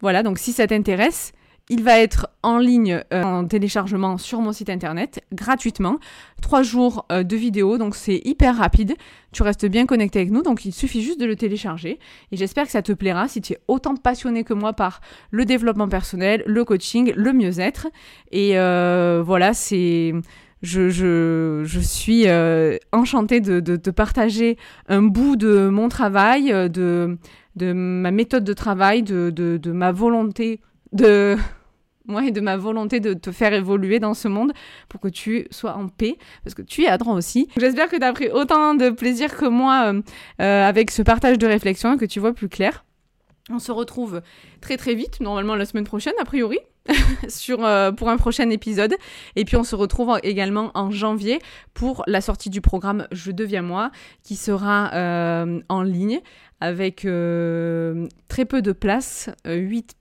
Voilà, 0.00 0.22
donc 0.22 0.38
si 0.38 0.52
ça 0.52 0.66
t'intéresse, 0.66 1.32
il 1.70 1.82
va 1.82 1.98
être 1.98 2.28
en 2.42 2.58
ligne 2.58 3.02
euh, 3.12 3.22
en 3.22 3.46
téléchargement 3.46 4.18
sur 4.18 4.40
mon 4.40 4.52
site 4.52 4.68
internet 4.68 5.22
gratuitement. 5.32 5.98
Trois 6.42 6.62
jours 6.62 7.06
euh, 7.10 7.22
de 7.22 7.36
vidéo, 7.36 7.78
donc 7.78 7.94
c'est 7.94 8.20
hyper 8.24 8.56
rapide. 8.56 8.94
Tu 9.32 9.42
restes 9.42 9.66
bien 9.66 9.86
connecté 9.86 10.20
avec 10.20 10.30
nous, 10.30 10.42
donc 10.42 10.66
il 10.66 10.72
suffit 10.72 11.02
juste 11.02 11.18
de 11.18 11.24
le 11.24 11.36
télécharger. 11.36 11.98
Et 12.32 12.36
j'espère 12.36 12.64
que 12.64 12.70
ça 12.70 12.82
te 12.82 12.92
plaira 12.92 13.28
si 13.28 13.40
tu 13.40 13.54
es 13.54 13.58
autant 13.66 13.96
passionné 13.96 14.44
que 14.44 14.52
moi 14.52 14.74
par 14.74 15.00
le 15.30 15.46
développement 15.46 15.88
personnel, 15.88 16.42
le 16.46 16.64
coaching, 16.64 17.12
le 17.16 17.32
mieux-être. 17.32 17.88
Et 18.30 18.58
euh, 18.58 19.22
voilà, 19.24 19.54
c'est... 19.54 20.12
Je, 20.62 21.66
suis 21.82 22.24
enchantée 22.90 23.42
de, 23.42 23.60
de, 23.60 23.90
partager 23.90 24.56
un 24.88 25.02
bout 25.02 25.36
de 25.36 25.68
mon 25.68 25.90
travail, 25.90 26.46
de, 26.70 27.18
ma 27.60 28.10
méthode 28.10 28.44
de 28.44 28.52
travail, 28.54 29.02
de 29.02 29.72
ma 29.72 29.92
volonté 29.92 30.62
de 30.94 31.36
moi 32.06 32.24
et 32.24 32.30
de 32.30 32.40
ma 32.40 32.56
volonté 32.56 33.00
de 33.00 33.14
te 33.14 33.32
faire 33.32 33.52
évoluer 33.52 33.98
dans 33.98 34.14
ce 34.14 34.28
monde 34.28 34.52
pour 34.88 35.00
que 35.00 35.08
tu 35.08 35.46
sois 35.50 35.74
en 35.74 35.88
paix, 35.88 36.18
parce 36.42 36.54
que 36.54 36.62
tu 36.62 36.82
y 36.82 36.86
adhérent 36.86 37.14
aussi. 37.14 37.48
J'espère 37.56 37.88
que 37.88 37.96
tu 37.96 38.02
as 38.02 38.12
pris 38.12 38.28
autant 38.30 38.74
de 38.74 38.90
plaisir 38.90 39.36
que 39.36 39.46
moi 39.46 39.92
euh, 39.92 40.02
euh, 40.40 40.68
avec 40.68 40.90
ce 40.90 41.02
partage 41.02 41.38
de 41.38 41.46
réflexion 41.46 41.94
et 41.94 41.96
que 41.96 42.04
tu 42.04 42.20
vois 42.20 42.32
plus 42.32 42.48
clair. 42.48 42.84
On 43.50 43.58
se 43.58 43.72
retrouve 43.72 44.22
très 44.60 44.76
très 44.76 44.94
vite, 44.94 45.20
normalement 45.20 45.54
la 45.54 45.66
semaine 45.66 45.84
prochaine 45.84 46.14
a 46.18 46.24
priori, 46.24 46.58
sur, 47.28 47.64
euh, 47.64 47.92
pour 47.92 48.08
un 48.08 48.16
prochain 48.16 48.48
épisode. 48.50 48.94
Et 49.36 49.44
puis 49.44 49.56
on 49.56 49.64
se 49.64 49.74
retrouve 49.74 50.18
également 50.22 50.70
en 50.74 50.90
janvier 50.90 51.40
pour 51.74 52.04
la 52.06 52.20
sortie 52.20 52.48
du 52.48 52.60
programme 52.60 53.06
Je 53.12 53.32
deviens 53.32 53.62
moi, 53.62 53.90
qui 54.22 54.36
sera 54.36 54.90
en 55.68 55.82
ligne 55.82 56.20
avec 56.60 57.02
très 57.02 58.44
peu 58.46 58.62
de 58.62 58.72
place, 58.72 59.28
8 59.46 59.94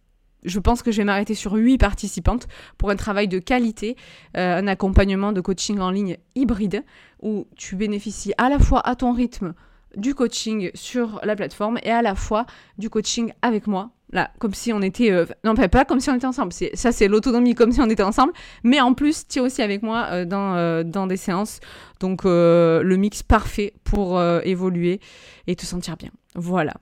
je 0.46 0.60
pense 0.60 0.84
que 0.84 0.92
je 0.92 0.98
vais 0.98 1.04
m'arrêter 1.04 1.36
sur 1.36 1.54
8 1.54 1.78
participantes 1.78 2.48
pour 2.78 2.90
un 2.90 2.96
travail 2.96 3.28
de 3.28 3.40
qualité, 3.40 3.96
euh, 4.38 4.58
un 4.58 4.68
accompagnement 4.68 5.32
de 5.32 5.42
coaching 5.42 5.80
en 5.80 5.90
ligne 5.90 6.18
hybride 6.36 6.84
où 7.22 7.48
tu 7.56 7.76
bénéficies 7.76 8.34
à 8.38 8.50
la 8.50 8.60
fois 8.60 8.86
à 8.88 8.96
ton 8.96 9.14
rythme 9.14 9.54
du 9.96 10.16
coaching 10.16 10.72
sur 10.74 11.20
la 11.24 11.36
plateforme 11.36 11.80
et 11.84 11.92
à 11.92 12.02
la 12.02 12.16
fois 12.16 12.46
du 12.78 12.90
coaching 12.90 13.32
avec 13.42 13.68
moi. 13.68 13.92
Là, 14.14 14.32
comme 14.40 14.54
si 14.54 14.72
on 14.72 14.82
était... 14.82 15.12
Euh, 15.12 15.26
non, 15.44 15.56
pas 15.56 15.84
comme 15.84 16.00
si 16.00 16.10
on 16.10 16.16
était 16.16 16.26
ensemble. 16.26 16.54
Ça, 16.74 16.94
c'est 16.94 17.10
l'autonomie 17.10 17.56
comme 17.56 17.74
si 17.74 17.82
on 17.82 17.90
était 17.90 18.04
ensemble. 18.04 18.32
Mais 18.64 18.80
en 18.80 18.94
plus, 18.94 19.28
tu 19.28 19.40
es 19.40 19.42
aussi 19.42 19.62
avec 19.62 19.84
moi 19.84 20.08
euh, 20.12 20.26
dans, 20.26 20.84
dans 20.90 21.08
des 21.08 21.18
séances. 21.18 21.60
Donc, 22.00 22.24
le 22.24 22.96
mix 22.96 23.24
parfait 23.24 23.74
pour 23.84 24.22
évoluer 24.44 25.00
et 25.48 25.56
te 25.56 25.66
sentir 25.66 25.98
bien. 25.98 26.12
Voilà. 26.36 26.74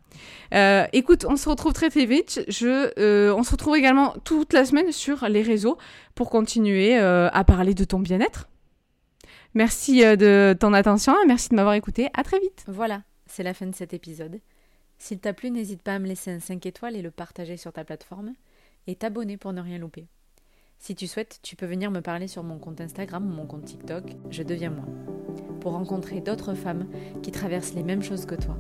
Euh, 0.54 0.86
écoute, 0.94 1.26
on 1.28 1.36
se 1.36 1.50
retrouve 1.50 1.74
très 1.74 1.90
très 1.90 2.06
vite. 2.06 2.42
Euh, 2.64 3.34
on 3.36 3.44
se 3.44 3.52
retrouve 3.52 3.76
également 3.76 4.16
toute 4.24 4.54
la 4.54 4.66
semaine 4.66 4.92
sur 4.92 5.28
les 5.28 5.42
réseaux 5.42 5.78
pour 6.16 6.30
continuer 6.30 6.98
euh, 6.98 7.30
à 7.34 7.44
parler 7.44 7.74
de 7.74 7.84
ton 7.84 8.00
bien-être. 8.00 8.48
Merci 9.54 10.02
de 10.02 10.56
ton 10.58 10.72
attention, 10.72 11.14
merci 11.28 11.50
de 11.50 11.56
m'avoir 11.56 11.74
écouté. 11.74 12.08
À 12.14 12.24
très 12.24 12.40
vite. 12.40 12.64
Voilà, 12.68 13.02
c'est 13.26 13.44
la 13.44 13.54
fin 13.54 13.66
de 13.66 13.76
cet 13.76 13.94
épisode. 13.94 14.40
S'il 15.02 15.20
t'a 15.20 15.34
plu, 15.34 15.50
n'hésite 15.50 15.82
pas 15.82 15.96
à 15.96 16.00
me 16.00 16.08
laisser 16.08 16.30
un 16.30 16.40
5 16.40 16.64
étoiles 16.66 16.96
et 16.96 17.02
le 17.02 17.10
partager 17.10 17.58
sur 17.58 17.74
ta 17.74 17.84
plateforme 17.84 18.34
et 18.86 18.96
t'abonner 18.96 19.36
pour 19.36 19.52
ne 19.52 19.62
rien 19.62 19.80
louper. 19.80 20.06
Si 20.78 20.94
tu 20.94 21.08
souhaites, 21.08 21.40
tu 21.42 21.56
peux 21.56 21.66
venir 21.66 21.90
me 21.90 22.02
parler 22.02 22.28
sur 22.28 22.44
mon 22.44 22.60
compte 22.60 22.82
Instagram 22.82 23.26
ou 23.26 23.34
mon 23.34 23.48
compte 23.48 23.66
TikTok, 23.66 24.04
je 24.30 24.44
deviens 24.44 24.70
moi, 24.70 24.86
pour 25.60 25.72
rencontrer 25.72 26.22
d'autres 26.22 26.54
femmes 26.54 26.88
qui 27.24 27.32
traversent 27.32 27.74
les 27.74 27.84
mêmes 27.84 28.04
choses 28.04 28.28
que 28.28 28.36
toi 28.36 28.56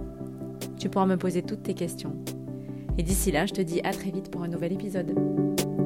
tu 0.81 0.89
pourras 0.89 1.05
me 1.05 1.15
poser 1.15 1.43
toutes 1.43 1.61
tes 1.61 1.75
questions. 1.75 2.15
Et 2.97 3.03
d'ici 3.03 3.31
là, 3.31 3.45
je 3.45 3.53
te 3.53 3.61
dis 3.61 3.81
à 3.81 3.91
très 3.91 4.09
vite 4.09 4.31
pour 4.31 4.41
un 4.41 4.47
nouvel 4.47 4.73
épisode. 4.73 5.13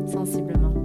Sensiblement. 0.07 0.84